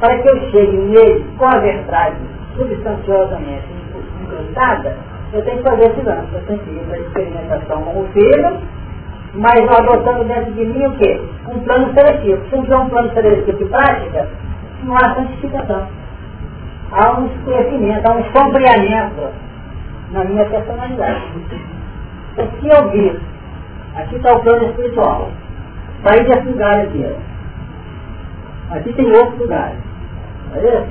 Para 0.00 0.18
que 0.18 0.28
eu 0.28 0.50
chegue 0.50 0.76
nele 0.76 1.26
com 1.36 1.46
a 1.46 1.58
verdade 1.58 2.16
substanciosamente 2.56 3.77
eu 5.32 5.44
tenho 5.44 5.58
que 5.58 5.62
fazer 5.62 5.90
esse 5.90 6.00
lance, 6.02 6.34
eu 6.34 6.46
tenho 6.46 6.58
que 6.60 6.70
ir 6.70 6.84
para 6.86 6.96
a 6.96 7.00
experimentação 7.00 7.82
com 7.82 8.00
o 8.00 8.08
filho, 8.08 8.60
mas 9.34 9.60
eu 9.60 9.70
adotando 9.70 10.24
dentro 10.24 10.52
de 10.52 10.64
mim 10.64 10.86
o 10.86 10.96
quê? 10.96 11.20
Um 11.48 11.60
plano 11.60 11.92
seletivo. 11.92 12.42
Se 12.48 12.56
não 12.56 12.62
tiver 12.62 12.76
um 12.76 12.88
plano 12.88 13.12
seletivo 13.12 13.58
de 13.58 13.64
prática, 13.66 14.28
não 14.84 14.96
há 14.96 15.14
santificação. 15.14 15.86
Há 16.92 17.20
um 17.20 17.26
esclarecimento, 17.26 18.10
há 18.10 18.14
um 18.14 18.24
sombreamento 18.32 19.28
na 20.12 20.24
minha 20.24 20.44
personalidade. 20.46 21.22
O 22.38 22.46
que 22.46 22.68
eu 22.68 22.90
vi? 22.90 23.20
Aqui 23.96 24.16
está 24.16 24.32
o 24.32 24.40
plano 24.40 24.64
espiritual. 24.64 25.28
Saí 26.04 26.24
desse 26.24 26.48
lugar 26.48 26.80
aqui. 26.80 27.04
Aqui 28.70 28.92
tem 28.94 29.10
outro 29.10 29.42
lugar. 29.42 29.72
Olha 30.54 30.86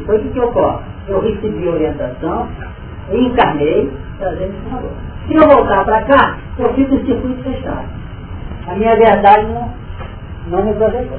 Então 0.00 0.16
o 0.16 0.18
que, 0.18 0.28
que 0.30 0.40
ocorre? 0.40 0.89
Eu 1.08 1.20
recebi 1.20 1.68
orientação, 1.68 2.48
encarnei, 3.12 3.90
trazendo 4.18 4.54
esse 4.54 4.70
valor. 4.70 4.92
Se 5.26 5.34
eu 5.34 5.48
voltar 5.48 5.84
para 5.84 6.02
cá, 6.04 6.38
eu 6.58 6.72
fico 6.74 6.94
em 6.94 7.06
circuito 7.06 7.42
fechado. 7.42 7.88
A 8.68 8.74
minha 8.74 8.94
verdade 8.96 9.46
não, 9.46 9.72
não 10.48 10.64
me 10.64 10.74
projetou. 10.74 11.18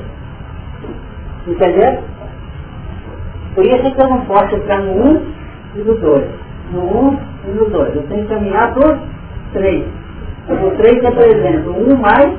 Entendeu? 1.48 2.04
Por 3.56 3.66
isso 3.66 3.88
é 3.88 3.92
que 3.92 4.02
eu 4.02 4.10
não 4.10 4.22
posso 4.26 4.56
entrar 4.56 4.82
no 4.82 4.94
1 4.94 5.08
um 5.08 5.34
e 5.76 5.80
no 5.80 5.96
2. 5.96 6.30
No 6.74 6.80
1 6.80 7.08
um 7.08 7.20
e 7.48 7.52
no 7.52 7.70
2. 7.70 7.96
Eu 7.96 8.04
tenho 8.04 8.22
que 8.22 8.34
caminhar 8.34 8.78
o 8.78 9.00
3. 9.54 9.86
O 10.50 10.72
3 10.78 11.04
é, 11.04 11.12
por 11.12 11.24
exemplo, 11.24 11.72
1 11.74 11.94
um 11.94 11.98
mais, 11.98 12.34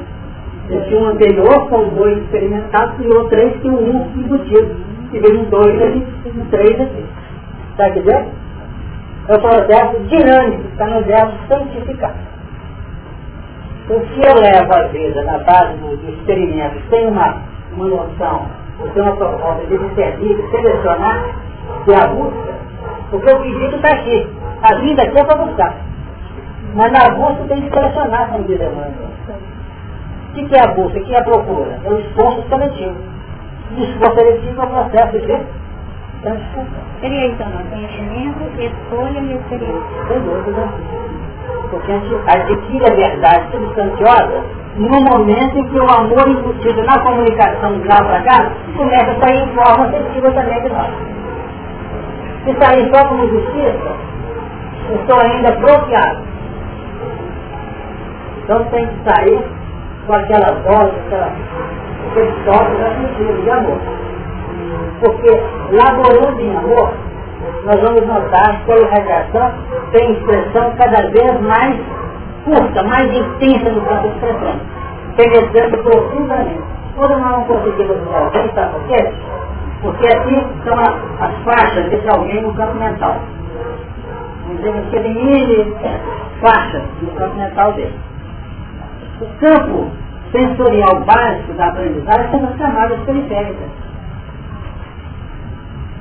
esse 0.71 0.95
1 0.95 1.03
um 1.03 1.07
anterior, 1.09 1.69
com 1.69 1.79
o 1.79 1.91
2 1.91 2.19
experimentado, 2.19 2.97
criou 2.97 3.29
3, 3.29 3.61
que 3.61 3.69
é 3.69 3.71
o 3.71 3.75
1 3.75 3.91
um 3.91 4.21
embutido. 4.21 4.77
E 5.13 5.19
veio 5.19 5.41
um 5.41 5.51
2 5.51 5.83
aqui, 5.83 6.07
um 6.27 6.45
3 6.47 6.81
aqui. 6.81 7.05
Está 7.73 7.89
entendendo? 7.89 8.31
É 9.29 9.35
o 9.35 9.41
processo 9.41 10.01
dinâmico, 10.09 10.69
está 10.69 10.87
no 10.87 11.03
verbo 11.05 11.33
santificar. 11.49 12.15
Se 13.87 13.95
eu 13.95 14.41
levo 14.41 14.75
a 14.75 14.83
vida 14.89 15.23
na 15.23 15.39
base 15.39 15.77
do, 15.79 16.11
experimento, 16.11 16.81
sem 16.91 17.09
uma, 17.09 17.43
uma 17.73 17.89
noção, 17.89 18.47
ou 18.81 18.91
sem 18.93 19.03
uma 19.03 19.17
proposta 19.17 19.67
de 19.67 19.79
discernir, 19.79 20.51
selecionar, 20.51 21.25
que 21.85 21.93
é 21.93 21.97
a 21.97 22.07
busca, 22.09 22.55
porque 23.11 23.33
o 23.33 23.41
pedido 23.41 23.77
está 23.77 23.89
aqui. 23.89 24.31
A 24.63 24.75
vida 24.77 25.03
aqui 25.03 25.19
é 25.19 25.25
para 25.25 25.45
buscar. 25.45 25.77
Mas 26.75 26.93
na 26.93 27.11
busca 27.11 27.45
tem 27.49 27.63
que 27.63 27.71
selecionar, 27.71 28.31
como 28.33 28.45
diz 28.45 28.61
Emmanuel. 28.61 29.13
O 30.31 30.35
que, 30.35 30.49
que 30.49 30.57
é 30.57 30.61
a 30.63 30.75
busca? 30.75 30.99
O 30.99 31.05
que 31.05 31.15
é 31.15 31.19
a 31.19 31.25
procura? 31.25 31.79
É 31.85 31.91
o 31.91 31.99
esforço 31.99 32.49
seletivo. 32.49 32.97
O 33.77 33.83
esforço 33.83 34.15
seletivo 34.15 34.61
é 34.61 34.65
o 34.65 34.69
processo 34.69 35.19
de 35.19 35.62
Seria 36.23 37.27
então, 37.27 37.51
conhecimento, 37.69 38.39
escolha 38.57 39.19
e 39.19 39.35
experiência. 39.35 40.07
Sem 40.07 40.21
dúvida. 40.21 40.69
Porque 41.69 41.91
a 41.91 41.99
gente 41.99 42.15
adquire 42.29 42.87
a 42.87 42.95
verdade 42.95 43.51
substanciosa 43.51 44.45
no 44.77 45.01
momento 45.01 45.59
em 45.59 45.69
que 45.69 45.79
o 45.81 45.91
amor 45.91 46.29
embutido 46.29 46.85
na 46.85 46.99
comunicação 47.01 47.81
de 47.81 47.89
lá 47.89 47.97
para 47.97 48.23
cá 48.23 48.53
começa 48.77 49.11
a 49.11 49.21
sair 49.21 49.43
em 49.43 49.55
forma 49.55 49.87
afetiva 49.87 50.31
também 50.31 50.63
de 50.63 50.69
nós. 50.69 50.91
Se 52.45 52.55
sair 52.61 52.91
só 52.95 53.09
como 53.09 53.29
justiça, 53.29 53.97
estou 54.95 55.21
ainda 55.21 55.51
bloqueado. 55.57 56.23
Então 58.45 58.65
tem 58.67 58.87
que 58.87 59.11
sair 59.11 59.45
com 60.07 60.13
aquela 60.13 60.53
voz, 60.63 60.93
aquela, 61.07 61.33
aquele 62.11 62.33
toque 62.45 62.83
afetivo 62.83 63.43
de 63.43 63.51
amor. 63.51 63.79
Porque 65.01 65.31
laborando 65.73 66.41
em 66.41 66.57
amor, 66.57 66.93
nós 67.65 67.81
vamos 67.81 68.07
notar 68.07 68.65
que 68.65 68.73
a 68.73 68.77
irradiação 68.77 69.53
tem 69.93 70.13
expressão 70.13 70.75
cada 70.77 71.09
vez 71.11 71.41
mais 71.41 71.77
curta, 72.45 72.83
mais 72.85 73.11
intensa 73.15 73.71
no 73.71 73.81
campo 73.83 74.03
de 74.03 74.15
expressão, 74.15 74.61
penetrando 75.17 75.79
profundamente. 75.79 76.63
Quando 76.97 77.19
nós 77.19 77.31
não 77.31 77.45
conseguimos 77.45 77.97
ver 77.97 78.15
alguém, 78.15 78.51
sabe 78.55 78.73
por 78.73 78.83
quê? 78.89 79.13
Porque 79.83 80.07
assim 80.07 80.47
são 80.65 80.79
as 80.79 81.35
faixas 81.45 81.89
desse 81.91 82.09
alguém 82.09 82.43
no 82.43 82.55
campo 82.55 82.75
mental. 82.75 83.17
Vamos 84.47 84.85
dizer 84.85 85.03
que 85.03 85.09
ele 85.09 85.77
faixas 86.41 86.83
no 87.01 87.11
campo 87.13 87.37
mental 87.37 87.73
dele. 87.73 87.99
O 89.21 89.27
campo 89.39 89.91
sensorial 90.33 91.01
básico 91.07 91.53
da 91.55 91.69
aprendizagem 91.69 92.31
são 92.31 92.45
as 92.45 92.57
camadas 92.57 92.99
periféricas. 93.01 93.69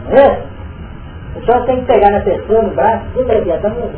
É? 0.09 0.51
O 1.35 1.45
senhor 1.45 1.65
tem 1.65 1.79
que 1.79 1.85
pegar 1.85 2.11
na 2.11 2.19
pessoa, 2.21 2.63
no 2.63 2.75
braço, 2.75 3.05
tudo 3.13 3.31
aqui, 3.31 3.51
até 3.51 3.69
no 3.69 3.89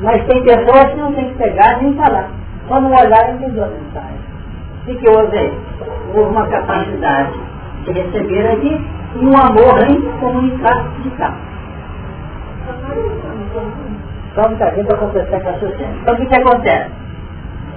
Mas 0.00 0.24
tem 0.26 0.42
pessoas 0.44 0.90
que 0.90 0.96
não 0.96 1.12
tem 1.14 1.28
que 1.30 1.34
pegar 1.34 1.82
nem 1.82 1.94
falar. 1.94 2.30
No 2.68 2.88
olhar 2.88 3.34
entendeu 3.34 3.64
a 3.64 3.68
mensagem. 3.68 4.18
O 4.86 4.94
que 4.94 5.08
houve 5.08 5.38
aí? 5.38 5.58
Houve 6.14 6.30
uma 6.30 6.46
capacidade 6.46 7.32
de 7.84 7.92
receber 7.92 8.46
aqui 8.48 8.84
e 9.16 9.24
um 9.24 9.36
amor 9.36 9.88
em 9.88 10.00
comunicar 10.20 10.92
de 11.02 11.10
cá. 11.10 11.34
Só 14.34 14.48
muita 14.48 14.70
gente 14.74 14.86
para 14.86 14.96
completar 14.98 15.40
com 15.40 15.48
a 15.48 15.52
raciocínio. 15.52 15.96
Então 16.02 16.14
o 16.14 16.16
que, 16.18 16.26
que 16.26 16.34
acontece? 16.34 16.90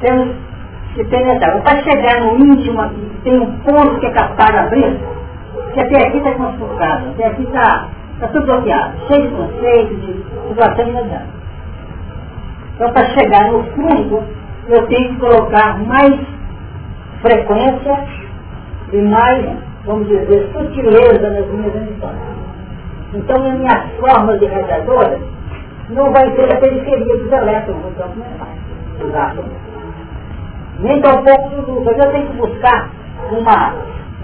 Temos 0.01 0.35
que 0.95 1.03
penetrar. 1.05 1.61
Para 1.61 1.83
chegar 1.83 2.21
no 2.21 2.37
íntimo 2.37 2.81
aqui, 2.81 3.11
tem 3.23 3.39
um 3.39 3.51
ponto 3.59 3.99
que 3.99 4.07
é 4.07 4.11
capaz 4.11 4.51
de 4.51 4.57
abrir, 4.57 4.99
que 5.73 5.79
até 5.81 6.07
aqui 6.07 6.17
está 6.17 6.31
conspurcado, 6.33 7.09
até 7.09 7.27
aqui 7.27 7.43
está 7.43 7.89
tá 8.19 8.27
tudo 8.27 8.45
bloqueado, 8.45 8.93
cheio 9.07 9.29
de 9.29 9.35
conceitos, 9.35 10.01
de 10.01 10.23
situação 10.49 10.87
e 10.87 10.93
nada. 10.93 11.39
Então, 12.75 12.93
para 12.93 13.05
chegar 13.07 13.51
no 13.51 13.63
fundo, 13.71 14.23
eu 14.69 14.87
tenho 14.87 15.09
que 15.09 15.19
colocar 15.19 15.77
mais 15.79 16.19
frequência 17.21 18.05
e 18.93 19.01
mais, 19.01 19.57
vamos 19.85 20.07
dizer, 20.07 20.49
sutileza 20.53 21.29
nas 21.29 21.45
minhas 21.47 21.75
emissões. 21.75 22.19
Então, 23.13 23.45
as 23.45 23.53
minhas 23.53 23.83
formas 23.99 24.39
de 24.39 24.45
radiadora 24.45 25.19
não 25.89 26.11
vai 26.11 26.35
ser 26.35 26.53
a 26.53 26.59
periferia 26.59 27.17
dos 27.17 27.31
elétrons 27.31 27.83
no 27.83 27.91
campo 27.91 28.15
mental, 28.17 28.47
dos 28.99 29.15
átomos. 29.15 29.51
Nem 30.79 31.01
tão 31.01 31.23
pouco 31.23 31.49
do 31.63 31.89
eu 31.89 32.11
tenho 32.11 32.27
que 32.27 32.37
buscar 32.37 32.89
uma, 33.31 33.73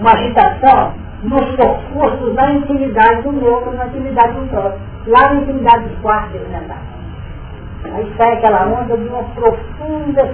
uma 0.00 0.12
agitação 0.12 0.94
nos 1.22 1.56
percursos 1.56 2.34
da 2.34 2.50
intimidade 2.52 3.22
do 3.22 3.44
outro, 3.46 3.72
na 3.72 3.86
intimidade 3.86 4.32
do 4.32 4.48
próximo, 4.48 4.80
lá 5.06 5.32
na 5.32 5.40
intimidade 5.40 5.88
dos 5.88 5.98
quartos 6.00 6.40
mentais. 6.48 6.96
Aí 7.84 8.12
sai 8.16 8.32
aquela 8.34 8.66
onda 8.66 8.96
de 8.96 9.08
uma 9.08 9.22
profunda, 9.22 10.28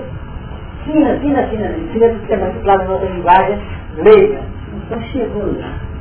fina, 0.85 1.19
fina, 1.19 1.47
fina, 1.49 1.69
fina, 1.93 2.09
que 2.27 2.33
é 2.33 2.37
manipulada 2.37 2.85
na 2.85 2.91
nossa 2.91 3.07
linguagem 3.07 3.59
leiga. 3.97 4.41
Então 4.75 5.01
chegou 5.03 5.45
lá 5.61 5.93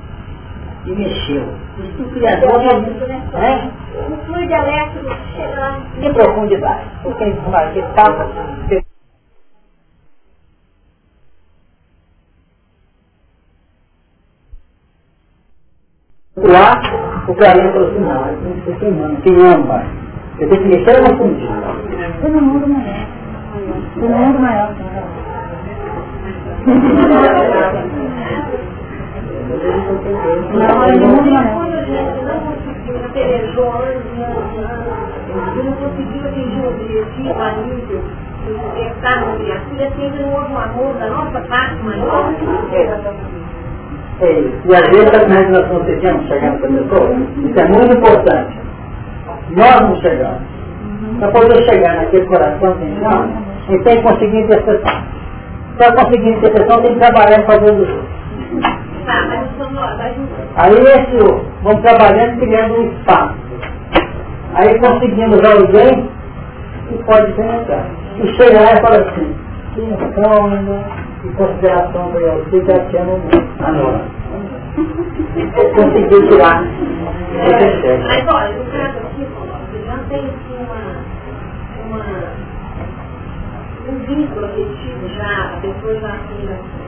e 0.85 0.91
mexeu. 0.91 1.43
Isso 1.77 2.03
o 2.03 2.09
Criador 2.09 2.61
é, 2.61 3.69
O 4.09 4.17
fluido 4.25 4.53
elétrico 4.53 5.15
chega 5.35 5.59
lá. 5.59 5.79
De 5.99 6.13
profundidade. 6.13 6.81
Porque 7.03 7.23
a 7.23 7.27
gente 7.27 7.41
fala 7.93 8.90
que 16.41 16.47
lá, 16.47 16.81
o 17.27 17.35
carinha 17.35 17.71
falou 17.71 17.87
assim, 17.87 17.99
não, 17.99 18.23
tem 18.23 18.53
que 18.53 18.61
ser 18.65 18.79
queimando, 18.79 19.21
queimando 19.21 19.67
mais. 19.67 19.87
Eu 20.39 20.49
que 20.49 20.67
mexer 20.67 21.01
no 21.01 21.17
fundinho. 21.17 21.61
Todo 22.21 22.41
mundo 22.41 22.67
maior. 22.67 23.05
Todo 23.93 24.09
mundo 24.09 24.39
maior. 24.39 24.73
Não, 30.51 30.67
todo 30.87 31.07
mundo 31.07 31.31
maior. 31.31 31.61
Eu 35.55 35.63
não 35.63 35.71
conseguiu 35.73 36.25
atingir 36.25 36.59
o 36.59 36.69
objetivo 36.69 37.41
a 37.41 37.51
nível 37.51 38.01
de 38.47 38.81
estar 38.81 39.17
no 39.21 39.37
criatura, 39.37 39.91
sempre 39.95 40.23
um 40.23 40.33
outro 40.33 40.57
amor 40.57 40.93
da 40.95 41.07
nossa 41.07 41.39
parte 41.41 41.83
maior. 41.83 42.33
E 44.21 44.75
às 44.75 44.87
vezes 44.89 45.11
as 45.13 45.27
nós 45.27 45.49
não 45.49 45.79
conseguimos 45.79 46.27
chegar 46.27 46.51
nessa 46.51 46.67
pessoa. 46.67 47.15
Isso 47.37 47.59
é 47.59 47.67
muito 47.69 47.97
importante. 47.97 48.59
Nós 49.55 49.81
não 49.81 49.95
chegamos. 49.95 50.41
Para 51.19 51.31
poder 51.31 51.63
chegar 51.69 51.95
naquele 51.95 52.25
coração 52.27 52.75
a 52.75 53.71
gente 53.71 53.83
tem 53.83 53.97
que 53.97 54.03
conseguir 54.03 54.41
intercessão. 54.41 55.03
Para 55.77 55.95
conseguir 55.95 56.29
intercessão 56.29 56.81
tem 56.83 56.93
que 56.93 56.99
trabalhar 56.99 57.43
fazendo 57.45 57.83
isso. 57.83 58.21
Aí 60.55 60.73
esse, 60.73 61.17
vamos 61.63 61.81
trabalhando 61.81 62.39
criando 62.39 62.75
um 62.75 62.91
espaço. 62.91 63.35
Aí 64.53 64.79
conseguimos 64.79 65.39
alguém 65.43 66.09
que 66.89 67.03
pode 67.05 67.31
penetrar. 67.33 67.85
E 68.17 68.27
chega 68.35 68.61
lá 68.61 68.73
e 68.73 68.81
fala 68.81 68.97
assim, 68.99 69.35
que 69.73 70.21
calma, 70.21 70.83
e 71.23 71.29
consideração 71.33 72.11
eu, 72.15 72.45
que 72.45 72.65
já 72.65 72.79
tinha 72.85 73.03
no 73.03 73.19
agora. 73.59 74.05
Conseguiu 75.75 76.29
tirar 76.29 76.63
esse 76.63 77.81
chefe. 77.81 78.03
Mas 78.03 78.25
olha, 78.33 78.59
o 78.59 78.65
cara 78.71 78.89
aqui 78.89 79.27
falou, 79.33 79.55
tem 80.09 80.29
uma, 80.57 81.03
uma, 81.85 82.03
um 83.87 83.99
vínculo 84.05 84.45
afetivo 84.45 85.07
já, 85.15 85.53
a 85.53 85.57
pessoa 85.61 85.99
já, 85.99 86.09
assim, 86.09 86.47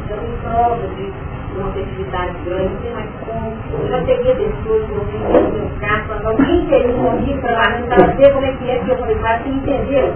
já 0.09 0.15
tem 0.17 0.31
prova 0.41 0.87
de 0.95 1.13
uma 1.55 1.69
afetividade 1.69 2.33
grande, 2.45 2.73
não 2.73 2.81
tem 2.81 2.93
mais 2.93 3.09
como. 3.25 3.53
Eu 3.79 3.87
já 3.87 4.01
peguei 4.03 4.35
pessoas 4.35 4.85
que 4.85 4.91
eu 4.93 5.05
vi 5.05 5.17
no 5.17 5.79
carro, 5.79 6.03
quando 6.07 6.25
alguém 6.27 6.67
um 6.95 7.11
amigo 7.11 7.41
para 7.41 7.53
lá, 7.53 7.63
para 7.87 8.07
ver 8.15 8.33
como 8.33 8.45
é 8.45 8.51
que 8.53 8.69
é 8.69 8.79
que 8.79 8.89
eu 8.89 8.97
falei, 8.97 9.15
você 9.15 9.49
entendeu? 9.49 10.13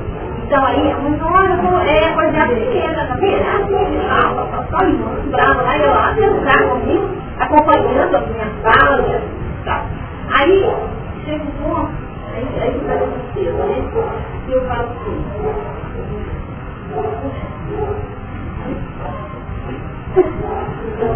Então 0.48 0.66
aí, 0.66 0.95
muito, 1.02 1.26
olha, 1.26 1.60
é 1.91 2.14
coisa 2.14 2.48
pequena, 2.48 3.06
tá 3.06 3.16
vendo? 3.16 3.41
Assim, 3.41 4.00
só 4.72 4.78
muito 4.86 5.30
brava 5.30 5.62
lá, 5.62 5.78
eu 5.78 5.91
lá, 5.91 6.16
carro 6.45 6.70
comigo, 6.70 7.10
acompanhando 7.38 8.16
as 8.16 8.28
minhas 8.30 8.54
falas, 8.64 9.22
tal. 9.66 9.82
Aí, 10.39 10.74
chega 11.26 11.43
um 11.43 11.52
ponto, 11.62 11.91
aí, 12.34 12.48
aí 12.62 12.80
dessa 12.80 13.08
cedo, 13.34 13.58
né? 13.58 13.76
E 14.48 14.52
eu 14.54 14.62
falo 14.68 14.84
assim, 14.84 15.26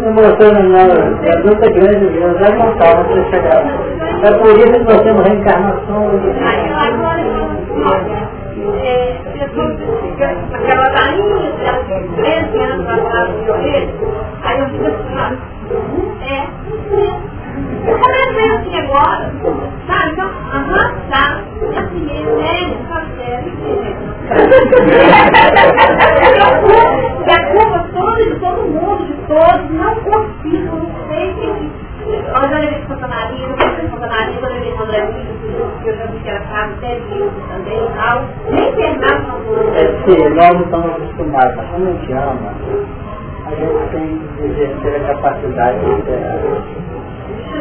Não 0.02 0.12
mostrando 0.12 0.68
nada, 0.68 0.94
é 1.24 1.36
luta 1.38 1.70
grande, 1.72 2.06
Deus 2.12 2.38
vai 2.38 2.52
montar 2.58 3.02
você 3.02 3.24
chegar. 3.30 3.64
É 4.22 4.30
por 4.38 4.50
isso 4.50 4.72
que 4.72 4.78
nós 4.80 5.00
temos 5.00 5.26
reencarnação. 5.26 6.10
aí 6.44 6.68
eu 6.68 6.76
agora 6.76 7.22
é, 9.42 9.48
pessoas 9.48 9.76
que 9.76 10.24
aquela 10.54 10.88
rainha, 10.90 11.52
tem 11.88 12.08
13 12.08 12.58
anos 12.60 12.88
atrás 12.88 13.28
de 13.42 13.50
orelha, 13.50 13.94
aí 14.42 14.60
eu 14.60 14.68
fico 14.68 14.86
assim, 14.86 15.16
olha, 15.18 15.38
é, 16.22 16.46
eu 17.86 17.98
comecei 17.98 18.50
assim 18.50 18.76
agora, 18.78 19.32
sabe? 19.86 20.10
Então, 20.12 20.30
aham, 20.52 20.94
tá, 21.10 21.42
é 21.72 21.78
assim 21.78 22.00
mesmo, 22.04 22.40
é, 22.40 22.52
só 22.88 22.98
sério, 23.16 23.52
e 27.26 27.30
a 27.30 27.46
culpa 27.50 27.78
toda 27.92 28.24
de 28.24 28.34
todo 28.40 28.62
mundo, 28.68 29.06
de 29.06 29.14
todos, 29.26 29.70
não 29.70 29.94
consigo, 29.96 30.76
não 30.76 31.08
sei 31.08 31.34
que. 31.34 31.92
Olha, 32.34 32.54
eu 32.54 32.60
levei 32.60 32.82
funcionário, 32.86 33.36
eu 33.38 33.56
fui 33.56 33.88
funcionário, 33.88 34.34
eu 34.34 34.48
levei 34.48 34.72
André 34.76 35.06
que 35.82 35.88
eu 35.88 35.96
já 35.96 36.06
vi 36.06 36.18
que 36.18 36.28
era 36.28 36.40
caro, 36.40 36.72
até 36.72 37.00
também 37.48 37.84
e 37.84 37.90
tal. 37.96 38.24
Nem 40.06 40.16
terminava 40.16 40.18
não 40.18 40.18
É 40.18 40.24
que 40.24 40.28
nós 40.34 40.52
não 40.52 40.62
estamos 40.62 40.90
acostumados, 40.90 41.54
quando 41.70 41.86
a 41.86 41.92
gente 41.92 42.12
ama, 42.12 42.52
a 43.46 43.50
gente 43.54 43.90
tem 43.92 44.20
que 44.36 44.44
exercer 44.44 44.96
a 44.96 45.00
capacidade 45.06 45.78
de 45.78 45.90
esperar. 45.92 46.38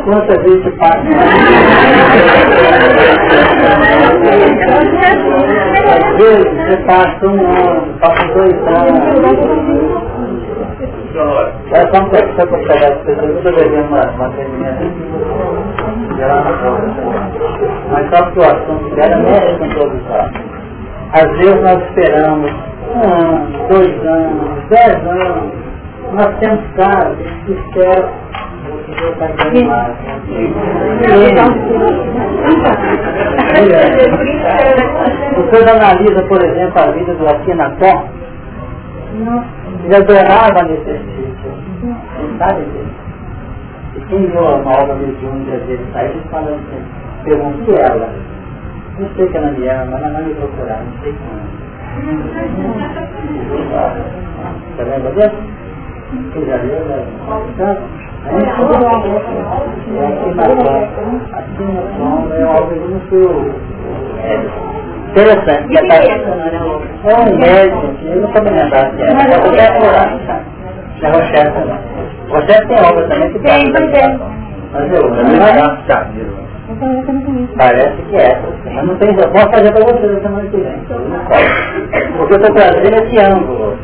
Quantas 0.05 0.41
vezes 0.41 0.63
você 0.63 0.71
passa? 0.71 1.01
Às 5.91 6.17
vezes 6.17 6.47
você 6.53 6.77
passa 6.87 7.27
um 7.27 7.39
ano, 7.39 7.99
passa 7.99 8.27
dois 8.33 8.55
anos. 8.67 9.01
Nós 11.13 11.83
estamos 11.83 12.09
conversando 12.09 12.47
com 12.47 12.55
as 12.55 12.61
pessoas, 13.03 13.45
eu 13.45 13.55
devendo 13.55 13.87
uma, 13.87 14.01
uma 14.11 14.29
porta. 14.29 14.45
Mas 17.91 18.09
só 18.09 18.19
que 18.31 18.39
o 18.39 18.43
assunto 18.43 18.95
dela 18.95 19.57
com 19.59 19.69
todos 19.69 20.01
nós. 20.07 20.50
Às 21.13 21.29
vezes 21.37 21.61
nós 21.61 21.83
esperamos 21.89 22.51
um 22.87 23.01
ano, 23.03 23.67
dois 23.67 24.05
anos, 24.05 24.69
dez 24.69 25.07
anos. 25.07 25.53
Nós 26.13 26.39
temos 26.39 26.61
casos 26.75 27.17
que 27.45 27.51
esperam. 27.51 28.09
Você 35.35 35.69
analisa, 35.69 36.23
por 36.27 36.43
exemplo, 36.43 36.81
a 36.81 36.91
vida 36.91 37.13
do 37.13 37.27
Akhenaton, 37.27 38.09
ele 39.83 39.95
adorava 39.95 40.63
nesse 40.63 40.89
exercício. 40.89 41.51
Sabe 42.37 42.61
disso? 42.65 43.01
E 43.95 43.99
quem 44.07 44.27
viu 44.27 44.47
a 44.47 44.53
obra 44.53 44.95
mediúnica 44.95 45.57
dele 45.65 45.85
sair, 45.93 46.21
fala 46.29 46.51
assim, 46.51 46.83
perguntou 47.23 47.75
ela, 47.75 48.09
não 49.01 49.09
sei 49.15 49.27
que 49.27 49.37
ama, 49.69 49.85
mas 49.91 50.01
ela 50.03 50.09
não 50.19 50.27
me 50.27 50.33
procurar, 50.35 50.79
não 50.83 50.93
sei 51.01 51.13
como. 51.13 51.41
Você 54.77 54.83
lembra 54.83 55.11
disso? 55.11 55.35
Você 56.33 56.45
já 56.45 56.57
viu? 56.57 56.71
né? 56.85 57.05
Então, 57.49 57.77
aqui 58.25 58.35
na 58.45 58.55
sombra, 58.55 59.19
aqui 61.33 61.61
sombra 61.97 62.35
é 62.35 62.43
algo 62.43 62.75
muito 62.75 63.17
interessante. 65.09 65.67
que 65.67 65.87
tá- 65.87 65.95
É 67.03 67.15
um 67.15 67.37
médico, 67.37 67.85
eu 68.05 68.21
não 68.21 68.27
vou 68.31 68.41
me 68.43 68.49
lembrar 68.51 68.85
se 68.91 69.01
é, 69.01 69.03
eu 69.09 69.15
vou 69.15 69.51
procurar. 69.51 70.09
É 71.01 71.09
o 71.09 71.21
chefe 71.23 71.59
chefe 72.45 72.67
tem 72.67 72.77
obra 72.79 73.07
também 73.09 73.33
que 73.33 73.39
tem, 73.39 73.71
é. 73.95 74.17
Mas 74.71 74.93
eu 74.93 75.09
não 75.09 76.50
é. 76.71 77.57
Parece 77.57 78.01
que 78.03 78.15
é, 78.15 78.41
mas 78.73 78.85
não 78.85 78.95
tem, 78.95 79.09
eu 79.09 79.29
posso 79.29 79.49
fazer 79.51 79.71
para 79.71 79.85
você 79.85 80.07
na 80.07 80.19
semana 80.21 80.49
que 80.49 80.57
vem. 80.57 80.79
Porque 82.17 82.33
eu 82.33 82.37
estou 82.37 82.55
trazendo 82.55 83.03
esse 83.03 83.19
ângulo 83.19 83.77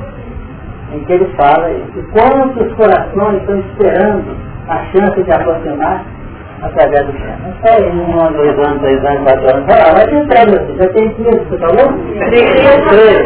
em 0.94 1.00
que 1.04 1.14
ele 1.14 1.26
fala 1.36 1.70
que 1.94 2.02
quantos 2.14 2.74
corações 2.74 3.42
estão 3.42 3.60
esperando 3.60 4.38
a 4.70 4.78
chance 4.92 5.24
de 5.24 5.32
aproximar 5.32 6.04
através 6.62 7.06
do 7.06 7.12
chão. 7.14 7.38
Não 7.44 7.54
só 7.64 7.78
em 7.80 8.00
um 8.00 8.20
ano, 8.20 8.38
dois 8.38 8.58
anos, 8.60 8.82
três 8.82 9.06
anos, 9.06 9.24
quatro 9.24 9.56
anos. 9.56 9.66
Fala, 9.68 9.94
vai 9.94 10.08
ter 10.08 10.28
três, 10.28 10.46
você 10.50 10.74
já 10.78 10.90
tem 10.94 11.10
três, 11.14 11.48
você 11.48 11.58
falou? 11.58 11.94
Três. 12.30 13.18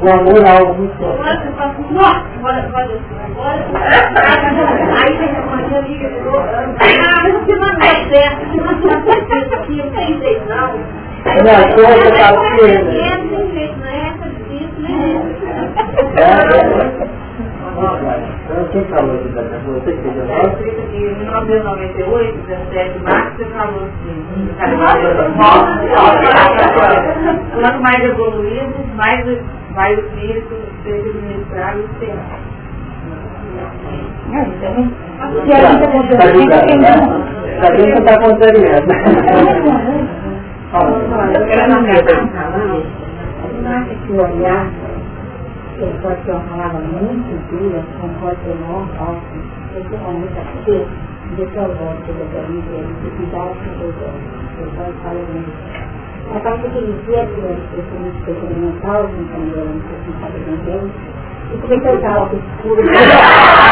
O 0.00 0.08
amor 0.12 0.44
é 0.44 0.50
algo 0.58 0.74
muito 0.74 0.96
forte. 0.98 1.24
Aí 3.44 5.12
vem 5.18 5.36
a 5.36 5.42
manhã 5.42 5.80
liga 5.86 6.08
de 6.08 6.20
novo. 6.20 6.38
Ah, 6.38 7.22
mas 7.22 7.32
você 7.34 7.54
não 7.56 7.74
deu 7.74 7.96
certo, 8.10 8.40
não 8.56 8.74
deu 8.80 9.26
certo 9.28 9.54
aqui, 9.54 9.82
não. 10.48 10.70
Aí 11.26 11.38
eu 11.38 11.44
Não, 11.44 11.54
falei, 11.54 11.74
coisa 11.74 12.10
tem 12.56 12.90
jeito, 12.92 13.78
não 13.78 13.86
é 13.86 14.08
essa 14.08 14.24
quem 18.70 18.84
falou 18.84 19.18
que 19.18 19.28
É 19.90 20.46
escrito 20.46 20.80
aqui, 20.80 20.96
em 20.96 21.14
1998, 21.16 22.38
17 22.46 22.98
de 22.98 23.04
março, 23.04 23.36
você 23.36 23.44
falou 23.46 23.82
assim, 23.84 24.16
quanto 27.54 27.80
mais 27.82 28.04
evoluído, 28.04 28.74
mais, 28.96 29.26
o- 29.26 29.74
mais 29.74 29.98
o 29.98 30.00
espírito 30.02 30.54
seja 30.84 31.08
administrado 31.08 31.80
e 31.80 32.53
esperar. 33.54 35.44
Tá 36.18 36.26
ligado, 36.26 36.80
né? 36.80 36.92
Tá 37.60 37.68
vendo 37.70 37.94
que 37.94 38.02
tá 38.02 38.14
contrariando. 38.20 38.88
acha 43.68 43.94
que 44.06 44.12
o 44.12 44.14
olhar 44.16 44.66
pode 46.02 46.22
ser 46.24 46.32
uma 46.32 46.40
palavra 46.40 46.80
muito 46.80 47.34
dura, 47.50 47.82
como 48.00 48.14
pode 48.20 48.38
ser 48.44 48.54
eu 49.74 49.82
tenho 49.84 50.12
muita 50.12 50.42
coisa, 50.64 50.86
deixa 51.36 51.58
eu 51.58 51.68
voltar 51.74 52.12
da 52.14 52.40
vida, 52.46 52.72
ele 52.74 53.10
cuidado 53.16 53.54
com 53.58 53.84
os 53.84 53.96
olhos, 54.02 54.28
eu 54.60 54.66
só 54.76 54.84
falo 55.02 55.22
muito. 55.32 55.52
A 56.30 56.40
que 56.58 56.78
ele 56.78 56.92
dizia 56.92 57.26
que 57.26 57.38
eu 57.40 57.84
muito 58.00 58.30
experimental, 58.30 59.10
então 59.18 59.42
eu 59.54 59.64
não 59.66 59.80
sabe 60.20 60.38
bem 60.44 60.56
dele, 60.64 60.92
e 61.52 61.56
óculos 62.18 62.44
escuros. 62.56 62.90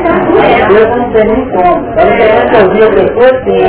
Eu 0.71 0.85
não 0.97 1.13
sei 1.13 1.25
nem 1.25 1.43
como. 1.51 1.81
Eu 1.87 2.05
não 2.07 2.17
quero 2.17 2.67
ouvir 2.67 2.83
a 2.83 2.91
pessoa 2.91 3.29
assim. 3.37 3.63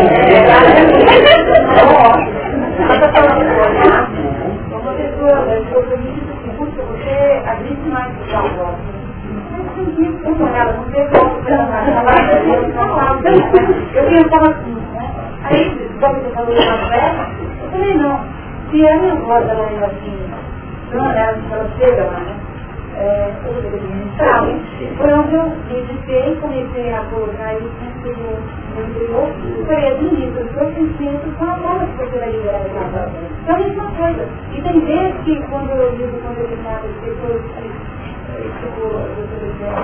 Uma 4.71 4.93
pessoa, 4.93 5.35
eu 5.73 5.81
permito 5.83 6.31
que 6.43 6.49
você 6.57 7.15
abrisse 7.47 7.87
mais 7.89 8.11
o 8.11 8.23
seu 8.29 8.41
voto. 8.57 8.97
Eu 13.93 14.03
pensava 14.09 14.49
assim, 14.49 14.75
né? 14.93 15.05
Aí, 15.43 15.61
como 15.99 16.15
você 16.15 16.29
falou 16.31 16.51
uma 16.51 16.77
festa, 16.89 17.23
eu 17.63 17.69
falei, 17.71 17.93
não, 17.95 18.19
se 18.71 18.87
a 18.87 18.97
minha 18.97 19.15
voz 19.15 19.49
ela 19.49 19.63
é 19.63 19.85
assim, 19.85 20.17
não, 20.93 21.11
ela, 21.11 21.37
ela 21.51 21.69
chega 21.77 22.03
lá, 22.03 22.19
né? 22.19 22.35
É, 22.99 23.31
administrar, 23.45 24.43
foi 24.97 25.13
onde 25.13 25.35
eu 25.35 25.43
meditei, 25.69 26.35
comecei 26.41 26.93
a 26.93 26.96
colocar 27.09 27.53
isso 27.55 27.69
interior, 27.87 28.37
foi 29.65 29.87
administro 29.87 30.43
os 30.43 30.51
dois 30.51 30.75
sentimentos 30.75 31.33
com 31.37 31.45
a 31.45 31.55
bola 31.55 31.85
que 31.85 31.97
você 31.97 32.19
vai 32.19 32.31
liberar 32.31 32.61
essa 32.61 32.79
voz. 32.91 33.11
Então, 33.43 33.55
a 33.55 33.59
mesma 33.59 33.91
coisa. 33.91 34.27
E 34.53 34.61
tem 34.61 34.79
vezes 34.85 35.15
que, 35.23 35.41
quando 35.49 35.69
eu 35.71 35.91
digo, 35.97 36.17
quando 36.21 36.37
eu 36.37 36.47
digo 36.47 36.67
as 36.67 36.81
pessoas 37.03 37.41
tipo, 38.37 38.81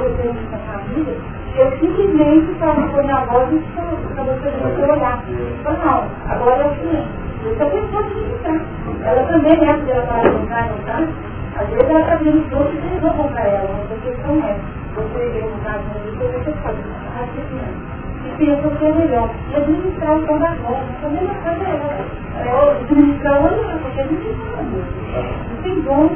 eu 0.03 0.17
tenho 0.17 0.31
uma 0.31 0.57
família, 0.59 1.15
eu 1.55 1.71
simplesmente 1.79 2.59
só 2.59 2.73
não 2.73 2.89
ponho 2.89 3.15
a 3.15 3.25
voz 3.25 3.49
para 3.73 4.23
você 4.23 4.49
você 4.49 4.91
olhar. 4.91 5.23
Então, 5.29 5.73
não, 5.73 6.03
agora 6.29 6.63
é 6.63 6.67
o 6.67 6.75
seguinte, 6.75 7.07
eu 7.45 7.51
estou 7.51 7.69
pensando 7.69 8.19
em 8.19 8.25
ficar. 8.37 8.61
Ela 9.05 9.23
também, 9.27 9.57
né, 9.59 9.73
porque 9.73 9.91
ela 9.91 10.05
para 10.05 10.31
comprar, 10.31 10.69
não 10.69 10.77
tá? 10.85 11.07
Às 11.55 11.67
vezes 11.69 11.89
ela 11.89 11.99
está 11.99 12.15
vendo 12.15 12.49
tudo 12.49 12.71
e 12.73 12.95
eu 12.95 13.01
vou 13.01 13.11
comprar 13.11 13.45
ela, 13.45 13.69
mas 13.73 13.91
a 13.91 14.01
questão 14.01 14.35
é, 14.41 14.57
você 14.95 15.41
no 15.41 15.57
caso 15.63 15.83
de 15.99 16.09
você 16.17 16.51
faz 16.63 16.77
raciocínio. 17.12 17.12
E 17.23 18.29
pensa 18.37 18.67
o 18.67 18.75
que 18.75 18.85
é 18.85 18.91
melhor. 18.91 19.29
E 19.51 19.55
administrar 19.55 20.17
o 20.17 20.25
pão 20.25 20.39
da 20.39 20.55
conta, 20.55 20.83
a 21.03 21.09
mesma 21.09 21.33
coisa 21.35 21.63
é 21.63 21.69
ela. 21.69 21.93
É 22.35 22.81
administrar 22.81 23.41
o 23.41 23.47
ano, 23.47 23.79
porque 23.81 24.01
a 24.01 24.03
gente 24.03 24.27
não 24.29 25.63
tem 25.63 25.81
bom. 25.81 26.09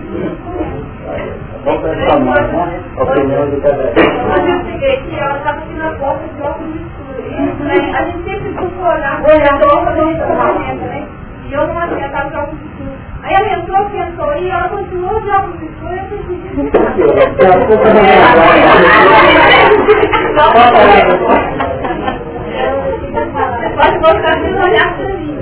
Vamos 1.66 1.84
né? 1.84 2.08
A 2.98 3.04
opinião 3.04 3.50
de 3.50 3.62
cada 3.62 3.84
Quando 3.88 4.48
eu 4.48 4.66
cheguei 4.66 4.94
aqui, 4.96 5.20
ela 5.20 5.38
estava 5.38 5.60
aqui 5.60 5.74
na 5.74 5.92
porta 5.92 6.28
de 6.28 6.42
óculos 6.42 6.76
escuros. 6.76 7.26
Né? 7.60 7.74
A 7.94 8.04
gente 8.04 8.24
sempre 8.24 8.52
procura 8.54 8.96
olhar 8.96 9.14
a 9.14 9.22
porta 9.22 9.92
do 9.92 10.12
instrumento, 10.12 10.84
né? 10.86 11.08
E 11.46 11.54
eu 11.54 11.68
não 11.68 11.84
estava 11.84 12.30
de 12.30 12.38
óculos 12.38 12.62
escuros. 12.62 12.98
Aí 13.24 13.34
ela 13.34 13.50
entrou, 13.60 13.90
sentou 13.90 14.34
e 14.36 14.50
ela 14.50 14.70
continuou 14.70 15.20
de 15.22 15.30
óculos 15.30 15.62
escuros 15.62 15.94
e 15.94 15.98
eu 15.98 16.08
pensei, 16.08 16.38
Pode 23.76 23.98
voltar 24.00 24.34
sem 24.40 24.54
olhar 24.54 24.96
para 24.96 25.14
mim. 25.16 25.36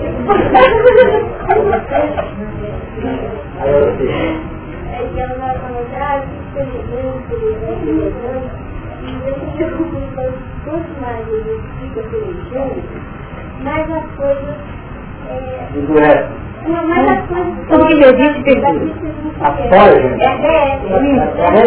É 4.92 5.04
que 5.14 5.20
ela 5.20 5.36
vai 5.36 5.54
falar, 5.60 5.84
ah, 6.00 6.24
que 6.54 6.60
experiência, 6.62 7.36
e 9.02 9.06
a 9.06 9.32
gente 9.32 9.58
pergunta 9.58 10.24
quanto 10.64 10.92
mais 11.02 11.28
ele 11.28 11.62
fica 11.82 12.02
pelejando, 12.04 12.82
mais 13.64 13.92
as 13.92 14.06
coisas. 14.16 14.56
É, 15.28 15.68
Tudo 16.66 17.86
que 17.88 17.96
Deus 17.96 18.16
disse, 18.18 18.44
perdura. 18.44 19.16
Apoia. 19.42 20.18
É, 20.20 20.26
é, 20.26 20.82
é. 20.82 21.62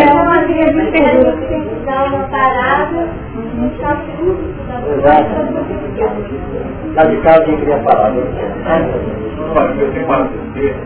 É 0.00 0.12
uma 0.12 0.40
vida 0.46 0.72
de 0.72 0.92
que 0.92 1.84
dar 1.84 2.06
uma 2.06 2.28
parada, 2.28 3.08
deixar 3.54 3.96
tudo. 4.16 4.54
Lá 6.94 7.04
de 7.04 7.16
casa 7.18 7.44
quem 7.44 7.56
queria 7.58 7.78
falar? 7.82 8.10
né? 8.10 8.22
Olha, 9.56 9.74
eu 9.80 9.92
tenho 9.92 10.06
para 10.06 10.28
dizer, 10.54 10.76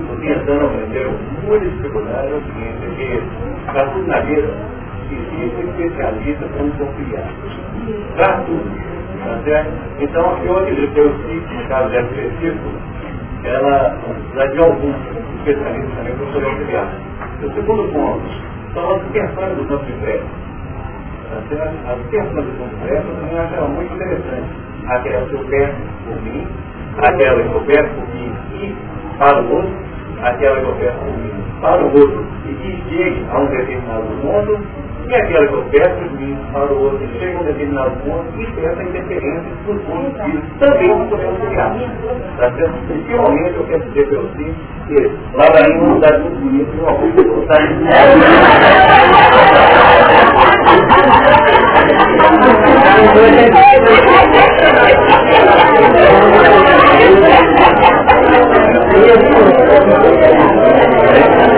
estou 0.00 0.16
tentando 0.20 0.66
aprender 0.66 1.10
uma 1.46 1.58
dificuldade 1.58 2.28
é 2.28 2.34
o 2.34 2.42
seguinte, 2.42 2.86
é 2.86 2.88
que 2.96 3.22
para 3.66 3.86
tudo 3.86 4.06
na 4.06 4.20
vida 4.20 4.48
existe 5.10 5.56
um 5.56 5.70
especialista 5.70 6.46
para 6.46 6.62
nos 6.64 6.76
confiar. 6.76 7.28
Para 8.16 8.38
tudo. 8.38 8.93
Tá? 9.24 9.66
Então, 10.00 10.38
eu 10.44 10.66
cito, 10.66 11.54
no 11.54 11.68
caso 11.68 11.90
dessa 11.90 12.08
específico, 12.12 12.70
ela 13.44 13.96
precisa 14.04 14.48
de 14.52 14.58
algum 14.58 14.94
especialista 15.38 15.96
também 15.96 16.14
para 16.16 16.26
poder 16.32 16.46
auxiliar. 16.46 16.92
O 17.42 17.54
segundo 17.54 17.92
ponto, 17.92 18.22
são 18.74 18.96
as 18.96 19.02
questões 19.12 19.56
do 19.56 19.64
campo 19.66 19.84
de 19.86 19.92
crédito. 19.94 20.26
Tá? 21.50 21.72
As 21.92 22.10
questões 22.10 22.46
do 22.46 22.52
campo 22.58 22.76
de 22.76 22.82
crédito 22.86 23.14
também 23.16 23.38
acho 23.38 23.68
muito 23.70 23.94
interessante. 23.94 24.50
Aquela 24.88 25.26
que 25.26 25.34
eu 25.34 25.44
peço 25.46 25.76
por 26.06 26.22
mim, 26.22 26.46
aquela 26.98 27.42
que 27.42 27.54
eu 27.54 27.60
peço 27.62 27.94
por 27.94 28.08
mim 28.14 28.32
e 28.54 28.76
para 29.18 29.42
o 29.42 29.56
outro, 29.56 29.74
aquela 30.22 30.60
que 30.60 30.66
eu 30.66 30.74
peço 30.76 30.98
por 30.98 31.18
mim 31.18 31.44
para 31.62 31.82
o 31.82 31.86
outro 31.86 32.26
e 32.46 32.54
que 32.54 32.90
chegue 32.90 33.26
a 33.30 33.38
um 33.40 33.46
determinado 33.46 34.06
ponto, 34.20 34.83
e 35.06 35.14
aquela 35.14 35.46
que 35.46 35.54
eu 35.54 35.64
peço 35.70 35.96
por 35.96 36.12
mim 36.18 36.38
para 36.52 36.72
o 36.72 36.82
outro 36.82 37.06
chega 37.18 37.38
um 37.38 37.44
determinado 37.44 37.90
ponto 38.04 38.40
e 38.40 38.46
peça 38.52 38.80
a 38.80 38.84
interferência 38.84 39.42
dos 39.66 39.82
pontos 39.82 40.22
que 40.22 40.42
também 40.58 40.88
não 40.88 41.06
podemos 41.08 41.38
criar. 41.40 41.76
Tá? 42.38 42.50
Principalmente 42.88 43.54
eu 43.56 43.64
quero 43.64 43.84
dizer 43.84 44.08
para 44.08 44.20
você 44.20 44.54
que 44.88 45.10
Lavarinho 45.34 45.76
é 45.76 45.82
uma 45.84 45.94
cidade 45.96 46.22
muito 46.22 46.40
bonita 46.40 46.70
e 46.72 46.80
uma 46.80 46.92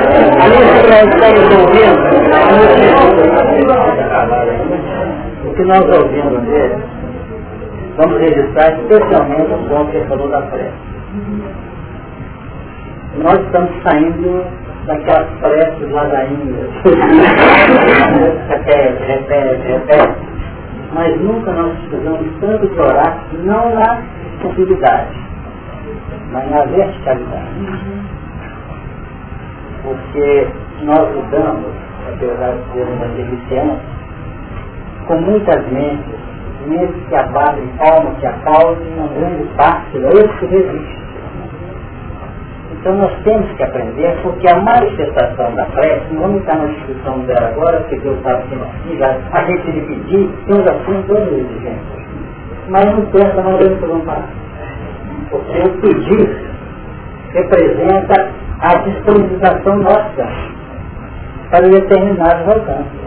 rua 0.17 1.87
O 5.45 5.55
que 5.55 5.63
nós 5.65 5.85
ouvimos 5.85 6.41
dele, 6.43 6.77
vamos 7.97 8.21
registrar 8.21 8.73
especialmente 8.73 9.53
o 9.53 9.59
ponto 9.69 9.91
que 9.91 9.97
ele 9.97 10.07
falou 10.07 10.29
da 10.29 10.41
prece. 10.43 10.73
Nós 13.23 13.41
estamos 13.41 13.71
saindo 13.83 14.45
daquelas 14.87 15.29
preces 15.41 15.91
ladainhas. 15.91 16.71
repete, 18.49 19.03
repete, 19.05 19.69
repete. 19.69 20.37
Mas 20.93 21.21
nunca 21.21 21.53
nós 21.53 21.73
precisamos 21.89 22.27
tanto 22.41 22.69
de 22.69 22.81
orar, 22.81 23.19
não 23.43 23.75
na 23.75 24.03
possibilidade, 24.41 25.17
mas 26.33 26.51
na 26.51 26.65
verticalidade. 26.65 28.16
Porque 29.87 30.49
nós 30.83 31.15
lidamos, 31.15 31.71
apesar 32.09 32.55
de 32.55 32.73
sermos 32.73 33.09
deficientes, 33.15 33.87
com 35.07 35.17
muitas 35.19 35.65
mentes, 35.71 36.19
mentes 36.67 37.09
que 37.09 37.15
abatem 37.15 37.71
alma, 37.79 38.11
que 38.19 38.27
acausam 38.27 38.83
uma 38.97 39.07
grande 39.07 39.45
parte 39.57 39.97
esse 39.97 40.39
que 40.41 40.47
resiste. 40.47 41.07
Então 42.73 42.97
nós 42.97 43.13
temos 43.23 43.49
que 43.53 43.63
aprender, 43.63 44.19
porque 44.25 44.49
a 44.49 44.61
manifestação 44.61 45.55
da 45.55 45.67
prece, 45.67 46.13
não 46.13 46.23
vamos 46.23 46.43
entrar 46.43 46.57
na 46.57 46.67
discussão 46.67 47.21
dela 47.21 47.49
agora, 47.49 47.79
porque 47.83 47.97
Deus 48.01 48.21
sabe 48.25 48.43
que 48.49 48.57
nós 48.57 48.99
já 48.99 49.17
a 49.33 49.45
gente 49.45 49.71
lhe 49.71 49.81
pedir, 49.83 50.31
temos 50.47 50.67
assim 50.67 51.05
todas 51.07 51.23
as 51.23 51.33
exigências. 51.33 52.07
Mas 52.69 52.85
não 52.87 53.07
pensa, 53.07 53.41
não 53.41 53.59
vamos 53.89 54.05
parar. 54.05 54.29
Porque 55.31 55.59
o 55.61 55.81
pedir 55.81 56.47
representa 57.37 58.31
a 58.61 58.79
disponibilização 58.79 59.77
nossa 59.77 60.29
para 61.51 61.69
determinados 61.69 62.49
alcances. 62.49 63.07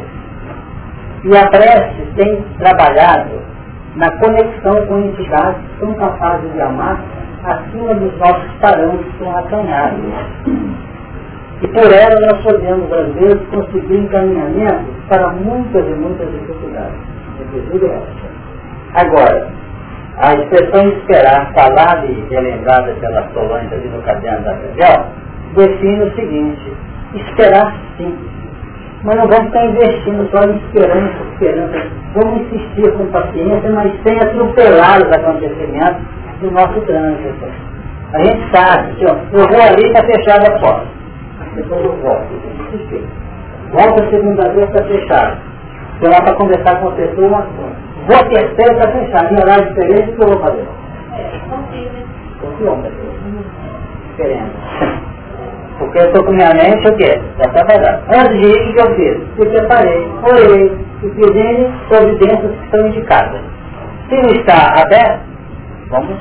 E 1.24 1.36
a 1.36 1.48
prece 1.48 2.08
tem 2.16 2.46
trabalhado 2.60 3.42
na 3.96 4.10
conexão 4.12 4.86
com 4.86 5.00
entidades 5.00 5.62
que 5.62 5.80
são 5.80 5.94
capazes 5.96 6.54
de 6.54 6.62
amar 6.62 7.02
acima 7.44 7.94
dos 7.96 8.18
nossos 8.18 8.52
parâmetros 8.62 9.36
acanhados. 9.36 10.00
E 11.62 11.68
por 11.68 11.92
ela 11.92 12.16
nós 12.22 12.42
podemos, 12.44 12.92
às 12.94 13.14
vezes, 13.16 13.42
conseguir 13.52 13.98
encaminhamento 13.98 14.86
para 15.10 15.28
muitas 15.30 15.86
e 15.86 15.94
muitas 15.96 16.32
dificuldades, 16.32 17.00
inclusive 17.42 17.86
essa. 17.88 18.30
Agora, 18.96 19.59
a 20.20 20.34
expressão 20.34 20.90
esperar, 20.90 21.52
falada 21.54 22.06
e 22.06 22.26
relembrada 22.30 22.94
pela 23.00 23.28
Solange 23.34 23.74
ali 23.74 23.88
no 23.88 24.02
caderno 24.02 24.44
da 24.44 24.54
Bebel, 24.54 25.06
define 25.56 26.04
o 26.04 26.16
seguinte, 26.16 26.74
esperar 27.16 27.74
sim, 27.98 28.18
mas 29.04 29.16
não 29.16 29.28
vamos 29.28 29.46
ficar 29.46 29.66
investindo 29.66 30.30
só 30.30 30.44
em 30.44 30.58
esperança, 30.58 31.24
esperança. 31.32 31.88
Vamos 32.16 32.42
insistir 32.42 32.92
com 32.98 33.06
paciência, 33.08 33.72
mas 33.72 33.94
sem 34.04 34.20
atropelar 34.20 35.02
os 35.02 35.18
acontecimentos 35.18 36.02
do 36.42 36.52
nosso 36.52 36.82
trânsito. 36.82 37.46
A 38.12 38.20
gente 38.20 38.42
sabe 38.54 38.94
que 38.96 39.06
ó, 39.06 39.16
eu 39.32 39.48
vou 39.48 39.62
ali 39.62 39.86
está 39.88 40.04
fechada 40.04 40.54
a 40.54 40.60
porta. 40.60 40.88
depois 41.56 41.86
eu 41.86 41.96
volto. 42.02 42.28
Volta 43.72 44.04
a 44.04 44.10
segunda 44.10 44.50
vez 44.50 44.70
para 44.72 44.86
fechar. 44.86 45.38
Vou 46.02 46.10
lá 46.10 46.22
para 46.22 46.36
conversar 46.36 46.82
com 46.82 46.90
a 46.90 46.92
pessoa, 46.92 47.48
vou 48.08 48.16
a 48.16 48.24
terceira 48.30 48.76
para 48.76 48.92
fechar. 48.92 49.32
Em 49.32 49.38
horário 49.38 49.68
diferente, 49.68 50.12
o 50.12 50.16
que 50.16 50.22
eu 50.22 50.28
vou 50.28 50.40
fazer? 50.40 50.68
Confio, 52.42 52.78
Diferente. 54.10 54.52
Porque 55.78 55.98
eu 56.00 56.06
estou 56.06 56.26
com 56.26 56.32
minha 56.34 56.50
mente 56.54 56.88
o 56.88 56.96
quê? 56.98 57.22
Para 57.38 57.52
trabalhar. 57.52 58.02
Antes 58.10 58.40
de 58.40 58.48
ir, 58.48 58.70
o 58.70 58.74
que 58.74 58.82
eu 58.82 58.96
fiz? 58.96 59.18
Me 59.38 59.46
preparei, 59.46 60.08
orei, 60.24 60.78
e 61.04 61.10
fiz 61.10 61.36
N 61.36 61.74
providências 61.88 62.52
que 62.52 62.66
estão 62.66 62.88
indicadas. 62.88 63.42
Se 64.10 64.16
não 64.16 64.30
está 64.32 64.82
aberto, 64.82 65.22
vamos 65.90 66.18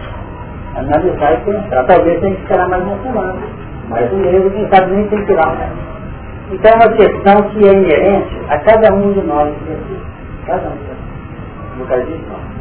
analisar 0.77 1.33
e 1.35 1.37
pensar. 1.39 1.85
Talvez 1.87 2.21
tenha 2.21 2.35
que 2.37 2.43
esperar 2.43 2.69
mais 2.69 2.85
uma 2.85 3.03
semana. 3.03 3.37
Mas 3.89 4.13
o 4.13 4.17
mesmo, 4.17 4.51
quem 4.51 4.69
sabe, 4.69 4.93
nem 4.93 5.09
tem 5.09 5.19
que 5.21 5.27
tirar 5.27 5.49
um 5.49 5.89
então 6.51 6.71
é 6.71 6.77
uma 6.77 6.97
questão 6.97 7.43
que 7.51 7.69
é 7.69 7.73
inerente 7.73 8.41
a 8.49 8.59
cada 8.61 8.95
um 8.95 9.13
de 9.13 9.21
nós. 9.21 9.53
Cada 10.47 10.69
um. 10.69 10.98
No 11.79 11.87
caso 11.87 12.07
de 12.07 12.19
nós. 12.27 12.59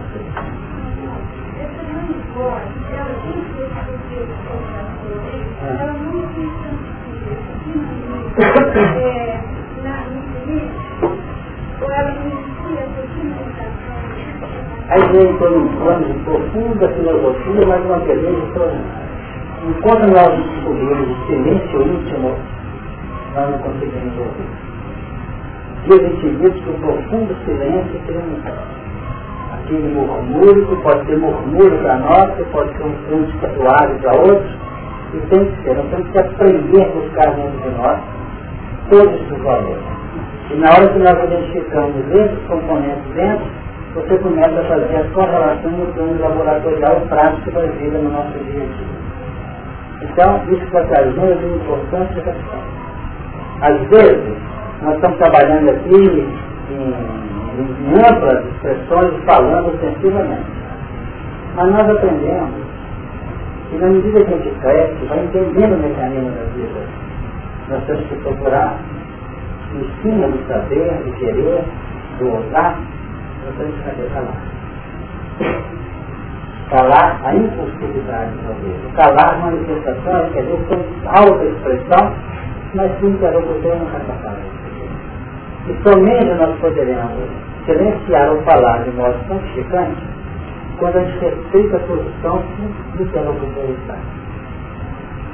Aí 14.90 15.02
vem 15.12 15.38
todo 15.38 15.58
um 15.58 15.68
plano 15.78 16.06
de 16.06 16.14
profunda 16.24 16.88
filosofia, 16.90 17.66
mas 17.68 17.86
uma 17.86 18.00
pergunta, 18.02 18.72
enquanto 19.68 20.08
nós 20.14 20.44
descobrimos 20.44 21.10
o 21.10 21.26
silêncio 21.26 21.82
íntimo 21.82 22.38
nós 23.34 23.52
não 23.52 23.60
conseguimos 23.60 24.18
ouvir. 24.18 24.68
E 25.86 25.92
gente 25.92 26.28
viu 26.28 26.52
que 26.52 26.70
o 26.70 26.74
profundo 26.80 27.36
silêncio 27.46 28.00
tem 28.08 28.18
um 28.18 28.87
aquele 29.68 29.94
murmúrio, 29.94 30.66
que 30.66 30.76
pode 30.78 31.06
ser 31.06 31.18
murmúrio 31.18 31.78
para 31.80 31.98
nós, 31.98 32.32
pode 32.52 32.78
ser 32.78 32.84
um 32.84 32.96
cântico 33.10 33.48
suave 33.56 34.00
para 34.00 34.20
outros, 34.20 34.58
e 35.14 35.18
tem 35.30 35.46
que 35.46 35.64
ser, 35.64 35.76
nós 35.76 35.90
temos 35.90 36.12
que 36.12 36.20
aprender 36.20 36.84
a 36.84 36.90
buscar 36.90 37.32
dentro 37.36 37.60
de 37.60 37.78
nós 37.78 38.00
todos 38.90 39.32
os 39.32 39.44
valores. 39.44 39.84
E 40.50 40.56
na 40.56 40.70
hora 40.70 40.88
que 40.88 41.00
nós 41.00 41.24
identificamos 41.24 41.96
esses 42.12 42.48
componentes 42.48 43.14
dentro, 43.14 43.46
você 43.96 44.18
começa 44.20 44.60
a 44.60 44.64
fazer 44.64 44.96
a 44.96 45.14
sua 45.14 45.26
relação 45.26 45.72
no 45.72 45.86
plano 45.94 46.22
laboratorial 46.22 47.02
prático 47.10 47.52
da 47.52 47.62
vida 47.62 47.98
no 47.98 48.12
nosso 48.12 48.32
dia 48.32 48.64
a 48.64 48.66
dia. 48.66 48.98
Então, 50.04 50.42
isso 50.54 50.64
está 50.64 50.84
trazendo 50.84 51.40
de 51.40 51.56
importância 51.56 52.16
da 52.16 52.32
questão. 52.32 52.60
Às 53.62 53.80
vezes, 53.90 54.38
nós 54.84 54.96
estamos 54.96 55.18
trabalhando 55.18 55.70
aqui 55.70 56.38
em, 56.72 57.27
em 57.58 57.94
amplas 57.94 58.46
expressões, 58.46 59.14
falando 59.26 59.80
sensiblemente. 59.80 60.46
Mas 61.56 61.72
nós 61.72 61.90
aprendemos 61.90 62.68
que 63.70 63.78
na 63.78 63.88
medida 63.88 64.24
que 64.24 64.34
a 64.34 64.38
gente 64.38 64.60
cresce, 64.60 65.06
vai 65.10 65.20
entendendo 65.20 65.74
o 65.74 65.80
mecanismo 65.80 66.32
da 66.32 66.44
vida. 66.56 66.80
Nós 67.70 67.84
temos 67.86 68.06
que 68.08 68.16
procurar, 68.18 68.78
em 69.76 70.02
cima 70.02 70.28
do 70.28 70.48
saber, 70.48 70.92
do 71.04 71.12
querer, 71.14 71.64
do 72.20 72.28
ousar, 72.32 72.80
nós 73.46 73.56
temos 73.58 73.76
que 73.76 73.84
saber 73.84 74.10
calar. 74.14 74.58
Calar 76.70 77.22
a 77.24 77.36
impulsividade 77.36 78.32
da 78.38 78.54
vida. 78.54 78.90
Calar 78.96 79.34
a 79.34 79.38
manifestação, 79.38 80.30
quer 80.32 80.44
dizer, 80.44 80.60
com 80.68 81.10
alta 81.10 81.44
expressão, 81.44 82.14
mas 82.76 82.92
que 82.98 83.06
o 83.06 83.10
interlocutor 83.10 83.76
não 83.78 83.86
está 83.88 84.00
capaz. 84.00 84.38
E 85.68 85.84
somente 85.84 86.34
nós 86.36 86.58
poderemos 86.60 87.47
silenciar 87.68 88.32
ou 88.32 88.42
falar 88.42 88.84
de 88.84 88.92
modo 88.92 89.16
santificante 89.28 90.02
quando 90.80 90.98
a 90.98 91.04
gente 91.04 91.20
respeita 91.20 91.78
a 91.78 91.80
posição 91.82 92.42
que 92.96 93.02
o 93.02 93.06
interlocutor 93.06 93.64
está. 93.82 93.96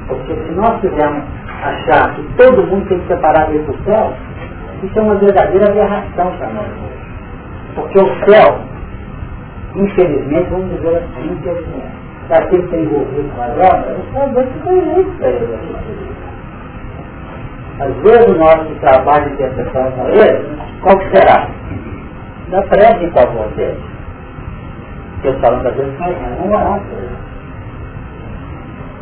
Porque 0.08 0.34
se 0.34 0.52
nós 0.52 0.80
quisermos 0.80 1.24
achar 1.62 2.14
que 2.14 2.22
todo 2.36 2.66
mundo 2.66 2.86
tem 2.88 2.98
que 3.00 3.06
separar 3.06 3.46
do 3.46 3.84
céu, 3.84 4.12
isso 4.82 4.98
é 4.98 5.02
uma 5.02 5.14
verdadeira 5.14 5.70
aberração 5.70 6.32
para 6.36 6.48
nós. 6.48 6.68
Porque 7.74 7.98
o 7.98 8.24
céu, 8.26 8.58
infelizmente, 9.76 10.50
vamos 10.50 10.70
dizer 10.76 10.96
assim, 10.96 11.32
infelizmente, 11.32 12.04
daquele 12.28 12.62
que 12.62 12.64
está 12.64 12.76
envolvido 12.78 13.28
com 13.34 13.42
a 13.42 13.46
droga, 13.46 13.96
o 13.98 14.12
céu 14.12 14.28
Deus 14.28 14.48
foi 14.62 14.78
eleito 14.78 15.10
para 15.18 15.28
ele. 15.28 15.58
Às 17.80 17.94
vezes 18.02 18.28
o 18.28 18.38
nosso 18.38 18.74
trabalho 18.80 19.24
de 19.24 19.32
interpretação 19.34 19.90
com 19.92 20.08
ele, 20.08 20.58
qual 20.80 20.98
que 20.98 21.16
será? 21.16 21.48
Da 22.54 22.62
prece 22.62 23.10
qual 23.10 23.26
você. 23.32 23.74
Porque 25.22 25.38
falam 25.40 25.60
que 25.60 25.66
às 25.66 25.74
vezes 25.74 25.98
não 25.98 26.48
orar 26.52 26.78
por 26.78 26.98
ele. 26.98 27.16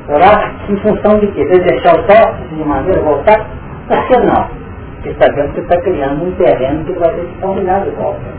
Orar 0.09 0.55
em 0.71 0.77
função 0.79 1.19
de 1.19 1.27
quê? 1.33 1.45
Desejar 1.45 2.01
o 2.01 2.11
sol 2.11 2.35
de 2.49 2.65
maneira 2.65 3.03
voltar? 3.03 3.47
Por 3.89 4.07
que 4.07 4.17
não? 4.21 4.49
Porque 4.95 5.15
sabemos 5.21 5.53
que 5.53 5.61
está 5.61 5.79
criando 5.83 6.25
um 6.25 6.33
terreno 6.33 6.85
que 6.87 6.93
vai 6.95 7.29
combinar 7.43 7.81
de 7.81 7.91
volta. 7.91 8.33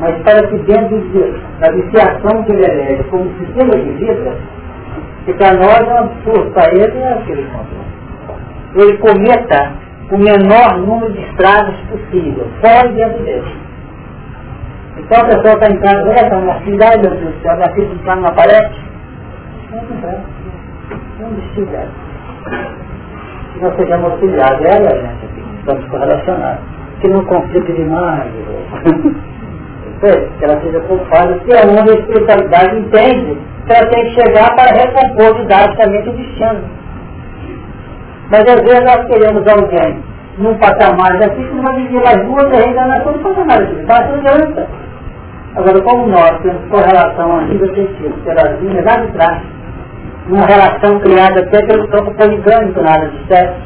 Mas 0.00 0.16
para 0.22 0.44
que 0.48 0.58
dentro 0.58 1.00
de, 1.00 1.40
da 1.60 1.70
viciação 1.70 2.42
que 2.42 2.52
ele 2.52 2.64
elege 2.64 3.04
como 3.04 3.30
sistema 3.38 3.76
de 3.76 3.92
vida, 3.92 4.36
que 5.24 5.34
para 5.34 5.54
nós 5.54 5.78
é 5.78 5.94
um 5.94 5.98
absurdo, 5.98 6.50
para 6.50 6.74
ele 6.74 6.98
é 6.98 7.12
aquele 7.12 7.44
controle 7.44 7.86
ele 8.76 8.98
cometa 8.98 9.72
o 10.10 10.18
menor 10.18 10.78
número 10.78 11.12
de 11.12 11.20
estradas 11.20 11.74
possível, 11.90 12.46
fora 12.60 12.90
e 12.90 12.94
dentro 12.94 13.24
dele. 13.24 13.65
Então 15.06 15.22
a 15.22 15.24
pessoa 15.24 15.54
está 15.54 15.76
casa, 15.78 16.12
essa 16.12 16.36
minha 16.36 16.60
filha, 16.62 16.88
ai 16.88 16.98
meu 16.98 17.10
Deus 17.10 17.34
do 17.34 17.42
céu, 17.42 17.56
minha 17.56 17.72
filha 17.74 17.94
está 17.94 18.16
numa 18.16 18.32
parede. 18.32 18.74
Não, 19.70 19.82
não 19.82 20.08
é. 20.08 20.18
Não 21.20 21.30
desfila. 21.30 21.86
Se 23.52 23.62
nós 23.62 23.76
sejamos 23.76 24.10
auxiliados, 24.10 24.66
a 24.66 24.96
gente 24.96 25.36
estamos 25.60 25.88
correlacionados. 25.90 26.60
Que 27.00 27.08
não 27.08 27.24
conflita 27.24 27.72
demais. 27.72 28.32
que 30.00 30.44
ela 30.44 30.60
seja 30.60 30.80
culpada, 30.80 31.38
que 31.38 31.52
a 31.52 31.62
uma 31.62 31.92
espiritualidade 31.92 32.78
entende 32.78 33.38
que 33.66 33.72
ela 33.72 33.86
tem 33.88 34.04
que 34.04 34.20
chegar 34.20 34.54
para 34.56 34.76
recompor 34.76 35.40
didaticamente 35.40 36.08
o 36.08 36.12
destino. 36.12 36.64
Mas 38.30 38.40
às 38.40 38.60
vezes 38.60 38.84
nós 38.84 39.06
queremos 39.06 39.46
alguém 39.46 40.02
num 40.38 40.54
patamar 40.58 41.16
assim, 41.16 41.44
que 41.44 41.50
uma 41.50 41.72
viver 41.74 42.06
as 42.06 42.24
duas 42.26 42.50
da 42.50 42.58
reencarnação 42.58 43.12
não 43.12 43.22
passa 43.22 43.44
nada 43.44 43.64
disso, 43.66 43.86
basta 43.86 44.14
adianta. 44.14 44.68
Agora, 45.56 45.80
como 45.80 46.06
nós 46.06 46.38
temos 46.42 46.68
correlação 46.68 47.38
a 47.38 47.42
nível 47.44 47.74
científico 47.74 48.20
pelas 48.24 48.60
linhas 48.60 48.84
lá 48.84 48.96
de 48.96 49.12
trás, 49.12 49.42
uma 50.28 50.44
relação 50.44 51.00
criada 51.00 51.40
até 51.40 51.64
pelo 51.66 51.88
campo 51.88 52.12
poligâmico 52.14 52.82
na 52.82 52.90
área 52.90 53.08
de 53.08 53.26
sexo, 53.26 53.60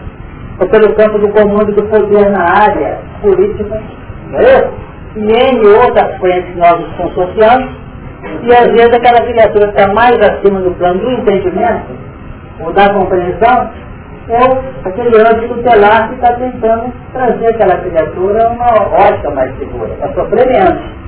ou 0.61 0.68
pelo 0.68 0.95
campo 0.95 1.18
do 1.18 1.28
comando 1.30 1.72
do 1.74 1.82
poder 1.84 2.30
na 2.30 2.45
área 2.45 2.99
política, 3.20 3.82
entendeu? 4.28 4.70
e 5.16 5.20
N 5.20 5.66
outras 5.66 6.16
frentes 6.18 6.55
nós 6.57 6.78
nos 6.78 6.95
consociamos, 6.95 7.70
e 8.43 8.55
às 8.55 8.66
vezes 8.66 8.95
aquela 8.95 9.26
criatura 9.26 9.72
que 9.72 9.80
está 9.80 9.93
mais 9.93 10.16
acima 10.20 10.61
do 10.61 10.70
plano 10.78 11.01
do 11.01 11.11
entendimento, 11.11 11.86
ou 12.61 12.72
da 12.72 12.95
compreensão, 12.95 13.70
é 14.28 14.88
aquele 14.88 15.16
anjo 15.16 15.49
tutelar 15.49 16.09
que 16.09 16.14
está 16.14 16.34
tentando 16.34 16.93
trazer 17.12 17.49
aquela 17.49 17.78
criatura 17.78 18.47
a 18.47 18.51
uma 18.51 19.07
ótica 19.09 19.30
mais 19.30 19.59
segura, 19.59 19.91
sofrer 20.14 20.47
menos. 20.47 21.01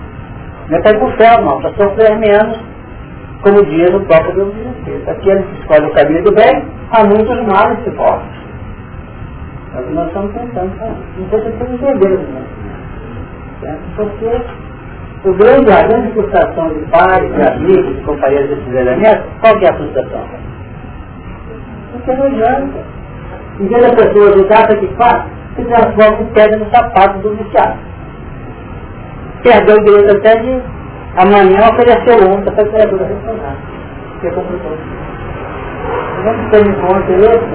Não 0.72 0.80
para 0.80 0.92
ir 0.92 0.98
para 0.98 1.06
o 1.06 1.16
céu, 1.18 1.44
não, 1.44 1.60
para 1.60 1.70
sofrer 1.74 2.18
menos, 2.18 2.58
como 3.42 3.62
diz 3.66 3.94
o 3.94 4.00
próprio 4.06 4.34
Deus 4.34 4.54
de 4.54 5.10
Aquele 5.10 5.42
que 5.42 5.60
escolhe 5.60 5.86
o 5.86 5.92
caminho 5.92 6.24
do 6.24 6.32
bem, 6.32 6.64
há 6.90 7.04
muitos 7.04 7.46
males 7.46 7.78
que 7.84 7.90
correm. 7.90 8.22
É 9.74 9.80
o 9.80 9.82
que 9.82 9.92
nós 9.92 10.06
estamos 10.06 10.32
tentando. 10.32 10.72
Não 11.18 11.28
sei 11.28 11.40
se 11.40 11.50
vocês 11.50 11.72
entenderam, 11.74 12.22
né? 13.60 13.78
Porque 13.96 15.28
o 15.28 15.32
grande, 15.34 15.70
a 15.70 15.82
grande 15.82 16.12
frustração 16.12 16.68
de 16.70 16.80
pais, 16.86 17.34
de 17.34 17.42
amigos, 17.42 17.94
de 17.94 18.02
companheiros 18.04 18.48
desses 18.48 18.74
elementos, 18.74 19.24
qual 19.42 19.58
que 19.58 19.66
é 19.66 19.70
a 19.70 19.76
frustração? 19.76 20.24
Porque 21.92 22.12
não 22.12 22.26
adianta. 22.26 22.78
Em 23.60 23.66
vez 23.66 23.82
da 23.82 23.90
pessoa 23.90 24.30
ajudar, 24.30 24.72
o 24.72 24.78
que 24.78 24.86
faz? 24.94 25.24
Se 25.54 25.64
transforma 25.66 26.22
em 26.22 26.26
pedra 26.32 26.56
no 26.56 26.70
sapato 26.70 27.18
do 27.18 27.36
viciado. 27.36 27.91
Perdeu 29.42 29.76
o 29.76 29.84
direito 29.84 30.16
até 30.16 30.36
de 30.40 30.62
amanhã 31.16 31.68
oferecer 31.72 32.28
outra 32.30 32.52
para 32.52 32.62
a 32.62 32.68
criatura 32.68 33.04
responder. 33.06 33.56
Que 34.20 34.26
é 34.28 34.30
complicado. 34.30 34.78
Vamos 36.24 36.50
ter 36.50 36.64
em 36.64 36.72
conta 36.80 37.12
esse, 37.12 37.50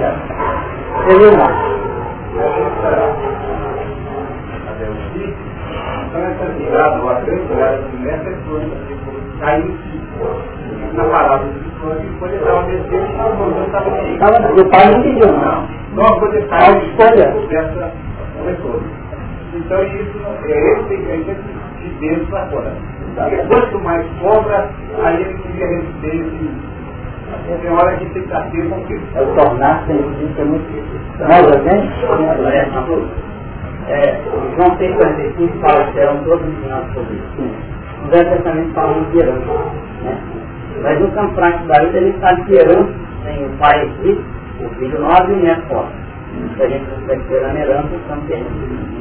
ele 1.10 1.32
lá. 1.38 1.48
De 9.58 9.88
na 10.94 11.04
palavra 11.04 11.48
do 11.48 11.68
quando 12.20 12.34
ele 12.34 12.42
estava 12.42 12.64
descendo, 12.64 13.06
estava 14.14 14.38
O 14.54 14.70
pai 14.70 14.92
não 14.92 15.02
pediu, 15.04 15.32
não. 15.32 15.68
Está 16.42 17.12
dessa 17.50 17.94
leitura. 18.44 18.80
Então 19.54 19.84
isso 19.84 20.18
é 20.44 20.72
esse, 20.74 20.94
é 20.94 21.16
esse 21.20 21.67
de 22.00 22.08
dentro 22.08 22.26
para 22.28 22.46
fora. 22.48 22.74
Quanto 23.48 23.80
mais 23.84 24.06
cobra, 24.22 24.70
aí 25.04 25.22
ele 25.22 25.34
queria 25.40 25.68
receber 25.68 26.16
esse. 26.16 26.78
Tem 27.62 27.72
hora 27.72 27.98
que 27.98 28.06
tem 28.06 28.14
que 28.14 28.20
estar 28.20 28.40
atento 28.40 28.70
com 28.70 28.94
isso. 28.94 29.06
É 29.16 29.22
o 29.22 29.36
tornar-se 29.36 29.92
é 29.92 30.44
muito 30.44 30.68
difícil. 30.68 31.00
Nós, 31.20 31.46
é, 33.90 34.22
João 34.58 34.78
6,45 34.78 35.62
fala 35.62 35.86
que 35.86 35.94
serão 35.94 36.24
todos 36.26 36.46
ensinados 36.46 36.94
sobre 36.94 37.16
isso. 37.16 37.42
O 38.04 38.10
Velho 38.10 38.30
Testamento 38.32 38.74
fala 38.74 39.02
de 39.12 39.18
herança. 39.18 39.54
Né? 40.04 40.18
Mas 40.82 41.00
no 41.00 41.12
campo 41.12 41.34
prático 41.36 41.68
da 41.68 41.80
vida 41.86 41.98
ele 41.98 42.14
fala 42.20 42.36
de 42.44 42.54
herança, 42.54 42.94
tem 43.24 43.46
o 43.46 43.50
pai 43.58 43.82
aqui, 43.82 44.22
o 44.60 44.70
filho 44.76 45.00
nove 45.00 45.32
e 45.32 45.36
o 45.36 45.44
neto 45.44 45.62
fora. 45.70 45.88
Se 46.56 46.64
a 46.64 46.68
gente 46.68 46.86
consegue 46.86 47.24
ter 47.30 47.46
a 47.46 47.56
herança, 47.56 47.96
estamos 47.96 48.26
perdendo. 48.26 48.97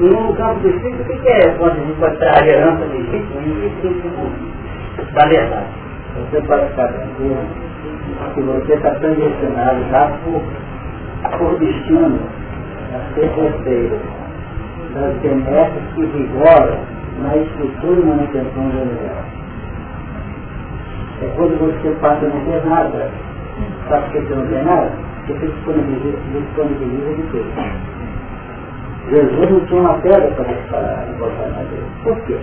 E 0.00 0.04
no 0.04 0.34
campo 0.34 0.60
do 0.60 0.68
espírito, 0.68 1.02
o 1.02 1.06
que 1.06 1.28
é 1.28 1.54
quando 1.58 1.72
a 1.72 1.84
gente 1.84 1.98
pode 1.98 2.24
a 2.24 2.46
herança 2.46 2.84
do 2.84 2.96
espírito? 3.00 3.34
Não 3.34 3.42
existe 3.42 5.12
da 5.12 5.26
verdade. 5.26 5.66
Você 6.30 6.40
pode 6.42 6.66
ficar 6.68 6.88
tranquilo 6.88 7.68
que 8.34 8.40
você 8.42 8.72
está 8.74 8.90
condicionado 8.96 9.84
já 9.90 10.12
por, 10.24 10.42
por 11.38 11.58
destino 11.58 12.18
a 12.94 13.14
ser 13.14 13.28
você 13.28 14.00
das 14.94 15.14
benesses 15.16 15.82
que 15.94 16.06
vigoram 16.06 16.78
na 17.22 17.36
estrutura 17.36 18.00
e 18.00 18.04
manutenção 18.04 18.68
do 18.68 18.82
universo. 18.82 19.38
É 21.22 21.26
quando 21.36 21.58
você 21.58 21.90
passa 22.00 22.24
a 22.24 22.28
não 22.28 22.44
ter 22.44 22.64
nada. 22.64 23.10
Sabe 23.88 24.10
que 24.12 24.20
você 24.20 24.34
não 24.34 24.46
tem 24.46 24.64
nada? 24.64 24.92
Você 25.26 25.46
disponibiliza, 25.46 26.18
disponibiliza 26.32 27.14
de 27.14 27.22
tudo. 27.30 27.97
Jesus 29.10 29.50
não 29.50 29.60
tinha 29.66 29.80
uma 29.80 29.94
pedra 29.94 30.28
para 30.32 31.06
botar 31.18 31.46
na 31.48 31.62
dele. 31.62 31.86
Por 32.04 32.20
quê? 32.22 32.36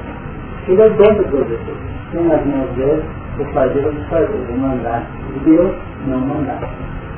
Ele 0.67 0.81
é 0.81 0.89
dentro 0.89 1.23
de 1.23 1.29
tudo 1.29 1.53
isso. 1.53 1.77
Tem 2.11 2.23
nas 2.23 2.45
mãos 2.45 2.69
dele 2.75 3.03
o 3.39 3.45
fazer 3.53 3.85
ou 3.85 3.91
desfazer, 3.91 4.35
o 4.49 4.57
mandar 4.57 5.03
de 5.33 5.39
Deus, 5.39 5.75
não 6.07 6.19
mandar. 6.19 6.59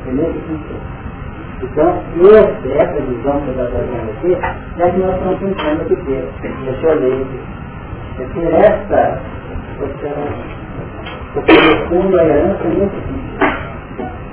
Entendeu? 0.02 0.34
Então, 1.62 2.04
esse, 2.20 2.72
essa 2.78 3.02
visão 3.02 3.41
que 3.41 3.48
eu 3.48 3.52
estou 3.52 3.68
trazendo 3.68 4.12
aqui, 4.18 4.34
é 4.80 4.91
que 4.91 5.00
nós 5.00 5.16
estamos 5.16 5.39
tentando 5.39 5.82
aqui 5.82 5.95
ter. 5.95 6.30
Deixa 6.66 6.88
eu 6.88 7.00
ler 7.00 7.22
aqui. 7.22 7.39
Porque 8.18 8.39
essa, 8.39 9.22
porque 11.34 11.54
no 11.54 11.88
fundo 11.88 12.20
a 12.20 12.26
herança 12.26 12.64
é 12.64 12.68
muito 12.68 12.95
simples. 12.95 13.58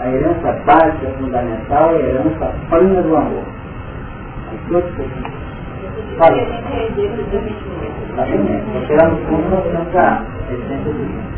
A 0.01 0.09
herança 0.09 0.53
básica, 0.67 1.07
fundamental, 1.19 1.91
é 1.91 1.97
a 1.97 2.01
herança 2.01 2.55
plena 2.69 3.03
do 3.03 3.17
amor. 3.17 3.45
Fala. 6.19 6.37
Exatamente. 8.11 8.65
Porque 8.73 8.95
lá 8.95 9.09
no 9.09 9.17
fundo 9.27 9.51
nós 9.51 9.65
temos 9.65 9.95
a 9.95 10.25
essência 10.53 10.93
de 10.93 11.05
Deus. 11.05 11.35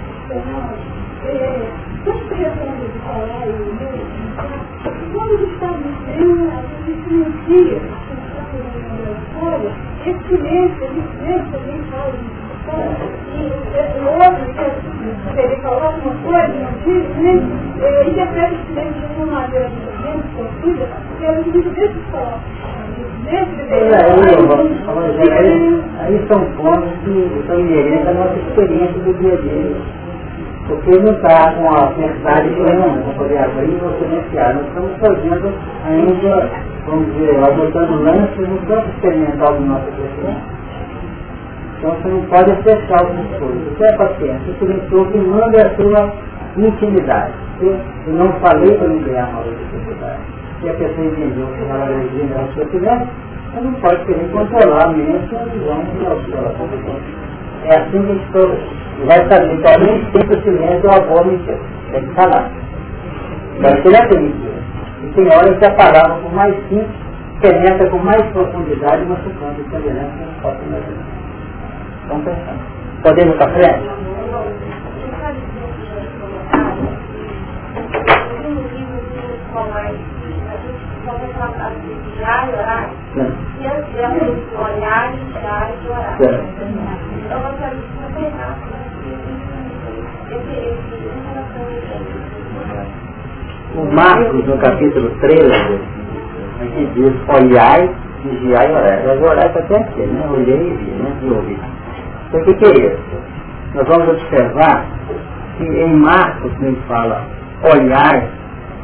Quando 5.13 5.33
ele 5.33 5.47
está 5.53 5.69
vivendo, 5.73 6.45
a 6.51 6.55
gente 6.85 7.03
silencia 7.09 7.81
a 8.27 9.13
história, 9.13 9.73
esse 10.05 10.23
silêncio, 10.29 10.85
esse 10.85 11.03
silêncio 11.17 11.49
também 11.53 11.81
fala 11.91 12.15
e 12.67 13.41
outro, 14.07 14.45
ele 15.37 15.57
coloca 15.57 15.99
uma 15.99 16.15
coisa, 16.23 16.49
não 16.49 16.73
diz, 16.85 17.07
né? 17.17 17.35
Interpreta 18.09 18.55
o 18.55 18.57
silêncio 18.67 19.01
de 19.01 19.07
uma 19.17 19.27
maneira 19.27 19.69
diferente, 19.71 20.27
sofrida, 20.37 20.87
que 21.19 21.25
é 21.25 21.27
o 21.31 21.33
que 21.45 21.51
deixa 21.51 22.01
falar. 22.11 22.41
Aí 25.99 26.27
são 26.29 26.41
pontos 26.57 26.93
que 27.05 27.45
são 27.47 27.59
inerentes 27.59 28.07
à 28.07 28.13
nossa 28.13 28.37
experiência 28.37 29.01
do 29.03 29.13
dia 29.19 29.35
a 29.35 29.37
dia. 29.37 29.77
Porque 30.69 30.99
não 30.99 31.13
está 31.13 31.53
com 31.53 31.69
a 31.69 31.87
verdade 31.91 32.51
plena 32.51 33.03
para 33.05 33.15
poder 33.15 33.39
abrir 33.39 33.73
e 33.73 33.77
você 33.77 34.05
iniciar. 34.05 34.55
Nós 34.55 34.67
estamos 34.67 34.93
fazendo 34.99 35.53
ainda, 35.85 36.51
vamos 36.87 37.15
dizer, 37.15 37.37
adotando 37.39 38.03
lances 38.03 38.49
no 38.49 38.59
campo 38.67 38.89
experimental 38.89 39.55
do 39.55 39.65
nosso 39.65 39.87
crescimento. 39.93 40.57
Então 41.79 41.91
você 41.91 42.09
não 42.09 42.23
pode 42.23 42.63
fechar 42.63 43.01
algumas 43.01 43.29
coisas. 43.39 43.77
Você 43.77 43.85
é 43.87 43.93
paciência, 43.97 44.53
você 44.59 44.67
pensou 44.67 45.07
que 45.07 45.19
manda 45.19 45.67
a 45.67 45.75
sua 45.77 46.13
intimidade. 46.57 47.33
Eu 47.61 47.79
não 48.09 48.33
falei 48.41 48.77
para 48.77 48.89
não 48.89 48.99
criar 49.01 49.29
uma 49.29 49.43
dificuldade. 49.45 50.21
Se 50.61 50.69
a 50.69 50.75
pessoa 50.75 51.07
entendeu 51.07 51.47
que 51.47 51.63
ela 51.63 51.85
alergia 51.85 52.25
na 52.25 52.53
sua 52.55 52.65
tivesse, 52.67 53.07
você 53.53 53.61
não 53.61 53.73
pode 53.75 54.05
querer 54.07 54.31
controlar 54.31 54.87
ou 54.87 54.91
a 54.91 54.93
visão 54.93 55.85
É 57.65 57.77
assim 57.77 58.03
que 58.03 58.11
a 58.11 58.15
gente 58.15 59.07
vai 59.07 59.29
saber 59.29 59.61
que 59.61 59.69
alguém 59.69 60.05
tem 60.13 60.23
o 60.23 60.43
silêncio 60.43 60.91
ou 60.91 60.97
a 60.97 61.01
boa 61.01 61.25
mentira. 61.25 61.59
Tem 61.93 62.07
que 62.07 62.15
falar. 62.15 62.51
Mas 63.61 63.85
ele 63.85 63.97
é 63.97 64.21
mentira. 64.21 64.57
E 65.03 65.07
tem 65.15 65.27
horas 65.27 65.59
que 65.59 65.67
a 65.67 65.75
palavra, 65.75 66.23
por 66.23 66.33
mais 66.33 66.55
simples, 66.69 67.07
penetra 67.41 67.91
com 67.91 67.99
mais 67.99 68.23
profundidade 68.33 69.05
uma 69.05 69.17
machucando 69.17 69.61
a 69.61 69.71
semelhança 69.71 70.11
que 70.11 70.25
não 70.25 70.35
pode 70.43 70.59
imaginar. 70.65 71.07
Vamos 72.09 72.25
pensar. 72.25 72.57
Podemos 73.03 73.35
ir 73.35 73.39
para 73.39 73.53
frente? 73.53 74.06
O 93.77 93.85
Marcos, 93.95 94.45
no 94.45 94.59
capítulo 94.59 95.11
13, 95.21 95.81
aqui 96.63 96.91
diz, 96.95 97.15
olhai, 97.29 97.95
vigiai 98.25 98.71
e 98.71 98.73
orai. 98.73 99.07
Mas 99.07 99.23
orar 99.23 99.47
está 99.47 99.61
até 99.61 99.77
aqui, 99.77 100.01
né? 100.01 100.29
Olhei 100.29 100.69
e 100.69 100.75
vi, 100.75 100.91
né? 100.91 101.17
E 101.23 101.31
ouvi. 101.31 101.59
Então 102.29 102.41
o 102.41 102.45
que, 102.45 102.55
que 102.55 102.65
é 102.65 102.87
isso? 102.87 102.99
Nós 103.75 103.87
vamos 103.87 104.09
observar 104.09 104.85
que 105.59 105.65
em 105.65 105.95
Marcos, 105.95 106.51
ele 106.61 106.83
fala 106.89 107.23
olhar, 107.63 108.29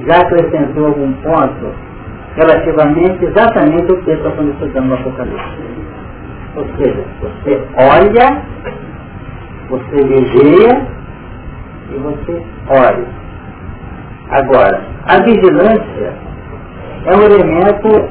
já 0.07 0.21
acrescentou 0.21 0.87
algum 0.87 1.13
ponto 1.15 1.92
relativamente 2.37 3.25
exatamente 3.25 3.93
o 3.93 4.03
que 4.03 4.11
está 4.11 4.29
estudando 4.31 4.87
no 4.87 4.95
Apocalipse. 4.95 5.83
Ou 6.57 6.67
seja, 6.77 7.05
você 7.21 7.63
olha, 7.77 8.43
você 9.69 10.05
vigia 10.05 10.87
e 11.91 11.99
você 11.99 12.43
ore. 12.69 13.07
Agora, 14.31 14.81
a 15.07 15.23
vigilância 15.23 16.15
é 17.05 17.17
um 17.17 17.23
elemento, 17.23 18.09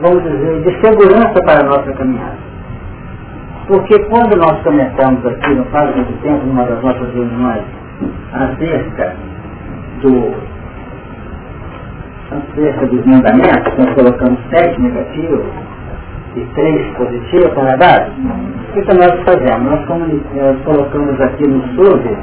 vamos 0.00 0.22
dizer, 0.22 0.62
de 0.62 0.80
segurança 0.80 1.42
para 1.44 1.60
a 1.60 1.64
nossa 1.64 1.92
caminhada. 1.92 2.36
Porque 3.68 3.98
quando 4.04 4.36
nós 4.36 4.60
começamos 4.62 5.24
aqui, 5.24 5.54
não 5.54 5.64
faz 5.66 5.94
muito 5.94 6.20
tempo, 6.22 6.44
numa 6.46 6.64
das 6.64 6.82
nossas 6.82 7.14
reuniões, 7.14 7.62
acerca 8.32 9.14
do 10.02 10.51
acerca 12.32 12.86
dos 12.86 13.04
mandamentos, 13.04 13.78
nós 13.78 13.94
colocamos 13.94 14.38
sete 14.50 14.80
negativos 14.80 15.44
e 16.36 16.40
três 16.54 16.96
positivos 16.96 17.52
para 17.54 17.76
dar, 17.76 18.08
o 18.08 18.72
que 18.72 18.94
nós 18.94 19.12
fazemos? 19.24 19.70
Nós, 19.70 20.62
colocamos 20.64 21.20
aqui 21.20 21.46
no 21.46 21.62
SUV 21.74 22.16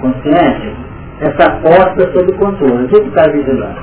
consciente, 0.00 0.74
essa 1.20 1.50
porta 1.62 2.12
sob 2.12 2.32
controle. 2.34 2.84
O 2.84 2.88
que 2.88 2.96
está 2.96 3.30
vigilando? 3.30 3.78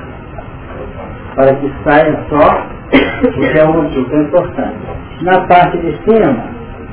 Para 1.34 1.54
que 1.54 1.72
saia 1.84 2.18
só 2.28 2.66
o 2.88 3.32
que 3.32 3.58
é 3.58 3.64
o 3.64 3.88
que 3.90 4.14
é 4.14 4.20
importante. 4.20 4.76
Na 5.22 5.40
parte 5.46 5.78
de 5.78 5.96
cima, 6.04 6.36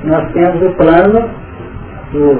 nós 0.04 0.32
temos 0.34 0.62
o 0.62 0.74
plano 0.76 1.30
do 2.12 2.40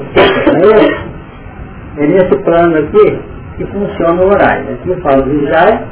é 1.98 2.08
nesse 2.08 2.36
plano 2.44 2.78
aqui 2.78 3.35
que 3.58 3.66
funciona 3.68 4.22
o 4.22 4.28
horário. 4.28 4.74
Aqui 4.74 5.02
fala 5.02 5.24
vigiar 5.24 5.84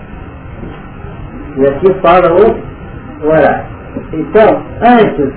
e 1.57 1.67
aqui 1.67 1.93
fala 2.01 2.33
o 2.33 3.27
horário. 3.27 3.65
Então, 4.11 4.63
antes, 4.81 5.33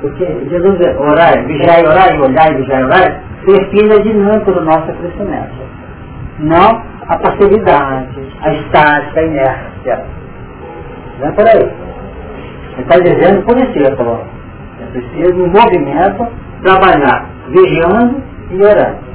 porque 0.00 0.24
Jesus 0.24 0.80
é 0.80 0.98
horário, 0.98 1.46
vigiar 1.46 1.80
e 1.80 1.86
horário, 1.86 2.22
olhar 2.22 2.52
e 2.52 2.56
vigiar 2.56 2.80
e 2.80 2.84
horário, 2.84 3.16
define 3.46 3.92
a 3.92 4.02
dinâmica 4.02 4.52
do 4.52 4.64
nosso 4.64 4.92
crescimento. 4.92 5.68
Não 6.40 6.82
a 7.08 7.18
passividade, 7.18 8.20
a 8.42 8.52
estática, 8.54 9.20
a 9.20 9.24
inércia. 9.24 10.04
Não 11.20 11.28
é 11.28 11.32
por 11.32 11.48
aí. 11.48 11.88
Ele 12.74 12.82
está 12.82 12.98
dizendo 13.00 13.42
por 13.44 13.58
isso, 13.58 13.96
falou. 13.96 14.24
É 14.80 14.86
preciso, 14.92 15.34
no 15.34 15.46
movimento, 15.48 16.28
trabalhar 16.62 17.26
vigiando 17.48 18.22
e 18.50 18.62
orando. 18.62 19.07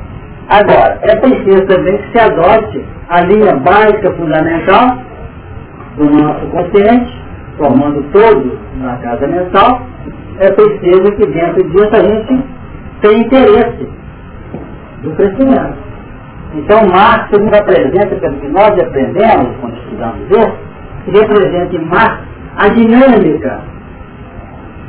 Agora, 0.49 0.99
é 1.03 1.15
preciso 1.15 1.65
também 1.67 1.97
que 1.97 2.11
se 2.11 2.19
adote 2.19 2.85
a 3.09 3.21
linha 3.21 3.55
básica 3.57 4.11
fundamental 4.11 4.97
do 5.97 6.09
nosso 6.09 6.45
consciente, 6.47 7.21
formando 7.57 8.03
todo 8.11 8.59
na 8.77 8.97
casa 8.97 9.27
mental, 9.27 9.81
é 10.39 10.51
preciso 10.51 11.11
que 11.15 11.25
dentro 11.27 11.63
disso 11.69 11.89
a 11.93 11.99
gente 11.99 12.43
tenha 13.01 13.19
interesse 13.19 13.87
do 15.03 15.11
crescimento. 15.11 15.77
Então 16.55 16.87
Marx 16.87 17.31
nos 17.31 17.57
apresenta, 17.57 18.15
pelo 18.15 18.37
que 18.37 18.47
nós 18.47 18.69
aprendemos 18.79 19.55
quando 19.61 19.77
estudamos 19.77 20.29
isso, 20.29 20.53
representa 21.07 21.75
em 21.75 21.85
Marx 21.85 22.19
a 22.57 22.67
dinâmica 22.69 23.59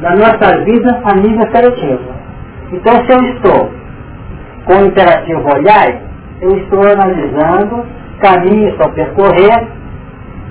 da 0.00 0.10
nossa 0.16 0.64
vida 0.64 1.00
a 1.04 1.14
nível. 1.14 2.14
Então 2.72 2.94
se 3.06 3.12
eu 3.12 3.34
estou 3.34 3.83
com 4.64 4.74
o 4.74 4.86
imperativo 4.86 5.42
olhar, 5.54 6.00
eu 6.40 6.56
estou 6.58 6.80
analisando 6.80 7.84
caminhos 8.20 8.74
para 8.76 8.88
percorrer, 8.90 9.68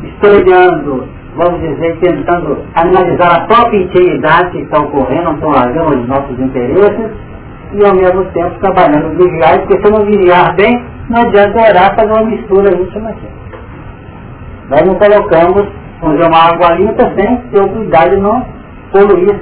estou 0.03 0.31
olhando, 0.31 1.07
vamos 1.35 1.59
dizer, 1.61 1.97
tentando 1.99 2.57
analisar 2.75 3.41
a 3.41 3.47
própria 3.47 3.77
intimidade 3.77 4.51
que 4.51 4.59
está 4.59 4.79
ocorrendo, 4.79 5.23
não 5.23 5.33
estou 5.33 5.51
largando 5.51 5.99
os 5.99 6.07
nossos 6.07 6.39
interesses, 6.39 7.11
e 7.73 7.85
ao 7.85 7.95
mesmo 7.95 8.25
tempo 8.25 8.59
trabalhando 8.59 9.17
vigiar, 9.17 9.59
porque 9.59 9.81
se 9.81 9.85
eu 9.85 9.91
não 9.91 10.05
vigiar 10.05 10.55
bem, 10.55 10.83
não 11.09 11.21
adianta 11.21 11.59
orar 11.59 11.95
fazer 11.95 12.11
uma 12.11 12.29
mistura 12.29 12.75
íntima 12.75 13.09
aqui. 13.09 13.27
Nós 14.69 14.81
não 14.85 14.95
colocamos, 14.95 15.67
vamos 15.99 16.17
dizer, 16.17 16.29
uma 16.29 16.49
água 16.49 16.75
limpa 16.75 17.11
sem 17.15 17.37
ter 17.37 17.61
o 17.61 17.69
cuidado 17.69 18.09
de 18.11 18.21
não 18.21 18.45
poluir 18.91 19.35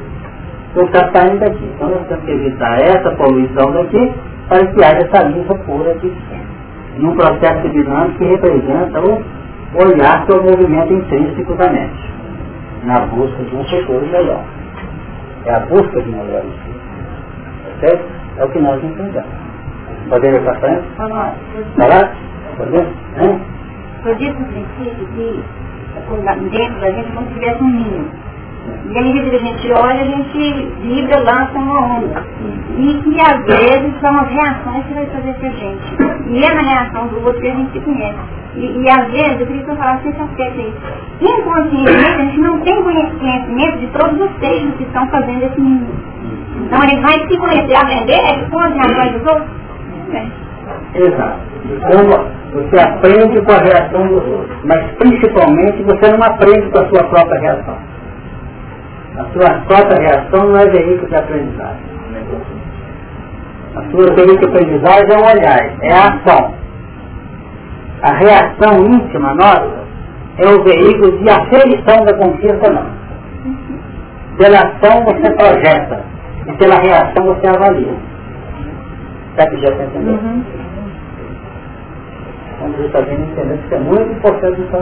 o 0.75 0.79
que 0.79 0.97
está 0.97 1.11
saindo 1.13 1.39
daqui. 1.39 1.69
Então 1.75 1.89
nós 1.89 2.07
temos 2.07 2.23
que 2.23 2.31
evitar 2.31 2.81
essa 2.81 3.11
poluição 3.11 3.71
daqui 3.73 4.13
para 4.51 4.67
que 4.67 4.83
haja 4.83 5.07
essa 5.07 5.27
limpa 5.29 5.55
pura 5.59 5.93
aqui 5.93 6.13
num 6.97 7.15
processo 7.15 7.69
dinâmico 7.69 8.17
que 8.17 8.25
representa 8.25 8.99
o 8.99 9.23
olhar 9.81 10.25
para 10.25 10.39
o 10.41 10.43
movimento 10.43 10.91
intrínseco 10.91 11.55
da 11.55 11.71
mente, 11.71 12.13
na 12.83 12.99
busca 13.05 13.41
de 13.43 13.55
um 13.55 13.63
futuro 13.63 14.05
melhor. 14.07 14.43
É 15.45 15.53
a 15.53 15.59
busca 15.61 16.01
de 16.01 16.09
um 16.09 16.17
melhor 16.17 16.43
certo? 17.79 18.03
É 18.37 18.43
o 18.43 18.49
que 18.49 18.59
nós 18.59 18.83
entendemos. 18.83 19.31
Podemos 20.09 20.41
ir 20.41 20.43
para 20.43 20.59
frente? 20.59 20.83
Falar? 20.97 22.13
Podemos? 22.57 22.93
Eu 24.05 24.15
disse 24.15 24.33
no 24.33 24.45
princípio 24.47 25.07
que 25.15 25.43
dentro 26.49 26.81
da 26.81 26.91
gente 26.91 27.11
como 27.13 27.27
se 27.27 27.33
tivesse 27.35 27.63
um 27.63 27.69
ninho. 27.69 28.09
E 28.91 28.97
aí, 28.97 29.35
a 29.35 29.39
gente 29.39 29.71
olha, 29.71 30.01
a 30.01 30.05
gente 30.05 30.71
vibra, 30.81 31.19
lança 31.19 31.57
uma 31.57 31.97
onda. 31.97 32.23
E 32.77 33.01
que 33.03 33.21
às 33.21 33.45
vezes 33.45 33.93
são 34.01 34.19
as 34.19 34.29
reações 34.29 34.85
que 34.85 34.93
vai 34.93 35.05
fazer 35.07 35.33
com 35.33 35.45
a 35.45 35.49
gente. 35.49 36.29
E 36.29 36.43
é 36.43 36.53
na 36.53 36.61
reação 36.61 37.07
do 37.07 37.25
outro 37.25 37.41
que 37.41 37.47
a 37.47 37.55
gente 37.55 37.71
se 37.71 37.79
conhece. 37.79 38.19
E, 38.55 38.81
e 38.81 38.89
às 38.89 39.11
vezes, 39.11 39.39
eu 39.39 39.47
queria 39.47 39.63
que 39.63 39.71
eu 39.71 39.75
falasse 39.77 40.09
esse 40.09 40.21
aspecto 40.21 40.59
aí. 40.59 40.73
Inconscientemente, 41.21 42.21
a 42.21 42.25
gente 42.25 42.39
não 42.39 42.59
tem 42.59 42.83
conhecimento 42.83 43.77
de 43.79 43.87
todos 43.87 44.21
os 44.21 44.39
seres 44.39 44.75
que 44.75 44.83
estão 44.83 45.07
fazendo 45.07 45.43
esse 45.43 45.61
mundo. 45.61 45.87
Então 46.65 46.83
ele 46.83 47.01
vai 47.01 47.27
se 47.27 47.37
conhecer, 47.37 47.75
aprender 47.75 48.49
com 48.49 48.59
as 48.59 48.73
reações 48.73 49.11
dos 49.13 49.31
outros. 49.31 49.47
É. 50.13 50.41
Exato. 50.95 51.39
Como 51.87 52.31
você 52.53 52.79
aprende 52.79 53.41
com 53.41 53.51
a 53.51 53.57
reação 53.57 54.07
dos 54.07 54.23
outros. 54.27 54.57
Mas 54.65 54.91
principalmente 54.97 55.83
você 55.83 56.11
não 56.11 56.23
aprende 56.23 56.69
com 56.69 56.79
a 56.79 56.89
sua 56.89 57.03
própria 57.05 57.41
reação. 57.41 57.90
A 59.21 59.25
sua 59.33 59.61
própria 59.67 60.01
reação 60.01 60.49
não 60.49 60.57
é 60.57 60.65
veículo 60.65 61.07
de 61.07 61.15
aprendizagem. 61.15 61.83
A 63.75 63.81
sua 63.91 64.15
veículo 64.15 64.39
de 64.39 64.45
aprendizagem 64.45 65.07
é 65.11 65.17
o 65.17 65.21
olhar, 65.21 65.83
é 65.83 65.93
a 65.93 66.07
ação. 66.07 66.53
A 68.01 68.13
reação 68.13 68.85
íntima 68.87 69.35
nossa 69.35 69.81
é 70.39 70.47
o 70.47 70.63
veículo 70.63 71.19
de 71.19 71.29
aferição 71.29 72.03
da 72.03 72.17
conquista 72.17 72.71
não. 72.71 72.89
Pela 74.37 74.57
ação 74.57 75.03
você 75.03 75.31
projeta 75.35 76.03
e 76.47 76.53
pela 76.53 76.81
reação 76.81 77.23
você 77.23 77.47
avalia. 77.47 77.93
Sabe 79.37 79.55
que 79.55 79.61
já 79.61 79.69
está 79.69 79.83
entendendo? 79.83 80.19
Uhum. 80.19 80.43
Então 82.55 82.71
você 82.71 82.85
está 82.85 83.01
vendo 83.01 83.21
entendendo 83.21 83.69
que 83.69 83.75
é 83.75 83.79
muito 83.79 84.11
importante 84.13 84.61
isso 84.61 84.75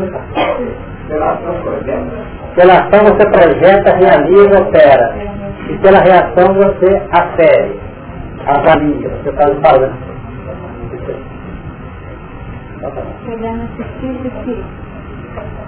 Pela 1.09 1.31
ação. 1.31 1.55
Pela 2.55 2.73
ação 2.73 2.99
você 3.03 3.29
projeta, 3.29 3.95
realiza, 3.95 4.61
opera. 4.61 5.15
E 5.69 5.77
pela 5.79 5.99
reação 5.99 6.53
você 6.53 7.01
afere, 7.11 7.79
avalia, 8.45 9.09
você 9.09 9.31
faz 9.33 9.57
o 9.57 9.59
balanço. 9.59 10.09
Pegando 13.25 13.63
esse 13.63 13.81
espírito 13.81 14.29
que 14.45 14.63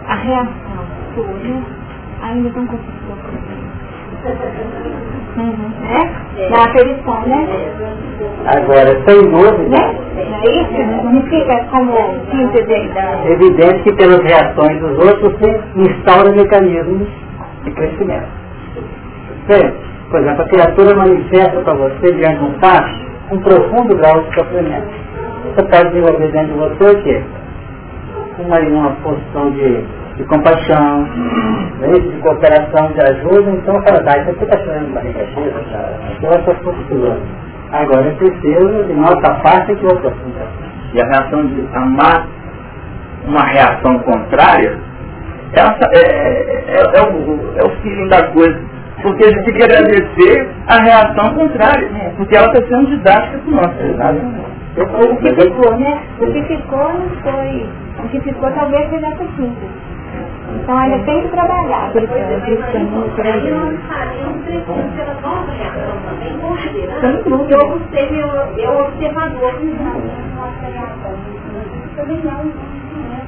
a 0.08 0.16
reação 0.16 0.86
sua 1.14 1.26
ainda 2.22 2.50
não 2.50 2.68
conseguiu 2.68 3.16
Uhum. 5.38 5.72
É? 5.90 6.50
Na 6.50 6.64
aferição, 6.66 7.22
né? 7.26 7.48
Agora, 8.46 9.02
sem 9.08 9.22
dúvida. 9.32 9.70
Né? 9.70 9.96
É 10.44 10.50
isso? 10.62 11.06
Não 11.06 11.22
fica 11.24 11.64
como 11.72 11.92
da... 11.92 13.32
Evidente 13.32 13.84
que 13.84 13.94
pelas 13.96 14.22
reações 14.22 14.80
dos 14.80 14.98
outros 15.00 15.34
você 15.34 15.62
instaura 15.76 16.32
mecanismos 16.32 17.08
de 17.64 17.72
crescimento. 17.72 18.28
Por 20.10 20.20
exemplo, 20.20 20.42
a 20.42 20.48
criatura 20.50 20.96
manifesta 20.96 21.62
para 21.62 21.74
você, 21.74 22.12
diante 22.14 22.38
de 22.38 22.44
um 22.44 22.54
fato, 22.60 22.90
um 23.32 23.40
profundo 23.40 23.96
grau 23.96 24.22
de 24.22 24.36
sofrimento. 24.36 24.92
Você 25.46 25.64
pode 25.64 25.90
desenvolver 25.90 26.32
dentro 26.32 26.54
de 26.54 26.60
você 26.60 26.92
o 26.92 27.04
quê? 27.04 27.24
Uma, 28.40 28.60
uma 28.60 28.92
posição 29.04 29.52
de 29.52 29.86
de 30.22 30.28
compaixão, 30.28 31.08
né, 31.80 32.00
de 32.00 32.18
cooperação, 32.22 32.92
de 32.94 33.02
ajuda, 33.02 33.52
então 33.52 33.82
fala, 33.82 34.04
dá, 34.04 34.18
isso 34.20 34.30
aqui 34.30 34.44
está 34.44 34.58
chorando 34.60 34.94
barriga 34.94 35.26
cheia, 35.34 35.54
então 36.18 36.30
essa 36.30 36.54
postura. 36.54 37.18
Agora 37.72 38.08
é 38.08 38.12
preciso 38.12 38.84
de 38.84 38.94
nossa 38.94 39.34
parte 39.42 39.74
que 39.76 39.86
outra 39.86 40.14
E 40.94 41.02
a 41.02 41.06
reação 41.06 41.48
de 41.48 41.68
amar 41.74 42.28
uma 43.26 43.44
reação 43.46 43.98
contrária, 44.00 44.78
essa 45.54 45.90
é, 45.94 46.00
é, 46.00 46.66
é, 46.68 46.82
é, 46.98 47.02
o, 47.02 47.58
é 47.58 47.66
o 47.66 47.82
feeling 47.82 48.08
da 48.10 48.28
coisa. 48.28 48.60
Porque 49.02 49.24
a 49.24 49.30
gente 49.30 49.46
tem 49.46 49.56
que 49.56 49.64
agradecer 49.64 50.50
a 50.68 50.80
reação 50.84 51.34
contrária, 51.34 51.90
porque 52.18 52.36
ela 52.36 52.48
está 52.54 52.68
sendo 52.68 52.88
didática 52.88 53.40
para 53.40 53.52
nós. 53.52 54.52
O 54.78 55.18
que 55.18 55.42
ficou, 55.42 55.78
né? 55.78 56.04
O 56.20 56.26
que 56.28 56.44
ficou 56.44 56.94
não 56.94 57.10
foi. 57.24 57.66
O 58.00 58.10
que 58.10 58.20
ficou 58.20 58.52
talvez 58.52 58.90
seja 58.90 59.08
essa 59.08 59.26
síntese. 59.36 59.91
Então 60.56 60.78
ainda 60.78 61.00
tem 61.06 61.22
que 61.22 61.30
trabalhar. 61.30 61.92
Por 61.92 62.04
isso, 62.04 62.14
cristianismo, 62.14 63.10
por 63.16 63.26
aí. 63.26 63.42
Sem 67.02 67.24
dúvida. 67.24 67.56
Eu 67.56 67.62
observo, 67.76 68.16
eu 68.58 68.72
observador. 68.80 69.54
Também 71.96 72.20
não, 72.24 72.44
não 72.44 73.22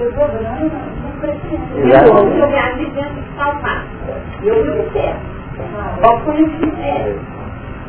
eu 0.00 0.12
vou 0.12 0.28
dando 0.28 0.70
no 1.02 1.20
crescimento. 1.20 1.76
Eu 1.76 2.48
me 2.48 2.56
acho 2.56 2.78
dentro 2.90 3.14
de 3.14 3.36
salvar. 3.36 3.84
Eu 4.42 4.54
observo. 4.54 5.38
Qual 6.00 6.20
conhecimento? 6.20 7.20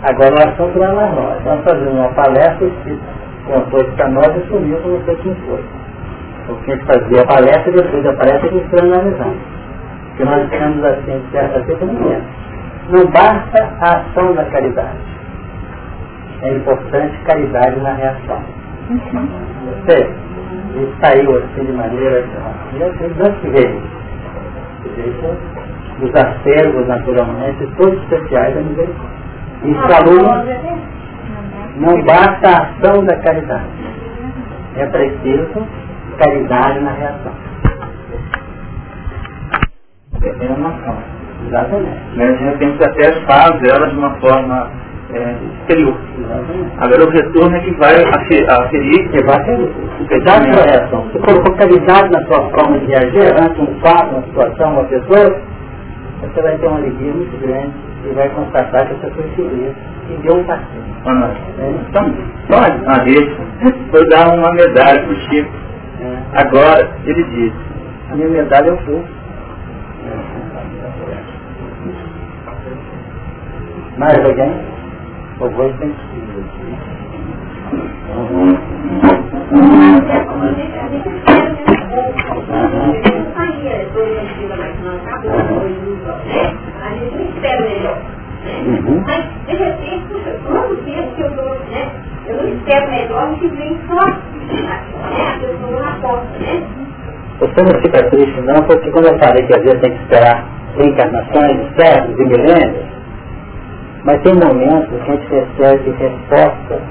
Agora 0.02 0.32
nós 0.32 0.50
estamos 0.52 0.76
lá 0.76 0.94
nós. 1.12 1.46
Nós 1.46 1.64
fazemos 1.64 1.94
uma 1.94 2.10
palestra 2.14 2.72
contou 3.46 3.84
para 3.96 4.10
nós 4.10 4.28
e 4.38 4.48
sumiu 4.48 4.78
para 4.78 4.90
você 4.90 5.16
quem 5.18 5.36
foi. 5.36 5.64
Porque 6.50 6.72
a 6.72 6.78
fazia 6.80 7.22
a 7.22 7.28
palestra 7.28 7.70
e 7.70 7.76
depois 7.76 8.04
da 8.04 8.14
palestra 8.14 8.50
a 8.50 8.52
gente 8.52 8.70
foi 8.70 8.80
analisar. 8.80 9.34
Porque 10.08 10.24
nós 10.26 10.44
estamos 10.52 10.84
assim, 10.84 11.24
certa 11.32 11.64
feita 11.64 11.86
no 11.86 11.94
Não 12.90 13.06
basta 13.12 13.70
a 13.82 13.98
ação 13.98 14.34
da 14.34 14.46
caridade. 14.46 14.98
É 16.42 16.54
importante 16.54 17.18
caridade 17.20 17.80
na 17.82 17.94
reação. 17.94 18.42
Você, 18.90 20.10
ele 20.74 20.94
saiu 21.04 21.38
assim 21.38 21.66
de 21.66 21.72
maneira. 21.72 22.24
De 22.24 22.84
onde 22.84 23.40
que 23.42 23.50
veio? 23.50 23.82
Dos 26.00 26.16
acervos, 26.16 26.88
naturalmente, 26.88 27.68
todos 27.78 28.02
especiais 28.04 28.56
da 28.56 28.62
misericórdia. 28.62 29.20
Isso 29.66 29.94
aluno, 29.94 30.46
não 31.76 32.04
basta 32.06 32.50
a 32.50 32.64
ação 32.64 33.06
da 33.06 33.16
caridade. 33.18 33.68
É 34.78 34.86
preciso 34.88 35.68
caridade 36.20 36.80
na 36.82 36.92
reação. 36.92 37.32
É 40.22 40.52
uma 40.52 40.72
forma. 40.72 41.04
Exatamente. 41.48 42.18
Né? 42.18 42.32
De 42.34 42.44
repente 42.44 42.84
até 42.84 43.12
faz 43.22 43.64
ela 43.64 43.88
de 43.88 43.96
uma 43.96 44.12
forma 44.20 44.70
é, 45.14 45.36
exterior. 45.62 45.96
Exatamente. 46.20 46.72
Agora 46.78 47.06
o 47.06 47.10
retorno 47.10 47.56
é 47.56 47.60
que 47.62 47.72
vai 47.72 47.96
aferir. 48.04 49.10
Que 49.10 49.24
vai 49.24 49.42
aferir. 49.42 49.70
A 50.28 50.64
reação. 50.66 51.02
Você 51.04 51.20
colocou 51.20 51.56
caridade 51.56 52.10
na 52.12 52.26
sua 52.26 52.50
forma 52.50 52.80
de 52.80 52.86
reagir 52.88 53.34
ante 53.42 53.62
um 53.62 53.80
fato, 53.80 54.16
uma 54.16 54.24
situação, 54.24 54.74
uma 54.74 54.84
pessoa, 54.86 55.42
você 56.22 56.42
vai 56.42 56.58
ter 56.58 56.68
uma 56.68 56.78
alegria 56.78 57.14
muito 57.14 57.42
grande 57.42 57.74
e 58.06 58.14
vai 58.14 58.30
constatar 58.30 58.88
que 58.88 58.94
essa 58.94 59.14
foi 59.14 59.24
feliz 59.36 59.74
e 60.10 60.22
deu 60.22 60.38
um 60.38 60.44
passeio. 60.44 60.84
Ah, 61.06 61.32
é. 61.60 61.74
Então, 61.90 62.14
só 62.50 62.60
a 62.60 63.04
deixa, 63.04 63.38
vou 63.92 64.10
dar 64.10 64.34
uma 64.34 64.52
medalha 64.52 65.02
para 65.02 65.12
o 65.12 65.16
Chico 65.16 65.69
Agora, 66.34 66.96
ele 67.06 67.24
diz, 67.26 67.54
a 68.10 68.16
minha 68.16 68.30
medalha 68.30 68.70
é 68.70 68.72
o 68.72 68.78
fogo. 68.78 69.06
Mais 73.98 74.26
alguém? 74.26 74.52
O 75.42 75.50
voz 75.50 75.76
tem 75.80 75.94
A 86.82 86.96
gente 86.96 88.19
melhor. 88.44 89.04
Mas, 89.06 89.26
de 89.48 89.56
repente, 89.56 90.06
puxa, 90.10 90.36
quanto 90.46 90.76
tempo 90.84 91.16
que 91.16 91.22
eu 91.22 91.32
dou, 91.32 91.60
né? 91.72 91.90
Eu 92.28 92.36
não 92.38 92.48
espero 92.50 92.92
melhor 92.92 93.36
que 93.40 93.48
vem 93.48 93.78
só, 93.88 94.06
né? 94.06 95.40
Eu 95.42 95.54
estou 95.54 95.80
na 95.80 95.92
porta, 96.02 96.40
né? 96.40 96.64
Você 97.40 97.64
não 97.64 97.82
fica 97.82 98.04
triste 98.10 98.42
não, 98.42 98.64
porque 98.64 98.92
quando 98.92 99.08
eu 99.08 99.18
falei 99.20 99.46
que 99.46 99.54
às 99.56 99.64
vezes 99.64 99.80
tem 99.80 99.92
que 99.92 100.04
esperar 100.04 100.46
reencarnações, 100.76 101.58
séculos 101.78 102.20
e 102.20 102.26
milênios, 102.26 102.86
mas 104.04 104.22
tem 104.22 104.34
momentos 104.34 104.90
que 104.90 105.12
a 105.12 105.16
gente 105.16 105.28
recebe 105.30 105.92
resposta, 105.92 106.82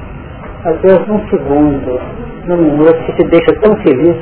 às 0.65 0.81
vezes 0.81 1.07
num 1.07 1.29
segundo, 1.29 2.01
num 2.47 2.57
minuto, 2.57 3.05
que 3.05 3.13
te 3.13 3.29
deixa 3.29 3.53
tão 3.61 3.77
feliz, 3.83 4.17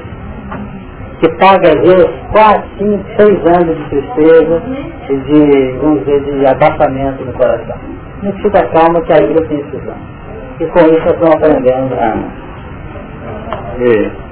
que 1.21 1.29
paga 1.37 1.69
às 1.69 1.81
vezes 1.81 2.07
quatro, 2.33 2.69
cinco, 2.79 3.05
seis 3.17 3.39
anos 3.47 3.77
de 3.77 3.85
tristeza 3.89 4.63
e 5.09 5.17
de, 5.17 5.79
vamos 5.79 6.01
dizer, 6.01 6.21
de 6.25 6.47
abafamento 6.47 7.25
no 7.25 7.33
coração. 7.33 7.77
A 8.23 8.27
gente 8.27 8.43
fica 8.43 8.67
calmo 8.69 9.03
que 9.03 9.13
aí 9.13 9.35
eu 9.35 9.49
tenho 9.49 9.65
decisão. 9.65 9.97
E 10.61 10.67
com 10.67 10.81
isso 10.81 11.05
nós 11.05 11.15
estamos 11.15 11.35
aprendendo 11.37 11.95
a... 11.95 12.47
É. 13.79 14.27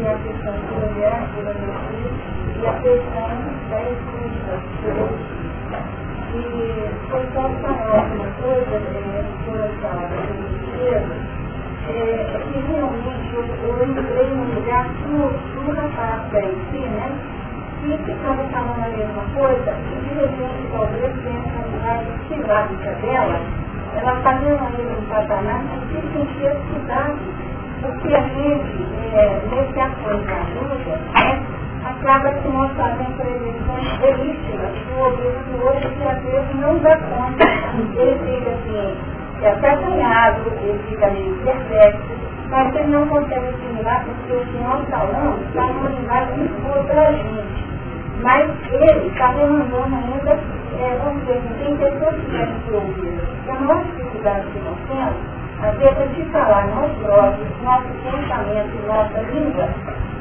e 0.00 0.06
a 0.06 0.14
questão 0.24 0.54
e 0.56 1.04
a 1.04 1.14
da. 4.94 5.29
E 6.32 7.10
foi 7.10 7.26
só 7.34 7.48
falar 7.60 8.04
uma 8.04 8.30
coisa, 8.40 8.80
que 11.90 12.58
realmente 12.70 13.34
eu, 13.34 13.42
eu 13.42 13.84
entrei 13.84 14.26
num 14.30 14.54
lugar 14.54 14.86
no 14.86 15.72
rapaz 15.74 16.30
da 16.32 16.40
si, 16.40 16.78
né? 16.78 17.08
E 17.82 17.96
ficava 18.04 18.44
falando 18.44 18.84
a 18.84 18.88
mesma 18.88 19.24
coisa, 19.34 19.70
e 19.70 19.96
de 20.00 20.12
repente 20.20 20.68
talvez 20.72 21.12
tenha 21.24 21.40
uma 21.40 21.94
silábica 22.28 22.92
dela, 23.00 23.40
ela 23.96 24.16
fazendo 24.22 24.62
ali 24.62 24.82
um 24.86 25.04
patamar 25.06 25.62
que 25.64 25.96
se 25.96 26.00
sentia 26.12 26.52
estudado 26.52 27.18
porque 27.80 28.14
a 28.14 28.20
gente, 28.20 28.86
é, 29.14 29.40
nesse 29.50 29.80
ações 29.80 30.26
da 30.26 30.34
ajuda, 30.34 31.00
acaba 32.00 32.32
se 32.32 32.48
mostrando 32.48 33.16
previsões 33.16 33.98
belíssimas 34.00 34.72
do 34.72 34.98
ouvido 35.00 35.52
do 35.52 35.66
outro 35.66 35.90
que 35.90 36.02
às 36.02 36.22
vezes 36.22 36.56
não 36.56 36.78
dá 36.78 36.96
conta. 36.96 37.44
Ele 37.94 38.18
fica 38.24 38.50
assim, 38.50 38.96
é 39.42 39.48
até 39.50 39.70
acanhado, 39.70 40.40
ele 40.62 40.80
fica 40.88 41.10
meio 41.10 41.34
perplexo, 41.44 42.08
mas 42.48 42.74
ele 42.74 42.86
não 42.88 43.06
consegue 43.06 43.48
assimilar 43.48 44.04
porque 44.04 44.32
o 44.32 44.46
que 44.46 44.58
nós 44.58 44.88
falamos 44.88 45.46
está 45.46 45.66
numa 45.66 45.90
linguagem 45.90 46.48
para 46.86 47.08
a 47.08 47.12
gente. 47.12 47.70
Mas 48.22 48.50
ele 48.72 49.08
está 49.08 49.32
demandando 49.32 49.96
ainda, 49.96 50.38
é, 50.78 50.98
vamos 51.04 51.20
dizer, 51.20 51.42
tem 51.58 51.76
pessoas 51.76 52.14
que 52.14 52.30
querem 52.30 52.54
se 52.64 52.70
ouvir. 52.72 53.20
E 53.46 53.50
a 53.50 53.54
maior 53.54 53.84
dificuldade 53.84 54.46
que 54.46 54.58
nós 54.60 54.78
temos 54.88 55.40
às 55.62 55.76
vezes 55.76 56.16
de 56.16 56.24
falar 56.30 56.66
nós 56.68 56.90
próprios, 57.02 57.62
nosso 57.62 57.88
pensamento, 58.02 58.86
nossa 58.86 59.20
língua, 59.20 59.68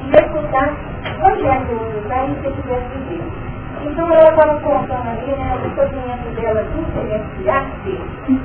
e 0.10 0.26
escutar 0.26 0.73
onde 1.23 1.45
é 1.45 1.57
que 1.57 1.73
o 1.73 1.80
outro 1.80 1.99
está 1.99 2.26
e 2.26 2.36
se 2.41 2.48
estiver 2.48 2.81
pedindo. 2.90 3.49
Então 3.86 4.11
ela 4.11 4.30
estava 4.30 4.60
contando 4.60 5.07
ali, 5.07 5.31
né, 5.31 5.56
o 5.56 5.69
sofrimento 5.69 6.36
dela 6.36 6.64
diferenciar-se, 6.76 7.99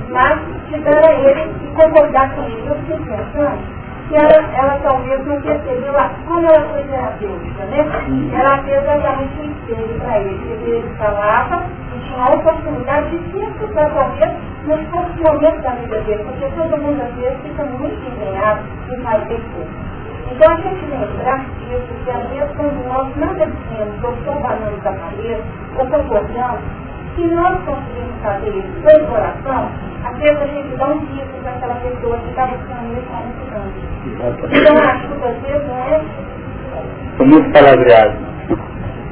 mas 0.09 0.39
de 0.69 0.79
dar 0.79 1.09
a 1.09 1.13
ele 1.13 1.51
e 1.61 1.67
concordar 1.75 2.35
com 2.35 2.43
ele. 2.43 2.67
Eu 2.67 2.75
fiquei 2.75 2.97
pensando 2.99 3.85
que 4.07 4.15
ela, 4.15 4.55
ela 4.55 4.79
talvez 4.83 5.25
não 5.25 5.41
percebeu 5.41 5.97
a, 5.97 6.09
como 6.27 6.47
ela 6.47 6.69
foi 6.69 6.83
terapêutica, 6.83 7.65
né? 7.65 7.79
Ela 8.33 8.63
fez 8.63 8.83
exatamente 8.83 9.39
um 9.41 9.51
espelho 9.51 9.99
para 9.99 10.19
ele. 10.19 10.59
Ele 10.67 10.95
falava 10.97 11.63
e 11.95 11.99
tinha 11.99 12.23
a 12.23 12.35
oportunidade 12.35 13.17
de 13.17 13.31
se 13.31 13.39
escutar 13.39 13.89
talvez 13.93 14.31
nos 14.65 14.81
momentos 15.19 15.63
da 15.63 15.71
vida 15.71 15.99
dele, 16.01 16.23
porque 16.23 16.45
todo 16.55 16.81
mundo 16.81 17.01
às 17.01 17.15
vezes 17.15 17.41
fica 17.41 17.63
muito 17.65 18.07
empenhado 18.07 18.61
em 18.89 19.01
fazer 19.01 19.41
tudo. 19.51 19.84
Então 20.31 20.51
a 20.51 20.55
gente 20.55 20.85
lembrar 20.85 21.45
disso, 21.59 21.93
que 22.03 22.11
às 22.11 22.29
vezes 22.29 22.55
quando 22.57 22.87
nós 22.87 23.15
nada 23.17 23.45
dizemos, 23.45 24.03
ou 24.03 24.15
só 24.25 24.33
banando 24.39 24.77
da 24.81 24.93
cabeça, 24.93 25.43
ou 25.77 25.85
concordamos, 25.85 26.61
se 27.15 27.21
nós 27.27 27.57
conseguimos 27.63 28.21
fazer 28.21 28.49
isso 28.49 28.81
pelo 28.83 29.07
coração, 29.07 29.69
às 30.03 30.17
vezes 30.17 30.41
a 30.41 30.45
gente 30.47 30.75
dá 30.77 30.87
um 30.87 30.99
risco 30.99 31.37
para 31.41 31.51
aquela 31.51 31.75
pessoa 31.75 32.17
que 32.17 32.29
está 32.29 32.47
buscando 32.47 32.93
isso 32.93 33.09
há 33.13 33.21
muito 33.21 33.45
tempo. 33.51 34.47
Então 34.51 34.77
acho 34.77 35.07
que 35.07 35.25
às 35.25 35.41
vezes 35.41 35.67
não 35.67 35.77
é. 35.77 36.01
Foi 37.17 37.27
muito 37.27 37.51
palavreado. 37.53 38.17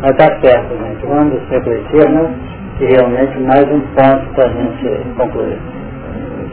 Mas 0.01 0.11
está 0.11 0.41
certo, 0.41 0.77
gente. 0.77 1.05
Vamos 1.05 1.49
refletir, 1.49 2.09
né? 2.09 2.35
Que 2.77 2.85
realmente 2.85 3.39
mais 3.39 3.63
um 3.71 3.79
ponto 3.95 4.33
para 4.33 4.45
a 4.45 4.49
gente 4.49 5.15
concluir. 5.15 5.59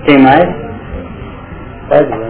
Quem 0.04 0.18
mais? 0.22 0.48
Pode 1.88 2.06
ver. 2.06 2.29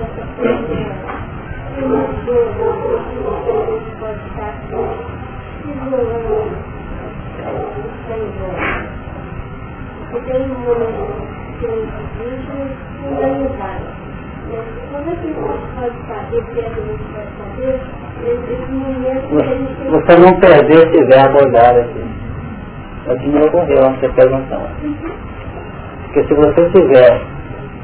Essa 0.00 0.24
coisa 0.34 0.72
que 1.74 1.80
mudou 1.82 2.02
o 2.02 2.46
pode 4.02 4.24
um 4.24 4.56
que 13.34 13.48
é. 13.52 14.60
Como 14.90 15.10
é 15.10 15.16
que 15.16 15.28
saber 16.06 16.42
é 16.60 16.64
que 16.64 17.04
pode 17.12 17.30
saber? 17.38 18.01
A 18.22 19.90
Você 19.90 20.16
não 20.20 20.38
perder 20.38 20.76
esse 20.76 21.04
verbo 21.06 21.44
olhar 21.44 21.76
aqui. 21.76 22.04
É 23.08 23.12
o 23.12 23.18
que 23.18 23.28
me 23.28 23.40
ocorreu 23.40 23.84
antes 23.84 24.00
da 24.00 24.08
perguntar. 24.10 24.60
Porque 26.04 26.22
se 26.24 26.34
você 26.34 26.70
tiver 26.70 27.20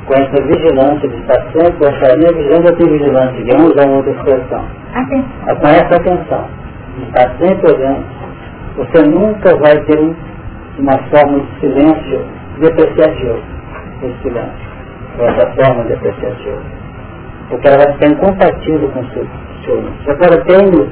com 0.06 0.14
essa 0.14 0.42
vigilância 0.44 1.08
de 1.08 1.16
estar 1.16 1.42
sempre, 1.52 1.86
essa 1.86 2.16
minha 2.16 2.32
vigilância 2.32 2.76
tem 2.76 2.88
vigilância, 2.88 3.44
de 3.44 3.56
usar 3.56 3.86
uma 3.86 3.96
outra 3.96 4.12
expressão. 4.12 4.64
Com 5.60 5.66
essa 5.66 5.96
atenção, 5.96 6.44
de 6.96 7.02
estar 7.04 7.34
sempre 7.38 7.72
olhando, 7.72 8.04
você 8.76 9.08
nunca 9.08 9.56
vai 9.56 9.76
ter 9.86 9.98
um, 9.98 10.14
uma 10.78 10.98
forma 11.10 11.40
de 11.40 11.60
silêncio 11.60 12.24
depreciativo, 12.60 13.40
esse 14.02 14.22
silêncio, 14.22 14.68
essa 15.18 15.46
forma 15.52 15.82
depreciativa. 15.84 16.77
Porque 17.48 17.66
ela 17.66 17.78
vai 17.78 17.92
ficar 17.94 18.08
incompatível 18.08 18.88
com 18.90 19.00
o 19.00 19.10
seu 19.10 19.26
Você 20.04 20.10
agora 20.10 20.44
tem 20.44 20.66
no, 20.66 20.86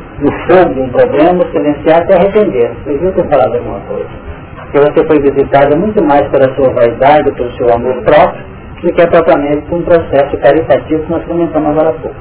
fogo 0.47 0.83
um 0.83 0.89
problema, 0.89 1.45
silenciar 1.51 2.03
até 2.03 2.15
arrepender. 2.15 2.71
Você 2.85 2.99
viu 2.99 3.13
que 3.13 3.21
eu 3.21 3.29
falado 3.29 3.55
alguma 3.55 3.81
coisa? 3.81 4.09
Porque 4.57 4.79
você 4.79 5.07
foi 5.07 5.21
visitada 5.21 5.77
muito 5.77 6.03
mais 6.03 6.27
pela 6.29 6.55
sua 6.55 6.73
vaidade, 6.73 7.33
pelo 7.33 7.53
seu 7.53 7.73
amor 7.73 8.03
próprio, 8.03 8.45
do 8.83 8.93
que 8.93 9.01
é 9.01 9.07
propriamente 9.07 9.75
um 9.75 9.83
processo 9.83 10.37
caritativo 10.39 11.03
que 11.05 11.11
nós 11.11 11.25
comentamos 11.25 11.71
agora 11.71 11.91
há 11.91 11.93
pouco. 11.95 12.17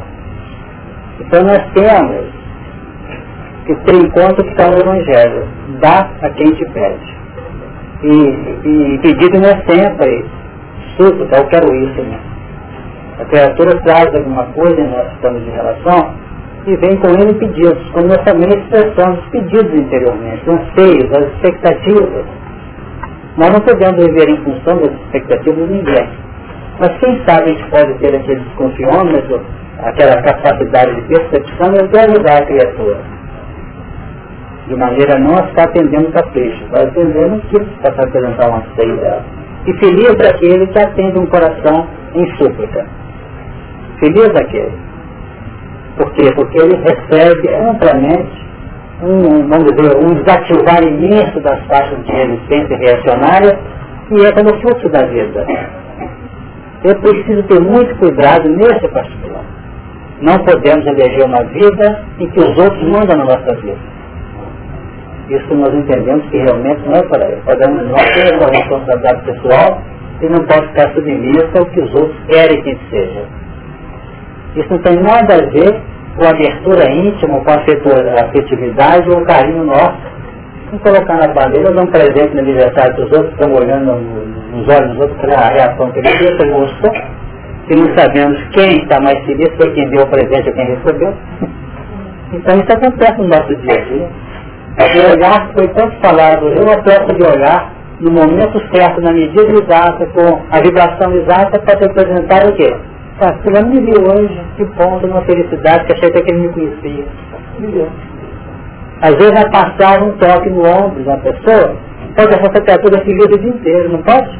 Então 1.19 1.43
nós 1.43 1.63
temos 1.73 2.25
que 3.65 3.75
ter 3.75 3.95
em 3.95 4.09
conta 4.09 4.43
que 4.43 4.49
está 4.49 4.69
no 4.69 4.77
Evangelho, 4.77 5.47
dá 5.79 6.09
a 6.21 6.29
quem 6.29 6.51
te 6.51 6.65
pede. 6.71 7.15
E, 8.03 8.93
e 8.93 8.99
pedido 9.01 9.39
não 9.39 9.49
é 9.49 9.63
sempre 9.67 10.25
súplica, 10.97 11.37
eu 11.37 11.47
quero 11.47 11.75
isso. 11.75 12.01
Né? 12.01 12.34
A 13.19 13.25
criatura 13.25 13.79
traz 13.81 14.13
alguma 14.13 14.45
coisa 14.47 14.79
e 14.79 14.87
nós 14.87 15.11
estamos 15.13 15.41
em 15.41 15.51
relação 15.51 16.13
e 16.67 16.75
vem 16.77 16.97
com 16.97 17.09
ele 17.09 17.33
pedidos, 17.35 17.89
como 17.91 18.07
nós 18.07 18.17
também 18.23 18.49
expressamos 18.49 19.19
os 19.19 19.29
pedidos 19.29 19.73
interiormente, 19.73 20.41
os 20.47 20.55
anseios, 20.55 21.11
as 21.11 21.25
expectativas. 21.33 22.25
Nós 23.37 23.49
não 23.51 23.61
podemos 23.61 24.05
viver 24.05 24.29
em 24.29 24.37
função 24.37 24.77
das 24.77 24.91
expectativas 24.91 25.67
de 25.67 25.73
ninguém. 25.73 26.09
Mas 26.79 26.97
quem 26.99 27.21
sabe 27.25 27.43
a 27.43 27.47
gente 27.53 27.69
pode 27.69 27.93
ter 27.99 28.15
aquele 28.15 28.39
desconfiômetro, 28.41 29.41
aquela 29.79 30.21
capacidade 30.21 30.95
de 30.95 31.01
percepção 31.03 31.73
e 31.73 31.85
até 31.85 31.99
ajudar 32.01 32.41
a 32.41 32.45
criatura. 32.45 32.97
De 34.67 34.75
maneira 34.75 35.15
a 35.15 35.19
não 35.19 35.35
estar 35.35 35.65
atendendo 35.65 36.11
capricho, 36.11 36.65
vai 36.71 36.83
atendendo 36.83 37.41
que 37.49 37.59
para 37.81 38.03
apresentar 38.03 38.49
uma 38.49 38.57
anseio 38.57 38.97
dela. 38.97 39.23
E 39.67 39.73
feliz 39.73 40.09
aquele 40.09 40.67
que 40.67 40.79
atende 40.79 41.19
um 41.19 41.25
coração 41.27 41.87
em 42.15 42.25
súplica. 42.37 42.85
Feliz 43.99 44.29
aquele. 44.35 44.73
Por 45.97 46.11
quê? 46.13 46.31
Porque 46.35 46.57
ele 46.57 46.75
recebe 46.77 47.53
amplamente 47.55 48.45
um, 49.01 49.47
vamos 49.47 49.65
dizer, 49.71 49.97
um 49.97 50.13
desativar 50.15 50.83
imenso 50.83 51.39
das 51.41 51.59
taxas 51.67 52.03
de 52.05 52.11
resistência 52.11 52.77
reacionária 52.77 53.59
que 54.07 54.25
é 54.25 54.31
como 54.31 54.61
fluxo 54.61 54.89
da 54.89 55.05
vida. 55.05 55.45
Eu 56.83 56.95
preciso 56.95 57.43
ter 57.43 57.59
muito 57.59 57.95
cuidado 57.97 58.47
nesse 58.49 58.87
particular. 58.89 59.43
Não 60.21 60.37
podemos 60.39 60.85
eleger 60.85 61.25
uma 61.25 61.43
vida 61.45 62.03
em 62.19 62.29
que 62.29 62.39
os 62.39 62.57
outros 62.57 62.83
mandam 62.83 63.17
na 63.17 63.25
nossa 63.25 63.55
vida. 63.55 63.95
Isso 65.29 65.55
nós 65.55 65.73
entendemos 65.73 66.23
que 66.29 66.37
realmente 66.37 66.81
não 66.85 66.93
é 66.93 67.03
para 67.03 67.25
aí. 67.25 67.37
Podemos 67.43 67.89
nós 67.89 68.03
ter 68.13 68.37
uma 68.37 68.47
responsabilidade 68.47 69.23
pessoal 69.23 69.81
e 70.21 70.25
não 70.27 70.45
pode 70.45 70.67
ficar 70.67 70.93
submissa 70.93 71.59
ao 71.59 71.65
que 71.65 71.81
os 71.81 71.93
outros 71.95 72.17
querem 72.27 72.61
que 72.61 72.77
seja. 72.91 73.23
Isso 74.55 74.67
não 74.69 74.79
tem 74.79 74.95
nada 75.01 75.33
a 75.33 75.49
ver 75.49 75.81
com 76.17 76.25
abertura 76.25 76.89
íntima, 76.91 77.39
com 77.41 77.51
a 77.51 78.25
afetividade 78.25 79.09
ou 79.09 79.25
carinho 79.25 79.65
nosso. 79.65 80.15
Não 80.71 80.79
colocar 80.79 81.17
na 81.17 81.27
bandeira, 81.33 81.71
dar 81.71 81.83
um 81.83 81.87
presente 81.87 82.33
no 82.33 82.39
aniversário 82.39 82.95
dos 82.95 83.11
outros, 83.11 83.31
estão 83.33 83.53
olhando 83.53 83.93
nos 84.51 84.67
olhos 84.67 84.91
dos 84.91 85.01
outros, 85.01 85.33
a 85.33 85.49
reação 85.49 85.91
que 85.91 85.99
ele 85.99 86.09
ele 86.09 86.51
gostou. 86.51 86.93
E 87.67 87.75
não 87.75 87.97
sabemos 87.97 88.39
quem 88.53 88.77
está 88.77 88.99
mais 89.01 89.19
feliz, 89.25 89.49
foi 89.57 89.73
quem 89.73 89.89
deu 89.89 90.03
o 90.03 90.07
presente 90.07 90.49
ou 90.49 90.55
quem 90.55 90.65
recebeu. 90.65 91.13
Então 92.33 92.57
isso 92.57 92.73
acontece 92.73 93.21
no 93.21 93.27
nosso 93.27 93.55
dia 93.55 93.71
a 93.71 93.85
dia. 93.85 94.09
O 94.77 95.13
olhar 95.13 95.51
foi 95.53 95.67
tanto 95.69 95.95
falado, 96.01 96.47
eu 96.49 96.69
aperto 96.69 97.15
de 97.15 97.23
olhar 97.23 97.71
no 98.01 98.11
momento 98.11 98.59
certo, 98.73 98.99
na 98.99 99.13
medida 99.13 99.43
exata, 99.43 100.05
com 100.07 100.41
a 100.51 100.59
vibração 100.59 101.13
exata 101.13 101.59
para 101.59 101.79
representar 101.79 102.45
o 102.47 102.53
quê? 102.55 102.75
Tá, 103.19 103.33
fulano 103.43 103.69
me 103.69 103.79
viu 103.79 104.03
hoje, 104.03 104.41
que 104.55 104.65
bom, 104.65 104.99
uma 105.03 105.21
felicidade, 105.21 105.85
que 105.85 105.93
achei 105.93 106.09
até 106.09 106.21
que 106.21 106.31
ele 106.31 106.47
me 106.47 106.49
conhecia. 106.49 107.05
Às 109.01 109.15
vezes 109.15 109.31
vai 109.31 109.49
passar 109.51 110.01
um 110.01 110.11
toque 110.17 110.49
no 110.49 110.65
ombro 110.65 111.03
de 111.03 111.07
uma 111.07 111.17
pessoa, 111.17 111.75
pode 112.15 112.33
essa 112.33 112.61
criatura 112.61 113.03
feliz 113.03 113.25
o 113.25 113.39
dia 113.39 113.49
inteiro, 113.49 113.89
não 113.89 114.01
pode? 114.03 114.39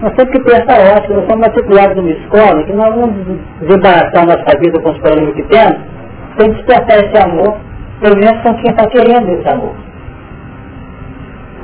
Nós 0.00 0.12
temos 0.14 0.32
que 0.32 0.40
ter 0.44 0.62
essa 0.62 0.96
ótica, 0.96 1.14
nós 1.14 1.26
somos 1.26 1.46
matriculados 1.46 1.96
numa 1.96 2.10
escola, 2.10 2.62
que 2.64 2.72
nós 2.72 2.94
vamos 2.94 3.14
desembaraçar 3.60 4.26
nossa 4.26 4.58
vida 4.58 4.80
com 4.80 4.90
os 4.90 4.98
problemas 4.98 5.34
que 5.34 5.42
temos, 5.44 5.78
tem 6.38 6.52
que 6.52 6.56
despertar 6.62 6.98
esse 6.98 7.22
amor, 7.22 7.56
pelo 8.00 8.16
menos 8.16 8.42
com 8.42 8.54
quem 8.54 8.70
está 8.70 8.86
querendo 8.86 9.28
esse 9.30 9.48
amor. 9.48 9.74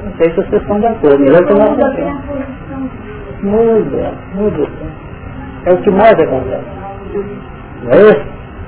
Não 0.04 0.12
sei 0.16 0.30
se 0.30 0.36
vocês 0.36 0.62
estão 0.62 0.80
de 0.80 0.86
acordo, 0.86 1.24
eu 1.24 1.34
estou 1.34 1.58
na 1.58 1.70
Muda, 3.42 4.12
muda. 4.34 4.68
É 5.64 5.72
o 5.72 5.76
que 5.78 5.90
mais 5.90 6.12
acontece. 6.12 6.79
Não 7.82 7.92
é 7.92 8.02
isso? 8.02 8.24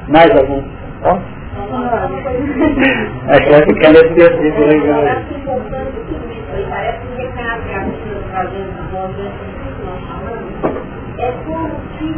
Mais 0.08 0.30
algum? 0.30 0.62
Ó. 1.04 1.18
Acho 3.28 3.44
que 3.44 3.50
vai 3.50 3.62
ficar 3.62 3.92
nesse 3.92 4.14
versículo 4.14 4.66
aí. 4.66 4.80
É 11.18 11.32
como 11.46 11.70
se, 11.98 12.14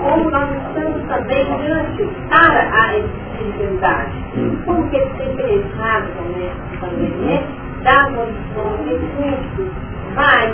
como 0.00 0.30
nós 0.30 0.50
estamos 0.50 1.02
também 1.08 1.44
diante 1.58 2.08
para 2.30 2.62
a 2.72 2.98
espiritualidade. 2.98 4.12
Como 4.64 4.88
que 4.88 4.96
eles 4.96 5.12
têm 5.16 5.36
penetrado 5.36 6.06
também 6.16 6.52
pandemia, 6.80 7.42
dá 7.82 8.04
condição 8.04 8.76
de 8.84 8.90
recursos 8.94 9.72
mais, 10.14 10.50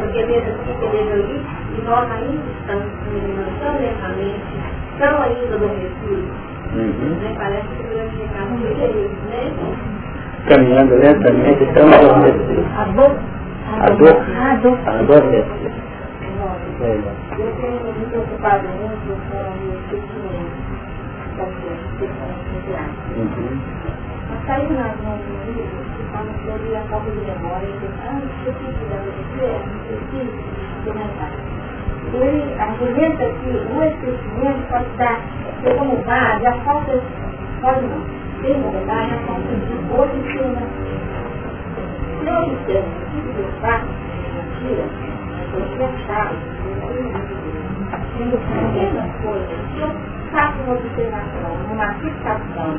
porque 0.00 0.22
veja 0.24 0.50
aqui, 0.50 0.72
que 0.80 0.86
veja 0.86 1.12
ali, 1.12 1.42
e 1.76 1.82
nós 1.82 2.10
ainda 2.10 2.42
estamos 2.60 2.92
tão 3.60 3.78
lentamente, 3.78 4.42
tão 4.98 5.22
ainda 5.22 5.54
adormecidos. 5.54 6.30
Uhum. 6.74 7.16
Né? 7.20 7.34
Parece 7.36 7.68
que 7.68 7.82
o 7.82 7.88
grande 7.88 8.16
recado 8.16 8.58
foi 8.58 8.90
isso, 9.04 9.22
né? 9.28 9.42
Caminhando 10.48 10.94
lentamente, 10.96 11.66
tão 11.74 11.88
adormecidos. 11.88 12.66
A 12.76 12.84
dor. 12.84 13.16
A 13.80 13.90
dor. 13.90 14.16
A 14.36 14.54
dor. 14.56 14.78
Adormecidos. 14.86 15.82
Eu 17.38 17.54
tenho 17.60 17.94
me 17.98 18.06
preocupado 18.06 18.68
muito 18.68 19.08
com 19.30 19.38
o 19.38 19.90
sentimento 19.90 20.72
gente, 21.42 22.12
Uhum. 23.16 23.60
Mas 24.28 24.46
saiu 24.46 24.70
nas 24.70 24.96
mãos 25.02 25.20
do 25.20 25.32
livro 25.52 25.84
que 25.96 26.02
fala 26.12 26.32
sobre 26.44 26.76
a 26.76 26.82
falta 26.88 27.10
de 27.10 27.18
memória, 27.18 27.66
e 27.66 27.70
antes 28.08 28.30
de 28.40 28.46
eu 28.46 28.52
de 28.52 28.68
você, 29.12 29.48
eu 29.90 29.98
preciso 29.98 30.32
comentar 30.84 31.30
ele 32.16 32.60
argumenta 32.60 33.24
que 33.24 33.48
o 33.48 33.84
esquecimento 33.84 34.68
pode 34.68 34.86
estar 34.90 35.20
como 35.78 35.96
base 36.04 36.46
a 36.46 36.52
falta, 36.64 37.00
pode 37.60 37.86
não, 37.86 38.04
tem 38.42 38.54
como 38.62 38.86
base 38.86 39.14
a 39.14 39.18
falta 39.26 39.48
de 39.48 39.72
observação. 39.92 40.92
Se 42.18 42.28
eu 42.28 42.36
observo 42.36 42.88
o 42.88 43.04
tipo 43.10 43.30
de 43.32 43.60
fato, 43.60 43.86
mentira, 44.34 44.84
eu 45.54 45.86
achava, 45.86 46.34
sendo 48.16 48.36
a 48.36 48.72
mesma 48.72 49.04
coisa, 49.22 49.52
se 49.72 49.80
eu 49.80 49.90
faço 50.32 50.56
uma 50.62 50.74
observação, 50.74 51.52
uma 51.70 51.94
fixação, 51.94 52.78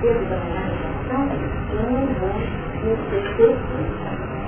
dentro 0.00 0.24
da 0.26 0.36
imaginação, 0.36 1.28
eu 1.72 1.82
não 1.90 2.06
vou 2.14 2.34
me 2.34 2.92
esquecer, 2.94 3.56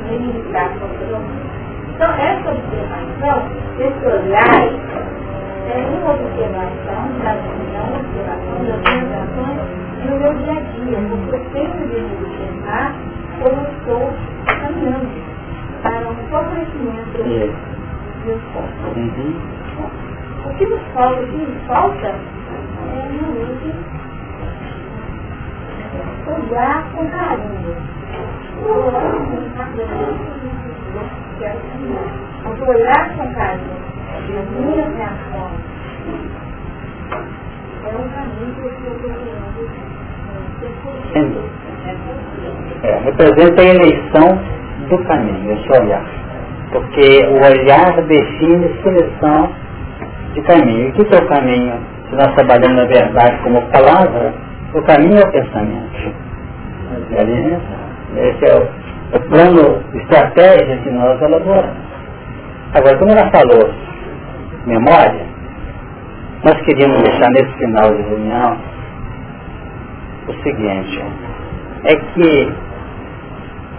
nem 0.07 0.21
me 0.21 0.33
o 0.39 1.60
então, 2.01 2.15
essa 2.15 2.49
observação, 2.51 3.45
esse 3.79 4.07
olhar, 4.07 4.65
é 5.69 5.85
uma 5.85 6.15
observação 6.15 7.03
da 7.23 7.35
opinião, 7.35 7.85
observação 7.93 8.57
das 8.65 8.81
minhas 8.89 9.21
no 10.09 10.17
meu 10.17 10.33
dia 10.39 10.53
a 10.53 10.61
dia, 10.61 10.97
porque 11.11 11.37
eu 11.37 11.45
tenho 11.53 11.77
de 11.89 12.01
me 12.01 12.09
observar 12.25 12.95
como 13.39 13.61
estou 13.69 14.05
caminhando 14.47 15.13
para 15.83 16.09
um 16.09 16.15
fortalecimento 16.31 17.21
dos 18.25 18.41
corpos. 18.55 18.97
Uhum. 18.97 19.33
O 20.47 20.55
que 20.57 20.65
nos 20.65 20.83
falta, 20.95 21.21
o 21.21 21.27
que 21.27 21.37
nos 21.37 21.67
falta 21.67 22.07
é 22.07 23.11
realmente 23.13 23.69
olhar 26.27 26.81
com 26.93 27.07
carinho. 27.11 27.77
Olhar 28.65 29.05
com 29.13 29.41
carinho 29.55 31.30
quero 31.41 32.71
olhar 32.71 33.17
com 33.17 33.35
carinho 33.35 33.81
as 34.39 34.49
minhas 34.51 34.97
reações 34.97 35.71
é 37.83 37.89
um 37.89 38.09
caminho 38.11 38.55
que 38.55 38.61
eu 38.61 38.71
estou 38.71 38.95
procurando. 41.11 41.41
É, 42.83 42.99
representa 43.05 43.63
a 43.63 43.65
eleição 43.65 44.39
do 44.89 44.99
caminho, 45.05 45.53
esse 45.53 45.73
olhar. 45.81 46.05
Porque 46.73 47.27
o 47.27 47.37
olhar 47.43 48.03
define 48.03 48.69
seleção 48.83 49.51
de 50.35 50.43
caminho. 50.43 50.87
E 50.87 50.91
o 50.91 50.93
que 50.93 51.15
é 51.15 51.19
o 51.19 51.27
caminho? 51.27 51.75
Se 52.09 52.15
nós 52.17 52.35
trabalhamos 52.35 52.77
na 52.77 52.85
verdade 52.85 53.43
como 53.43 53.63
palavra, 53.73 54.35
o 54.75 54.83
caminho 54.83 55.19
é 55.19 55.25
o 55.25 55.33
pensamento. 55.33 56.13
Esse 58.17 58.45
é 58.45 58.57
o 58.57 58.80
o 59.13 59.21
plano 59.29 59.83
estratégia 59.95 60.77
que 60.79 60.91
nós 60.91 61.21
elaboramos. 61.21 61.77
Agora, 62.75 62.99
como 62.99 63.11
ela 63.11 63.31
falou, 63.31 63.71
memória, 64.67 65.27
nós 66.45 66.61
queríamos 66.63 67.03
deixar 67.03 67.31
nesse 67.31 67.53
final 67.59 67.95
de 67.95 68.03
reunião 68.03 68.57
o 70.29 70.33
seguinte, 70.43 71.05
é 71.85 71.97
que 71.97 72.53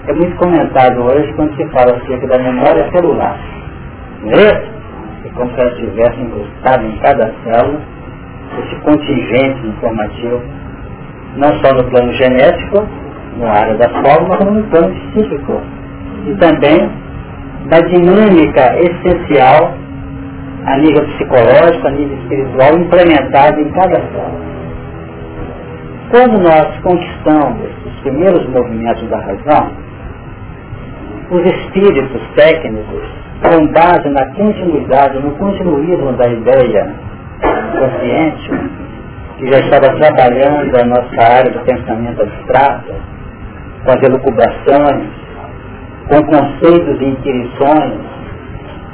é 0.07 0.13
muito 0.13 0.35
comentado 0.35 1.01
hoje 1.03 1.31
quando 1.33 1.55
se 1.55 1.65
fala 1.69 1.95
acerca 1.95 2.27
da 2.27 2.37
memória 2.39 2.91
celular. 2.91 3.37
Não 4.23 4.31
é 4.33 4.71
como 5.35 5.49
se 5.53 5.61
ela 5.61 5.75
tivesse 5.75 6.19
incrustado 6.19 6.85
em 6.85 6.97
cada 6.97 7.33
célula 7.43 7.79
esse 8.59 8.75
contingente 8.81 9.65
informativo, 9.65 10.41
não 11.37 11.49
só 11.59 11.73
no 11.73 11.83
plano 11.85 12.11
genético, 12.13 12.85
na 13.37 13.51
área 13.51 13.75
da 13.75 13.89
forma, 13.89 14.37
como 14.37 14.51
no 14.51 14.63
plano 14.65 14.93
psíquico. 14.93 15.61
E 16.27 16.35
também 16.35 16.89
da 17.69 17.79
dinâmica 17.79 18.75
essencial 18.79 19.73
a 20.65 20.77
nível 20.77 21.03
psicológico, 21.07 21.87
a 21.87 21.91
nível 21.91 22.17
espiritual, 22.17 22.77
implementada 22.77 23.61
em 23.61 23.69
cada 23.71 23.99
forma. 23.99 24.51
Quando 26.11 26.39
nós 26.39 26.67
conquistamos 26.83 27.69
os 27.85 27.93
primeiros 28.01 28.47
movimentos 28.49 29.07
da 29.09 29.17
razão, 29.17 29.71
os 31.31 31.45
espíritos 31.45 32.21
técnicos, 32.35 33.01
com 33.41 33.67
base 33.67 34.09
na 34.09 34.25
continuidade, 34.35 35.17
no 35.19 35.31
continuismo 35.31 36.11
da 36.13 36.27
ideia 36.27 36.93
consciente, 37.71 38.51
que 39.37 39.47
já 39.51 39.59
estava 39.59 39.97
trabalhando 39.97 40.77
a 40.77 40.85
nossa 40.85 41.21
área 41.21 41.51
do 41.51 41.59
pensamento 41.61 42.21
abstrato, 42.21 42.93
com 43.83 43.91
as 43.91 44.03
elucubrações, 44.03 45.07
com 46.07 46.23
conceitos 46.23 47.01
e 47.01 47.05
inquirições 47.05 47.93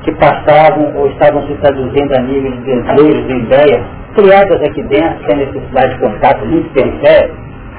que 0.03 0.11
passavam 0.15 0.95
ou 0.95 1.07
estavam 1.09 1.45
se 1.47 1.53
traduzindo 1.55 2.15
a 2.15 2.21
nível 2.21 2.51
de 2.51 2.61
desejos 2.61 3.29
e 3.29 3.33
ideias 3.33 3.85
criadas 4.15 4.61
aqui 4.61 4.81
dentro, 4.83 5.25
sem 5.27 5.37
necessidade 5.37 5.93
de 5.93 5.99
contato 5.99 6.45
muito 6.45 6.69
periférico, 6.73 7.35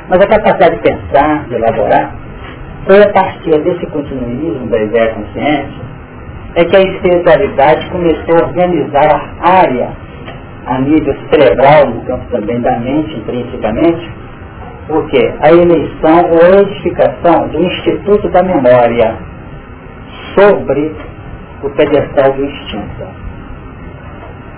mas 0.08 0.20
a 0.20 0.26
capacidade 0.26 0.76
de 0.76 0.82
pensar, 0.82 1.44
de 1.48 1.54
elaborar, 1.54 2.14
foi 2.86 3.02
a 3.02 3.08
partir 3.12 3.58
desse 3.62 3.86
continuismo 3.86 4.66
da 4.68 4.78
ideia 4.78 5.14
consciente 5.14 5.88
é 6.54 6.64
que 6.64 6.76
a 6.76 6.80
espiritualidade 6.80 7.88
começou 7.90 8.34
a 8.36 8.46
organizar 8.48 9.34
a 9.40 9.50
área 9.60 9.90
a 10.66 10.80
nível 10.80 11.14
cerebral, 11.30 11.88
no 11.88 12.00
campo 12.02 12.24
também 12.30 12.60
da 12.60 12.78
mente, 12.78 13.14
principalmente, 14.88 14.92
porque 14.92 15.34
a 15.40 15.52
eleição 15.52 16.30
ou 16.30 16.58
a 16.58 16.60
edificação 16.62 17.48
do 17.48 17.60
Instituto 17.60 18.28
da 18.30 18.42
Memória 18.42 19.16
sobre 20.34 20.94
o 21.62 21.70
pedestal 21.70 22.32
do 22.32 22.44
instinto. 22.44 23.06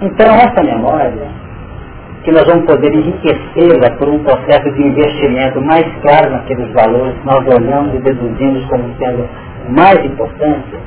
Então 0.03 0.35
essa 0.35 0.63
memória, 0.63 1.29
que 2.25 2.31
nós 2.33 2.45
vamos 2.45 2.67
poder 2.67 2.93
enriquecê-la 2.95 3.97
por 3.97 4.09
um 4.09 4.23
processo 4.23 4.71
de 4.73 4.83
investimento 4.83 5.61
mais 5.63 5.87
claro 6.03 6.31
naqueles 6.31 6.71
valores 6.73 7.15
que 7.19 7.27
nós 7.27 7.47
olhamos 7.47 7.95
e 7.95 7.99
deduzimos 7.99 8.65
como 8.67 8.95
sendo 8.99 9.29
mais 9.71 10.05
importantes, 10.05 10.79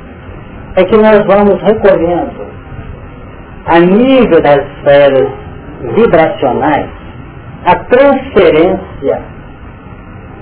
é 0.76 0.84
que 0.84 0.98
nós 0.98 1.24
vamos 1.26 1.62
recolhendo 1.62 2.54
a 3.66 3.80
nível 3.80 4.42
das 4.42 4.58
esferas 4.58 5.30
vibracionais 5.96 6.90
a 7.66 7.76
transferência 7.76 9.33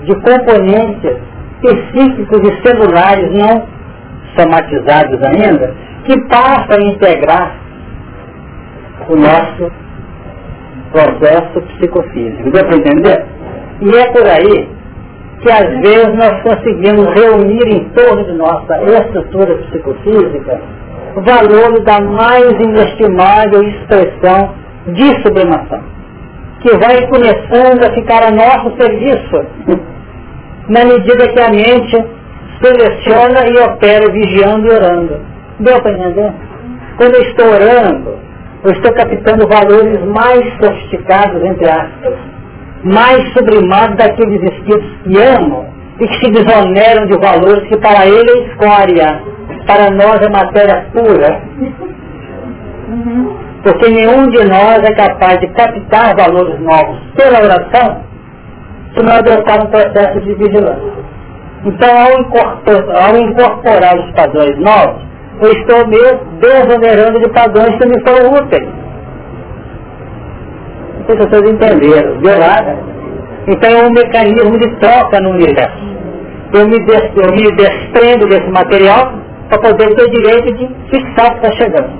de 0.04 0.14
componentes 0.16 1.16
específicos 1.62 2.40
e 2.42 2.66
celulares 2.66 3.30
não 3.32 3.66
somatizados 4.36 5.20
ainda, 5.22 5.74
que 6.04 6.18
passam 6.28 6.76
a 6.76 6.86
integrar 6.90 7.56
o 9.08 9.16
nosso 9.16 9.72
processo 10.90 11.60
psicofísico. 11.60 12.50
Deu 12.50 12.64
para 12.64 12.76
entender? 12.76 13.26
E 13.80 13.96
é 13.96 14.12
por 14.12 14.26
aí 14.26 14.68
que 15.40 15.50
às 15.50 15.68
vezes 15.80 16.14
nós 16.14 16.40
conseguimos 16.42 17.04
reunir 17.14 17.66
em 17.68 17.88
torno 17.90 18.24
de 18.24 18.32
nossa 18.32 18.80
estrutura 18.84 19.56
psicofísica 19.56 20.60
valores 21.16 21.84
da 21.84 22.00
mais 22.00 22.52
inestimável 22.52 23.62
expressão 23.62 24.54
de 24.86 25.22
sublimação, 25.22 25.80
que 26.62 26.76
vai 26.78 27.06
começando 27.08 27.84
a 27.84 27.94
ficar 27.94 28.22
a 28.22 28.30
nosso 28.30 28.74
serviço, 28.80 29.46
na 30.68 30.84
medida 30.84 31.28
que 31.28 31.40
a 31.40 31.50
mente 31.50 32.04
seleciona 32.62 33.48
e 33.48 33.58
opera 33.58 34.12
vigiando 34.12 34.68
e 34.68 34.70
orando. 34.70 35.20
Deu 35.58 35.82
para 35.82 35.92
entender? 35.92 36.32
Quando 36.96 37.14
eu 37.14 37.22
estou 37.22 37.46
orando, 37.46 38.16
eu 38.64 38.70
estou 38.70 38.92
captando 38.94 39.48
valores 39.48 40.00
mais 40.06 40.44
sofisticados, 40.60 41.42
entre 41.42 41.68
aspas, 41.68 42.14
mais 42.84 43.32
sublimados 43.32 43.96
daqueles 43.96 44.40
espíritos 44.42 44.90
que 45.02 45.18
amam 45.18 45.66
e 46.00 46.06
que 46.06 46.24
se 46.24 46.30
desoneram 46.30 47.06
de 47.06 47.18
valores 47.18 47.68
que 47.68 47.76
para 47.78 48.06
ele 48.06 48.30
é 48.30 48.46
escória, 48.46 49.20
para 49.66 49.90
nós 49.90 50.20
é 50.20 50.28
matéria 50.28 50.86
pura. 50.92 51.42
Porque 53.62 53.88
nenhum 53.88 54.28
de 54.30 54.44
nós 54.44 54.78
é 54.82 54.94
capaz 54.94 55.38
de 55.40 55.46
captar 55.48 56.16
valores 56.16 56.58
novos 56.60 56.98
pela 57.14 57.42
oração 57.42 58.02
se 58.94 59.02
não 59.02 59.12
adotar 59.12 59.64
um 59.64 59.70
processo 59.70 60.20
de 60.20 60.34
vigilância. 60.34 60.92
Então, 61.64 61.88
ao 61.88 62.20
incorporar, 62.20 63.10
ao 63.10 63.16
incorporar 63.18 63.98
os 63.98 64.10
padrões 64.14 64.58
novos, 64.58 65.02
eu 65.40 65.52
estou 65.52 65.86
me 65.86 65.98
desonerando 66.40 67.20
de 67.20 67.28
padrões 67.30 67.76
que 67.76 67.88
me 67.88 68.00
foram 68.00 68.34
úteis. 68.34 68.68
Não 70.98 71.06
sei 71.06 71.16
se 71.16 71.28
vocês 71.28 71.50
entenderam. 71.50 72.16
Deu 72.18 72.38
nada. 72.38 72.78
Então 73.48 73.70
é 73.70 73.86
um 73.86 73.90
mecanismo 73.90 74.58
de 74.58 74.68
troca 74.76 75.20
no 75.20 75.30
universo. 75.30 75.92
Eu 76.52 76.68
me, 76.68 76.78
des, 76.84 77.10
eu 77.16 77.32
me 77.32 77.56
desprendo 77.56 78.28
desse 78.28 78.48
material 78.50 79.12
para 79.48 79.58
poder 79.58 79.94
ter 79.94 80.10
direito 80.10 80.54
de 80.54 80.68
fixar 80.90 81.26
o 81.26 81.40
que 81.40 81.46
está 81.46 81.52
chegando. 81.56 81.90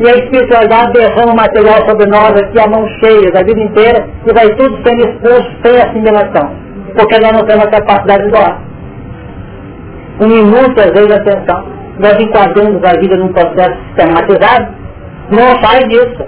E 0.00 0.08
a 0.08 0.12
espiritualidade 0.12 0.92
derrama 0.92 1.34
material 1.34 1.88
sobre 1.88 2.06
nós 2.06 2.30
aqui 2.30 2.58
a 2.58 2.66
mão 2.66 2.84
cheia 3.00 3.30
da 3.30 3.42
vida 3.42 3.60
inteira 3.60 4.08
e 4.26 4.32
vai 4.34 4.48
tudo 4.56 4.76
sendo 4.82 5.08
exposto 5.08 5.52
sem 5.64 5.80
assimilação. 5.80 6.50
Porque 6.96 7.18
nós 7.20 7.32
não 7.32 7.46
temos 7.46 7.66
a 7.66 7.70
capacidade 7.70 8.24
de 8.24 8.30
doar. 8.30 8.60
Um 10.20 10.28
minuto, 10.28 10.80
às 10.80 10.90
vezes, 10.90 11.12
atenção. 11.12 11.64
Nós 11.98 12.18
enquadramos 12.20 12.82
a 12.84 13.00
vida 13.00 13.16
num 13.16 13.32
processo 13.32 13.76
sistematizado, 13.86 14.74
não 15.30 15.62
sai 15.62 15.84
disso. 15.84 16.24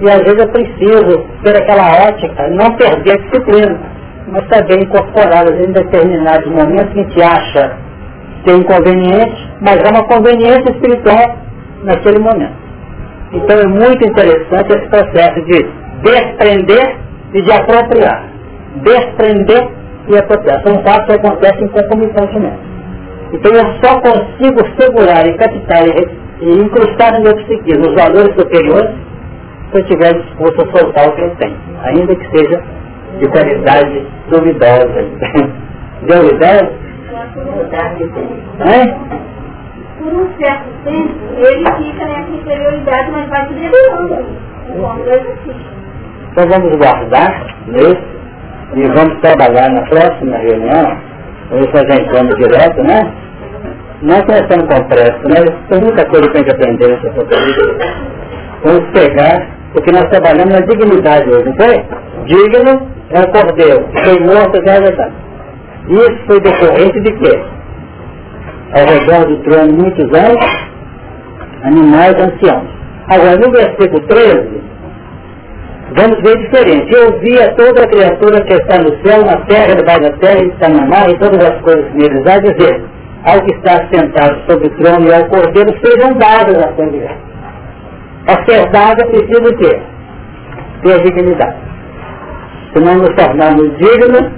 E 0.00 0.10
às 0.10 0.18
vezes 0.22 0.38
é 0.38 0.46
preciso 0.46 1.24
ter 1.42 1.56
aquela 1.56 2.08
ótica, 2.08 2.48
não 2.48 2.74
perder 2.76 3.12
a 3.12 3.16
disciplina, 3.16 3.80
mas 4.28 4.48
saber 4.48 4.82
incorporar 4.82 5.46
em 5.46 5.72
determinados 5.72 6.50
momentos 6.50 6.92
que 6.92 7.00
a 7.00 7.02
gente 7.02 7.22
acha 7.22 7.76
que 8.42 8.50
é 8.50 8.54
inconveniente, 8.54 9.50
mas 9.60 9.76
é 9.76 9.88
uma 9.90 10.04
conveniência 10.04 10.70
espiritual 10.70 11.36
naquele 11.84 12.18
momento. 12.18 12.63
Então 13.34 13.58
é 13.58 13.66
muito 13.66 14.08
interessante 14.08 14.72
esse 14.72 14.88
processo 14.88 15.40
de 15.46 15.66
desprender 16.02 16.96
e 17.32 17.42
de 17.42 17.52
apropriar. 17.52 18.28
Desprender 18.76 19.68
e 20.08 20.16
apropriar. 20.16 20.62
São 20.62 20.82
fatos 20.82 21.06
que 21.06 21.12
acontecem 21.12 21.68
concomitantemente. 21.68 22.58
Então 23.32 23.52
eu 23.52 23.66
só 23.82 24.00
consigo 24.00 24.60
segurar 24.78 25.26
e 25.26 25.34
captar 25.34 25.86
e, 25.88 26.08
e 26.40 26.60
incrustar 26.60 27.14
no 27.14 27.24
meu 27.24 27.34
psiquismo 27.36 27.88
os 27.88 27.94
valores 27.94 28.34
superiores 28.36 28.90
se 29.70 29.78
eu 29.78 29.80
estiver 29.80 30.14
disposto 30.14 30.62
a 30.62 30.78
soltar 30.78 31.08
o 31.08 31.12
que 31.12 31.22
eu 31.22 31.30
tenho, 31.36 31.56
ainda 31.82 32.14
que 32.14 32.38
seja 32.38 32.62
de 33.18 33.28
qualidade 33.28 34.06
duvidosa. 34.28 35.04
Deu 36.06 36.28
ideia? 36.28 36.70
É? 38.60 39.33
Por 40.04 40.12
um 40.12 40.28
certo 40.36 40.68
tempo, 40.84 41.14
ele 41.38 41.64
fica 41.78 42.04
nessa 42.04 42.30
inferioridade, 42.30 43.10
mas 43.10 43.26
vai 43.30 43.48
se 43.48 43.54
derrubando. 43.54 44.26
Então 46.30 46.46
vamos 46.46 46.76
guardar 46.76 47.46
isso 47.68 48.04
e 48.74 48.82
vamos 48.88 49.18
trabalhar 49.22 49.70
na 49.70 49.80
próxima 49.86 50.36
reunião. 50.36 50.98
Fazer 51.72 52.02
encontro 52.02 52.36
direto, 52.36 52.82
né? 52.82 53.12
Nós 54.02 54.20
começamos 54.24 54.66
com 54.66 54.88
pressa, 54.88 55.22
né? 55.24 55.40
Tem 55.70 55.80
muita 55.80 56.04
coisa 56.10 56.30
que 56.30 56.36
a 56.36 56.40
gente 56.40 56.50
aprender 56.50 56.88
nessa 56.88 57.12
fotografia. 57.14 57.96
Vamos 58.62 58.84
pegar, 58.90 59.48
porque 59.72 59.90
nós 59.90 60.04
trabalhamos 60.10 60.52
na 60.52 60.60
dignidade 60.66 61.30
hoje, 61.30 61.46
não 61.46 61.56
foi? 61.56 61.82
Digno 62.26 62.88
é 63.10 63.20
o 63.20 63.32
cordeiro, 63.32 63.88
foi 64.04 64.20
morto 64.20 64.62
já 64.66 64.74
é 64.74 64.80
verdade. 64.82 65.14
Isso 65.88 66.18
foi 66.26 66.40
decorrente 66.40 67.00
de 67.00 67.12
quê? 67.12 67.53
Ao 68.74 68.84
redor 68.86 69.26
do 69.26 69.36
trono, 69.44 69.72
muitos 69.72 70.18
anos, 70.18 70.44
animais 71.62 72.14
anciãos. 72.16 72.68
Agora, 73.08 73.36
no 73.36 73.50
versículo 73.52 74.00
13, 74.08 74.62
vamos 75.96 76.22
ver 76.22 76.38
diferente. 76.38 76.92
Eu 76.92 77.18
via 77.20 77.54
toda 77.54 77.84
a 77.84 77.88
criatura 77.88 78.44
que 78.44 78.54
está 78.54 78.78
no 78.78 78.90
céu, 79.04 79.24
na 79.24 79.36
terra, 79.46 79.76
debaixo 79.76 80.00
da 80.00 80.12
terra, 80.18 80.42
está 80.44 80.68
na 80.68 80.86
mar, 80.86 81.08
e 81.08 81.18
todas 81.18 81.44
as 81.44 81.60
coisas 81.60 81.94
neles 81.94 82.26
há, 82.26 82.38
dizer, 82.40 82.82
ao 83.24 83.40
que 83.42 83.54
está 83.54 83.86
sentado 83.92 84.40
sobre 84.48 84.66
o 84.66 84.70
trono 84.70 85.08
e 85.08 85.14
ao 85.14 85.24
cordeiro 85.26 85.74
sejam 85.82 86.12
dadas 86.14 86.56
a 86.56 86.74
sua. 86.74 87.34
A 88.26 88.44
ser 88.44 88.70
dada 88.70 89.06
precisa 89.06 89.48
o 89.48 89.56
quê? 89.56 89.80
Ter 90.82 91.02
dignidade. 91.02 91.56
Se 92.72 92.80
não 92.80 92.96
nos 92.96 93.14
tornarmos 93.14 93.70
dignos, 93.78 94.30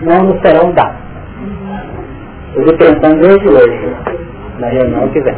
não 0.00 0.24
nos 0.24 0.40
serão 0.40 0.72
dados. 0.72 0.98
Eu 2.54 2.62
estou 2.62 2.76
pensando 2.78 3.20
desde 3.20 3.48
hoje, 3.48 3.96
na 4.58 4.68
reunião 4.68 5.08
que 5.08 5.20
vem. 5.20 5.36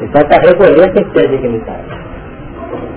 Então, 0.00 0.22
para 0.28 0.42
recolher 0.42 0.92
tem 0.92 1.04
que 1.04 1.10
ter 1.10 1.28
dignidade. 1.28 2.06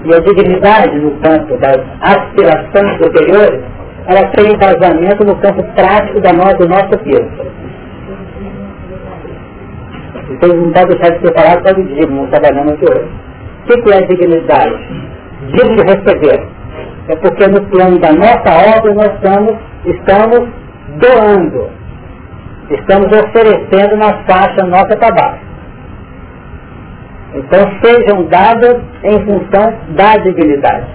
E 0.06 0.14
a 0.14 0.20
dignidade 0.20 0.98
no 1.00 1.12
campo 1.20 1.58
das 1.58 1.80
aspirações 2.02 2.98
superiores, 2.98 3.62
ela 4.08 4.28
tem 4.30 4.54
embasamento 4.54 5.26
no 5.26 5.36
campo 5.38 5.64
prático 5.76 6.20
da 6.22 6.34
nossa, 6.34 6.58
do 6.58 6.68
nosso 6.68 6.98
peso. 7.00 7.50
Então 10.32 10.50
não 10.50 10.72
pode 10.72 10.96
deixar 10.96 11.18
de 11.18 11.28
separar 11.28 11.62
todo 11.64 11.84
dia, 11.84 12.08
não 12.08 12.28
trabalhando 12.28 12.72
aqui 12.72 12.86
hoje. 12.86 13.10
O 13.64 13.84
que 13.84 13.92
é 13.92 13.98
a 13.98 14.08
dignidade? 14.08 14.88
Digno 15.54 15.76
de 15.76 15.84
receber. 15.84 16.48
É 17.08 17.16
porque 17.16 17.48
no 17.48 17.62
plano 17.68 18.00
da 18.00 18.14
nossa 18.14 18.78
obra 18.78 18.94
nós 18.94 19.14
estamos, 19.16 19.56
estamos 19.86 20.50
doando. 20.98 21.79
Estamos 22.70 23.08
oferecendo 23.08 23.98
na 23.98 24.14
faixa 24.26 24.64
nossa 24.66 24.96
tabaco. 24.98 25.40
Então 27.34 27.60
sejam 27.84 28.24
dadas 28.26 28.78
em 29.04 29.26
função 29.26 29.74
da 29.96 30.18
dignidade. 30.18 30.88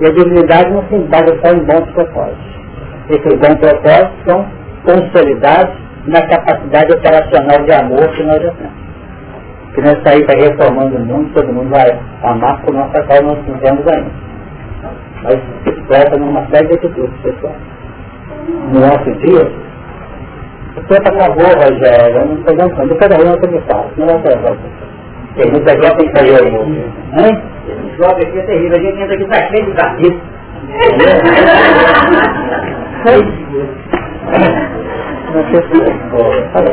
E 0.00 0.06
a 0.06 0.10
dignidade 0.10 0.70
não 0.70 0.82
se 0.88 0.94
embasa 0.94 1.38
só 1.42 1.52
em 1.52 1.64
bons 1.64 1.90
propósitos. 1.92 2.52
Esses 3.08 3.38
bons 3.38 3.56
propósitos 3.56 4.24
são 4.26 4.46
consolidados 4.84 5.74
na 6.06 6.20
capacidade 6.22 6.92
operacional 6.94 7.64
de 7.64 7.72
amor 7.72 8.08
que 8.14 8.22
nós 8.24 8.42
já 8.42 8.50
temos. 8.52 8.82
Que 9.74 9.80
nós 9.80 10.02
sair 10.02 10.26
para 10.26 10.38
reformando 10.38 10.96
o 10.96 11.00
mundo, 11.00 11.32
todo 11.34 11.52
mundo 11.52 11.70
vai 11.70 11.98
amar 12.22 12.60
por 12.62 12.74
nossa 12.74 13.02
qual 13.04 13.22
nós 13.22 13.38
não 13.46 13.58
temos 13.58 13.86
ainda. 13.86 14.10
Mas 15.22 15.38
se 15.62 15.70
expressa 15.70 16.16
numa 16.18 16.44
série 16.50 16.66
de 16.68 16.74
atitudes, 16.74 17.20
pessoal. 17.22 17.54
No 18.72 18.80
nosso 18.80 19.12
dia, 19.20 19.50
o 20.76 20.80
tempo 20.84 21.08
acabou, 21.08 21.44
Rogério, 21.44 22.18
eu 22.18 22.26
não 22.26 22.34
estou 22.34 22.56
dançando, 22.56 22.96
cada 22.96 23.16
um 23.16 23.20
eu 23.20 23.50
me 23.50 23.60
falo, 23.60 23.90
não 23.98 24.06
vai 24.06 24.18
ser 24.22 24.38
Tem 25.36 25.50
muita 25.50 25.70
gente 25.72 25.96
que 25.96 26.16
saiu 26.16 26.36
aí. 26.36 26.54
Hein? 27.18 27.42
Esse 27.68 27.96
jovem 27.96 28.26
aqui 28.26 28.38
é 28.38 28.42
terrível, 28.42 28.76
a 28.76 28.80
gente 28.80 29.00
entra 29.00 29.14
aqui, 29.14 29.24
está 29.24 29.48
cheio 29.48 29.66
de 29.66 29.72
gatilho. 29.72 30.20
Não 35.34 35.42
sei 35.50 35.62
se... 35.62 35.78
Fala, 36.52 36.70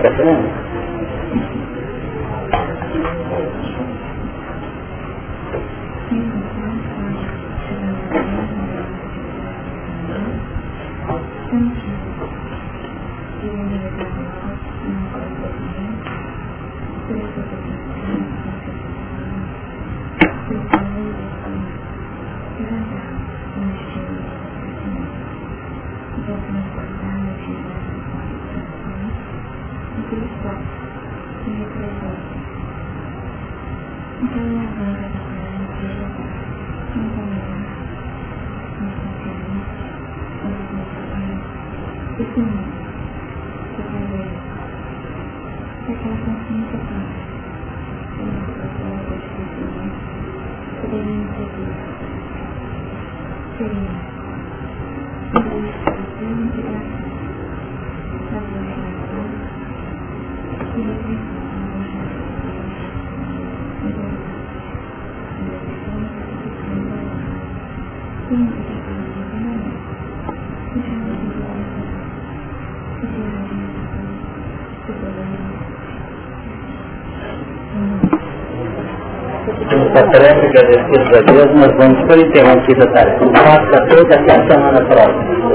agradecidos 80.70 81.18
a 81.18 81.22
Deus, 81.32 81.56
nós 81.56 81.76
vamos 81.78 82.00
por 82.08 82.18
interromper 82.18 82.82
a 82.82 82.88
tarefa. 82.94 83.26
Faça 83.36 83.86
toda 83.88 84.16
até 84.16 84.34
a 84.34 84.50
semana 84.50 84.86
próxima. 84.86 85.49